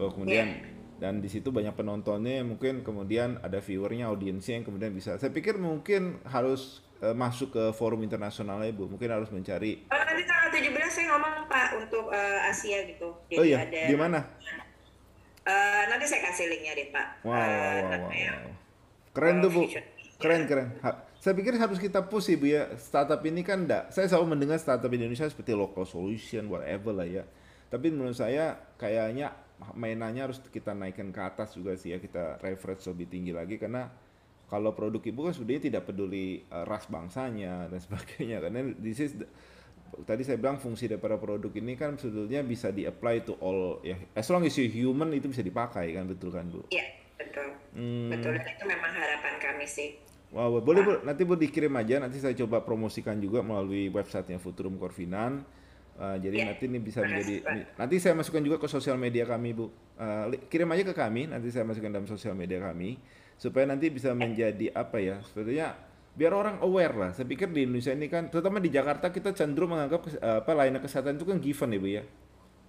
oh, 0.00 0.08
kemudian 0.08 0.48
yeah. 0.48 0.96
dan 0.96 1.20
di 1.20 1.28
situ 1.28 1.52
banyak 1.52 1.76
penontonnya 1.76 2.40
mungkin 2.40 2.80
kemudian 2.80 3.36
ada 3.44 3.60
viewernya 3.60 4.08
audiensnya 4.08 4.64
yang 4.64 4.64
kemudian 4.64 4.96
bisa. 4.96 5.20
Saya 5.20 5.28
pikir 5.28 5.60
mungkin 5.60 6.24
harus 6.24 6.80
uh, 7.04 7.12
masuk 7.12 7.52
ke 7.52 7.64
forum 7.76 8.00
internasional 8.00 8.56
ibu 8.64 8.88
mungkin 8.88 9.12
harus 9.12 9.28
mencari. 9.28 9.84
Uh, 9.92 10.00
nanti 10.00 10.24
tanggal 10.24 10.48
17 10.56 10.72
saya 10.88 11.04
ngomong 11.12 11.44
pak 11.52 11.68
untuk 11.84 12.08
uh, 12.08 12.48
Asia 12.48 12.80
gitu. 12.88 13.12
Jadi 13.28 13.36
oh 13.36 13.44
iya 13.44 13.68
ada, 13.68 13.92
di 13.92 13.96
mana? 14.00 14.24
Uh, 15.44 15.84
nanti 15.84 16.08
saya 16.08 16.32
kasih 16.32 16.48
linknya 16.48 16.72
deh 16.80 16.88
pak. 16.88 17.28
Wow, 17.28 17.36
uh, 17.36 17.44
wow, 17.44 18.08
wow, 18.08 18.08
wow. 18.08 18.52
Keren 19.12 19.44
tuh 19.44 19.50
bu. 19.52 19.62
Keren 20.16 20.48
keren. 20.48 20.80
Ha 20.80 21.09
saya 21.20 21.36
pikir 21.36 21.52
harus 21.60 21.76
kita 21.76 22.00
push 22.08 22.32
ibu 22.32 22.48
ya. 22.48 22.72
Startup 22.80 23.20
ini 23.20 23.44
kan 23.44 23.68
enggak 23.68 23.92
saya 23.92 24.08
selalu 24.08 24.32
mendengar 24.32 24.56
startup 24.56 24.88
Indonesia 24.88 25.28
seperti 25.28 25.52
local 25.52 25.84
solution 25.84 26.48
whatever 26.48 26.96
lah 26.96 27.04
ya. 27.04 27.28
Tapi 27.68 27.92
menurut 27.92 28.16
saya 28.16 28.56
kayaknya 28.80 29.36
mainannya 29.76 30.24
harus 30.24 30.40
kita 30.48 30.72
naikkan 30.72 31.12
ke 31.12 31.20
atas 31.20 31.52
juga 31.52 31.76
sih 31.76 31.92
ya. 31.92 32.00
Kita 32.00 32.40
reference 32.40 32.88
lebih 32.88 33.12
tinggi 33.12 33.36
lagi 33.36 33.60
karena 33.60 33.92
kalau 34.48 34.72
produk 34.72 35.04
ibu 35.04 35.28
kan 35.28 35.36
sudah 35.36 35.60
tidak 35.60 35.84
peduli 35.84 36.40
uh, 36.48 36.64
ras 36.64 36.88
bangsanya 36.88 37.68
dan 37.68 37.80
sebagainya. 37.84 38.40
Karena 38.40 38.72
this 38.80 39.04
is 39.04 39.20
the, 39.20 39.28
tadi 40.08 40.24
saya 40.24 40.40
bilang 40.40 40.56
fungsi 40.56 40.88
daripada 40.88 41.20
produk 41.20 41.52
ini 41.52 41.76
kan 41.76 42.00
sebetulnya 42.00 42.40
bisa 42.40 42.72
di 42.72 42.88
apply 42.88 43.28
to 43.28 43.36
all 43.44 43.84
ya. 43.84 44.00
As 44.16 44.24
long 44.32 44.40
as 44.48 44.56
you 44.56 44.72
human 44.72 45.12
itu 45.12 45.28
bisa 45.28 45.44
dipakai 45.44 45.92
kan? 45.92 46.08
Betul 46.08 46.32
kan 46.32 46.48
bu? 46.48 46.64
Iya 46.72 46.96
betul. 47.20 47.48
Hmm. 47.76 48.08
betul 48.08 48.40
itu 48.40 48.64
memang 48.64 48.88
harapan 48.96 49.36
kami 49.36 49.68
sih 49.68 50.00
Wow, 50.30 50.62
boleh 50.62 50.80
bu, 50.86 50.92
nanti 51.02 51.26
bu 51.26 51.34
dikirim 51.34 51.74
aja, 51.74 51.98
nanti 51.98 52.22
saya 52.22 52.30
coba 52.38 52.62
promosikan 52.62 53.18
juga 53.18 53.42
melalui 53.42 53.90
websitenya 53.90 54.38
Futurum 54.38 54.78
Corvinan. 54.78 55.42
Uh, 55.98 56.16
jadi 56.22 56.36
ya, 56.38 56.44
nanti 56.54 56.64
ini 56.70 56.78
bisa 56.78 57.02
menjadi, 57.02 57.42
nanti 57.76 57.98
saya 57.98 58.14
masukkan 58.14 58.40
juga 58.40 58.56
ke 58.62 58.70
sosial 58.70 58.94
media 58.94 59.26
kami 59.26 59.52
bu. 59.52 59.68
Uh, 59.98 60.30
kirim 60.46 60.70
aja 60.70 60.86
ke 60.86 60.94
kami, 60.94 61.26
nanti 61.26 61.50
saya 61.50 61.66
masukkan 61.66 61.90
dalam 61.90 62.06
sosial 62.06 62.38
media 62.38 62.62
kami. 62.62 62.94
Supaya 63.36 63.66
nanti 63.66 63.90
bisa 63.90 64.14
menjadi 64.14 64.70
apa 64.70 65.02
ya, 65.02 65.18
sebetulnya 65.26 65.74
biar 66.14 66.32
orang 66.32 66.56
aware 66.62 66.94
lah. 66.94 67.10
Saya 67.10 67.26
pikir 67.26 67.50
di 67.50 67.66
Indonesia 67.66 67.90
ini 67.90 68.06
kan, 68.06 68.30
terutama 68.30 68.62
di 68.62 68.70
Jakarta 68.70 69.10
kita 69.10 69.34
cenderung 69.34 69.74
menganggap 69.74 70.06
uh, 70.22 70.46
apa 70.46 70.52
layanan 70.54 70.78
kesehatan 70.78 71.18
itu 71.18 71.26
kan 71.26 71.42
given 71.42 71.74
ya 71.74 71.80
bu 71.82 71.88
ya 71.90 72.04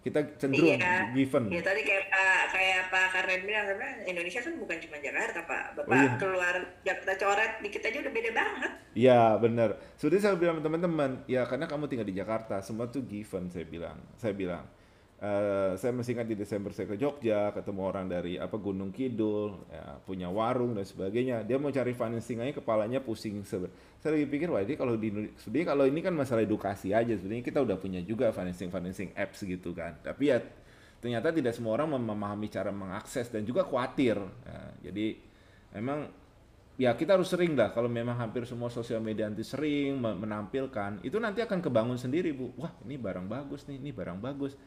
kita 0.01 0.19
cenderung 0.41 0.81
iya, 0.81 1.13
given. 1.13 1.45
Iya 1.53 1.61
tadi 1.61 1.81
kayak 1.85 2.09
Pak 2.09 2.41
kayak 2.57 2.81
Pak 2.89 3.05
Karnen 3.13 3.41
bilang 3.45 3.65
karena 3.69 3.89
Indonesia 4.09 4.41
kan 4.41 4.53
bukan 4.57 4.77
cuma 4.81 4.97
Jakarta 4.97 5.39
Pak. 5.45 5.63
Bapak 5.77 5.93
oh, 5.93 6.01
iya. 6.01 6.11
keluar 6.17 6.55
Jakarta 6.81 7.13
coret 7.21 7.51
dikit 7.61 7.81
aja 7.85 7.97
udah 8.01 8.13
beda 8.13 8.31
banget. 8.33 8.71
Iya 8.97 9.21
benar. 9.37 9.69
Sudah 10.01 10.17
saya 10.17 10.35
bilang 10.41 10.65
teman-teman, 10.65 11.21
ya 11.29 11.45
karena 11.45 11.69
kamu 11.69 11.85
tinggal 11.85 12.09
di 12.09 12.17
Jakarta, 12.17 12.65
semua 12.65 12.89
tuh 12.89 13.05
given 13.05 13.53
saya 13.53 13.65
bilang. 13.69 14.01
Saya 14.17 14.33
bilang 14.33 14.65
Uh, 15.21 15.77
saya 15.77 15.93
masih 15.93 16.17
ingat 16.17 16.25
di 16.25 16.33
Desember 16.33 16.73
saya 16.73 16.89
ke 16.89 16.97
Jogja, 16.97 17.53
ketemu 17.53 17.81
orang 17.85 18.09
dari 18.09 18.41
apa 18.41 18.57
Gunung 18.57 18.89
Kidul, 18.89 19.53
ya, 19.69 20.01
punya 20.01 20.33
warung 20.33 20.73
dan 20.73 20.81
sebagainya. 20.81 21.45
Dia 21.45 21.61
mau 21.61 21.69
cari 21.69 21.93
financing 21.93 22.41
aja 22.41 22.57
kepalanya 22.57 23.05
pusing. 23.05 23.37
Saya 23.45 24.17
lagi 24.17 24.25
pikir, 24.25 24.49
wah 24.49 24.65
ini 24.65 24.73
kalau 24.73 24.97
di 24.97 25.13
sebenarnya 25.37 25.77
kalau 25.77 25.85
ini 25.85 26.01
kan 26.01 26.17
masalah 26.17 26.41
edukasi 26.41 26.89
aja. 26.89 27.13
Sebenarnya 27.13 27.45
kita 27.45 27.61
udah 27.61 27.77
punya 27.77 28.01
juga 28.01 28.33
financing 28.33 28.73
financing 28.73 29.13
apps 29.13 29.45
gitu 29.45 29.77
kan. 29.77 29.93
Tapi 30.01 30.33
ya 30.33 30.41
ternyata 30.97 31.29
tidak 31.29 31.53
semua 31.53 31.77
orang 31.77 32.01
memahami 32.01 32.49
cara 32.49 32.73
mengakses 32.73 33.29
dan 33.29 33.45
juga 33.45 33.61
khawatir. 33.61 34.17
Ya, 34.17 34.89
jadi 34.89 35.21
memang 35.77 36.09
ya 36.81 36.97
kita 36.97 37.13
harus 37.13 37.29
sering 37.29 37.53
lah 37.53 37.69
kalau 37.69 37.85
memang 37.85 38.17
hampir 38.17 38.41
semua 38.49 38.73
sosial 38.73 39.05
media 39.05 39.29
nanti 39.29 39.45
sering 39.45 40.01
menampilkan 40.01 40.97
itu 41.05 41.21
nanti 41.21 41.45
akan 41.45 41.61
kebangun 41.61 41.93
sendiri 41.93 42.33
bu 42.33 42.57
wah 42.57 42.73
ini 42.89 42.97
barang 42.97 43.29
bagus 43.29 43.69
nih 43.69 43.77
ini 43.77 43.93
barang 43.93 44.17
bagus 44.17 44.57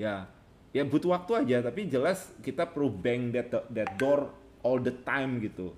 ya. 0.00 0.24
Ya 0.70 0.86
butuh 0.86 1.12
waktu 1.12 1.44
aja 1.44 1.66
tapi 1.66 1.90
jelas 1.90 2.30
kita 2.40 2.62
perlu 2.64 2.88
bang 2.88 3.34
that 3.34 3.50
that 3.74 3.90
door 4.00 4.32
all 4.64 4.80
the 4.80 4.94
time 5.04 5.42
gitu. 5.44 5.76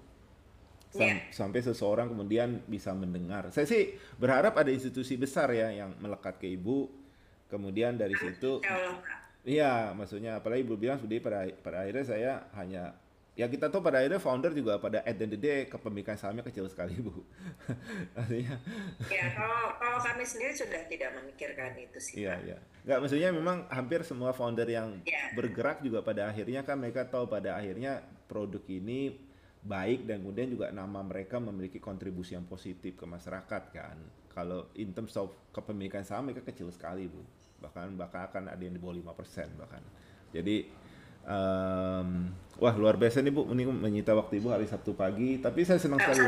Sam, 0.93 1.09
yeah. 1.09 1.25
sampai 1.33 1.65
seseorang 1.65 2.13
kemudian 2.13 2.61
bisa 2.69 2.93
mendengar. 2.93 3.49
Saya 3.49 3.65
sih 3.65 3.97
berharap 4.21 4.53
ada 4.61 4.69
institusi 4.69 5.17
besar 5.17 5.49
ya 5.51 5.73
yang 5.73 5.97
melekat 5.99 6.37
ke 6.37 6.47
ibu. 6.53 6.93
Kemudian 7.49 7.97
dari 8.01 8.17
situ 8.17 8.65
Iya, 9.43 9.91
maksudnya 9.99 10.39
apalagi 10.39 10.63
ibu 10.63 10.79
bilang 10.79 11.03
sudah 11.03 11.19
pada 11.19 11.41
pada 11.67 11.77
akhirnya 11.83 12.07
saya 12.07 12.33
hanya 12.55 12.95
ya 13.43 13.51
kita 13.51 13.67
tahu 13.67 13.83
pada 13.83 13.99
akhirnya 13.99 14.23
founder 14.23 14.55
juga 14.55 14.79
pada 14.79 15.03
at 15.03 15.19
the 15.19 15.27
end 15.27 15.35
of 15.35 15.35
the 15.35 15.41
day 15.43 15.59
kepemilikan 15.67 16.15
sahamnya 16.15 16.47
kecil 16.47 16.71
sekali 16.71 16.95
bu. 17.03 17.11
Artinya 18.23 18.55
ya 19.11 19.27
kalau 19.35 19.75
kalau 19.83 19.99
kami 19.99 20.23
sendiri 20.23 20.55
sudah 20.55 20.87
tidak 20.87 21.11
memikirkan 21.19 21.75
itu 21.75 21.99
sih 21.99 22.23
iya 22.23 22.39
iya. 22.47 22.59
Nggak 22.87 22.99
maksudnya 23.03 23.31
memang 23.35 23.67
hampir 23.67 24.07
semua 24.07 24.31
founder 24.31 24.71
yang 24.71 25.03
ya. 25.03 25.35
bergerak 25.35 25.83
juga 25.83 26.07
pada 26.07 26.31
akhirnya 26.31 26.63
kan 26.63 26.79
mereka 26.79 27.03
tahu 27.11 27.27
pada 27.27 27.59
akhirnya 27.59 27.99
produk 28.31 28.63
ini 28.71 29.19
baik 29.63 30.07
dan 30.07 30.23
kemudian 30.23 30.51
juga 30.51 30.71
nama 30.71 31.03
mereka 31.03 31.39
memiliki 31.39 31.79
kontribusi 31.83 32.39
yang 32.39 32.47
positif 32.47 32.95
ke 32.95 33.07
masyarakat 33.07 33.63
kan. 33.75 33.99
Kalau 34.31 34.71
in 34.79 34.95
terms 34.95 35.19
of 35.19 35.35
kepemilikan 35.51 36.07
saham 36.07 36.31
mereka 36.31 36.47
kecil 36.47 36.71
sekali 36.71 37.11
bu. 37.11 37.23
Bahkan 37.63 37.95
bahkan 37.99 38.31
akan 38.31 38.45
ada 38.51 38.63
yang 38.63 38.75
di 38.75 38.83
bawah 38.83 38.95
lima 38.99 39.15
persen 39.15 39.51
bahkan. 39.55 39.83
Jadi 40.33 40.67
Um, 41.23 42.35
wah 42.59 42.75
luar 42.75 42.99
biasa 42.99 43.23
nih 43.23 43.33
Bu, 43.35 43.47
ini 43.55 43.67
menyita 43.67 44.15
waktu 44.15 44.43
Ibu 44.43 44.55
hari 44.55 44.67
Sabtu 44.67 44.95
pagi, 44.95 45.39
tapi 45.39 45.63
saya 45.63 45.79
senang 45.79 45.99
sekali. 46.03 46.23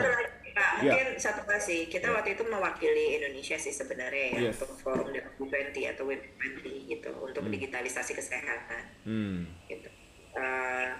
Nah, 0.55 0.71
mungkin 0.79 1.09
ya. 1.15 1.19
satu 1.19 1.43
kasih, 1.51 1.91
kita 1.91 2.11
ya. 2.11 2.15
waktu 2.15 2.39
itu 2.39 2.47
mewakili 2.47 3.19
Indonesia 3.19 3.59
sih 3.59 3.75
sebenarnya 3.75 4.27
ya 4.39 4.41
yes. 4.51 4.63
untuk 4.63 4.71
forum 4.79 5.11
W20 5.11 5.75
atau 5.95 6.07
W20 6.07 6.63
gitu 6.95 7.11
untuk 7.19 7.43
hmm. 7.43 7.53
digitalisasi 7.59 8.13
kesehatan. 8.15 8.83
Hmm. 9.03 9.51
Gitu. 9.67 9.91
Uh, 10.35 10.95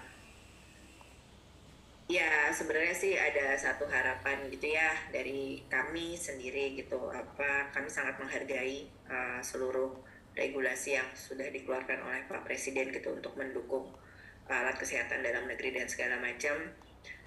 ya 2.11 2.53
sebenarnya 2.53 2.93
sih 2.93 3.17
ada 3.17 3.57
satu 3.57 3.89
harapan 3.89 4.47
gitu 4.53 4.69
ya 4.69 4.93
dari 5.09 5.65
kami 5.73 6.15
sendiri 6.21 6.77
gitu 6.77 7.01
apa 7.09 7.73
kami 7.73 7.89
sangat 7.89 8.21
menghargai 8.21 8.85
uh, 9.09 9.41
seluruh 9.41 9.97
regulasi 10.35 10.99
yang 10.99 11.09
sudah 11.15 11.47
dikeluarkan 11.51 12.03
oleh 12.03 12.27
Pak 12.27 12.43
Presiden 12.43 12.91
gitu 12.91 13.15
untuk 13.15 13.39
mendukung 13.39 13.95
alat 14.51 14.77
kesehatan 14.77 15.25
dalam 15.25 15.47
negeri 15.49 15.73
dan 15.73 15.87
segala 15.89 16.19
macam. 16.21 16.55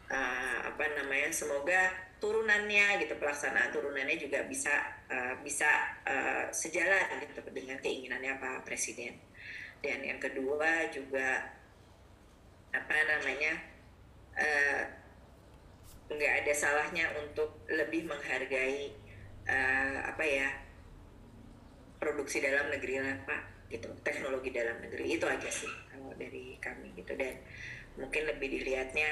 Uh, 0.08 0.64
apa 0.64 0.88
namanya 0.96 1.28
semoga 1.36 1.92
turunannya 2.24 3.04
gitu 3.04 3.20
pelaksanaan 3.20 3.76
turunannya 3.76 4.16
juga 4.16 4.48
bisa 4.48 4.72
uh, 5.12 5.36
bisa 5.44 5.68
uh, 6.08 6.48
sejalan 6.48 7.20
gitu 7.28 7.44
dengan 7.52 7.76
keinginannya 7.84 8.40
Pak 8.40 8.64
Presiden. 8.64 9.20
Dan 9.84 10.08
yang 10.08 10.20
kedua 10.20 10.88
juga 10.96 11.52
apa 12.72 12.96
namanya 13.04 13.54
nggak 16.08 16.34
uh, 16.34 16.40
ada 16.44 16.54
salahnya 16.56 17.12
untuk 17.20 17.68
lebih 17.68 18.08
menghargai 18.08 18.96
uh, 19.48 19.98
apa 20.08 20.24
ya 20.24 20.67
produksi 21.98 22.42
dalam 22.42 22.70
negeri 22.72 23.02
lah 23.02 23.18
pak. 23.26 23.42
Gitu 23.68 23.90
teknologi 24.02 24.50
dalam 24.54 24.80
negeri. 24.80 25.18
Itu 25.18 25.26
aja 25.28 25.50
sih 25.50 25.72
kalau 25.92 26.14
dari 26.16 26.56
kami 26.58 26.94
gitu. 26.96 27.14
Dan 27.18 27.36
mungkin 27.98 28.24
lebih 28.30 28.48
dilihatnya 28.62 29.12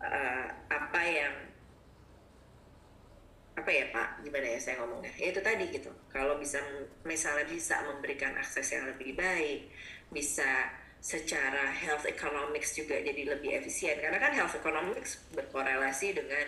uh, 0.00 0.48
apa 0.68 1.02
yang 1.04 1.34
apa 3.58 3.70
ya 3.70 3.84
pak? 3.92 4.24
Gimana 4.24 4.46
ya 4.56 4.58
saya 4.62 4.80
ngomongnya? 4.80 5.12
Ya 5.18 5.34
itu 5.34 5.40
tadi 5.42 5.64
gitu. 5.68 5.90
Kalau 6.08 6.38
bisa 6.38 6.62
misalnya 7.04 7.44
bisa 7.44 7.82
memberikan 7.84 8.32
akses 8.38 8.70
yang 8.72 8.88
lebih 8.88 9.18
baik 9.18 9.68
bisa 10.10 10.74
secara 11.00 11.72
health 11.72 12.04
economics 12.04 12.76
juga 12.76 13.00
jadi 13.00 13.36
lebih 13.36 13.56
efisien. 13.56 13.96
Karena 13.98 14.20
kan 14.20 14.36
health 14.36 14.56
economics 14.56 15.20
berkorelasi 15.32 16.12
dengan 16.12 16.44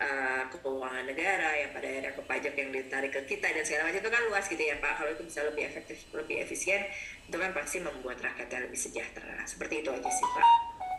uh, 0.00 0.42
keuangan 0.50 1.04
negara 1.04 1.50
yang 1.60 1.70
pada 1.76 1.86
akhirnya 1.86 2.12
ke 2.16 2.22
pajak 2.24 2.54
yang 2.56 2.70
ditarik 2.72 3.12
ke 3.12 3.22
kita 3.36 3.46
dan 3.52 3.62
segala 3.62 3.92
macam 3.92 4.00
itu 4.00 4.10
kan 4.10 4.22
luas 4.26 4.44
gitu 4.48 4.62
ya 4.64 4.76
Pak. 4.80 4.92
Kalau 4.98 5.10
itu 5.12 5.22
bisa 5.28 5.40
lebih 5.44 5.62
efektif 5.68 5.96
lebih 6.16 6.36
efisien 6.42 6.80
itu 7.28 7.36
kan 7.36 7.50
pasti 7.52 7.78
membuat 7.84 8.18
rakyatnya 8.24 8.66
lebih 8.66 8.80
sejahtera. 8.80 9.44
Seperti 9.44 9.84
itu 9.84 9.90
aja 9.92 10.10
sih 10.10 10.26
Pak. 10.32 10.44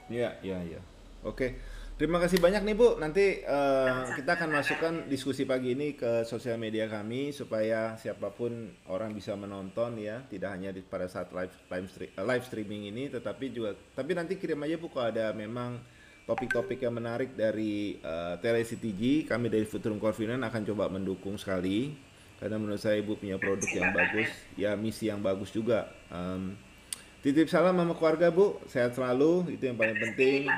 Iya 0.08 0.30
iya 0.46 0.58
iya. 0.64 0.82
Oke. 1.26 1.58
Terima 2.02 2.18
kasih 2.18 2.42
banyak 2.42 2.66
nih 2.66 2.74
Bu. 2.74 2.98
Nanti 2.98 3.46
uh, 3.46 4.10
kita 4.18 4.34
akan 4.34 4.50
masukkan 4.58 4.94
diskusi 5.06 5.46
pagi 5.46 5.78
ini 5.78 5.94
ke 5.94 6.26
sosial 6.26 6.58
media 6.58 6.90
kami 6.90 7.30
supaya 7.30 7.94
siapa 7.94 8.34
pun 8.34 8.74
orang 8.90 9.14
bisa 9.14 9.38
menonton 9.38 10.02
ya, 10.02 10.26
tidak 10.26 10.50
hanya 10.50 10.74
di, 10.74 10.82
pada 10.82 11.06
saat 11.06 11.30
live 11.30 11.54
live, 11.70 11.88
stream, 11.94 12.10
live 12.18 12.42
streaming 12.42 12.90
ini, 12.90 13.06
tetapi 13.14 13.54
juga 13.54 13.78
tapi 13.94 14.18
nanti 14.18 14.42
kirim 14.42 14.66
aja 14.66 14.82
Bu 14.82 14.90
kalau 14.90 15.14
ada 15.14 15.30
memang 15.38 15.78
topik-topik 16.32 16.80
yang 16.80 16.96
menarik 16.96 17.36
dari 17.36 18.00
uh, 18.00 18.40
TeleCTG 18.40 19.28
kami 19.28 19.52
dari 19.52 19.68
Futurum 19.68 20.00
Confident 20.00 20.40
akan 20.48 20.64
coba 20.72 20.88
mendukung 20.88 21.36
sekali. 21.36 21.92
Karena 22.40 22.58
menurut 22.58 22.80
saya 22.82 22.98
ibu 22.98 23.20
punya 23.20 23.38
produk 23.38 23.70
yang 23.70 23.94
bagus 23.94 24.32
ya 24.58 24.74
misi 24.80 25.12
yang 25.12 25.20
bagus 25.20 25.54
juga. 25.54 25.92
Um, 26.10 26.58
titip 27.22 27.52
salam 27.52 27.78
sama 27.78 27.94
keluarga 27.94 28.34
bu. 28.34 28.58
Sehat 28.66 28.98
selalu 28.98 29.60
itu 29.60 29.70
yang 29.70 29.78
paling 29.78 30.00
penting. 30.00 30.50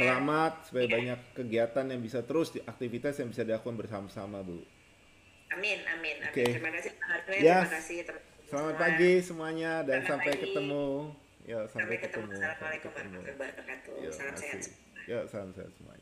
Selamat 0.00 0.66
supaya 0.66 0.90
banyak 0.90 1.20
kegiatan 1.36 1.84
yang 1.86 2.00
bisa 2.02 2.24
terus 2.26 2.50
aktivitas 2.66 3.20
yang 3.20 3.30
bisa 3.30 3.46
dilakukan 3.46 3.76
bersama-sama 3.78 4.42
bu. 4.42 4.58
Amin 5.54 5.78
amin, 5.86 6.16
amin. 6.18 6.30
Okay. 6.30 6.56
terima 6.56 6.70
kasih 6.70 6.94
Pak 6.94 7.42
ya. 7.42 7.66
terima 7.66 7.74
kasih 7.74 7.96
selamat 8.50 8.74
pagi 8.78 9.12
semuanya 9.22 9.72
dan 9.82 10.02
selamat 10.02 10.10
sampai 10.10 10.32
pagi. 10.34 10.42
ketemu. 10.46 10.86
Ya 11.46 11.58
sampai, 11.66 11.70
sampai 11.70 11.96
ketemu. 12.02 12.26
ketemu. 12.26 12.42
Assalamualaikum 12.42 12.90
warahmatullahi 12.90 13.34
wabarakatuh. 13.38 13.94
Salam 14.10 14.34
sehat 14.34 14.89
Ya, 15.06 15.26
salam 15.28 15.52
sehat 15.52 15.72
semuanya. 15.76 15.99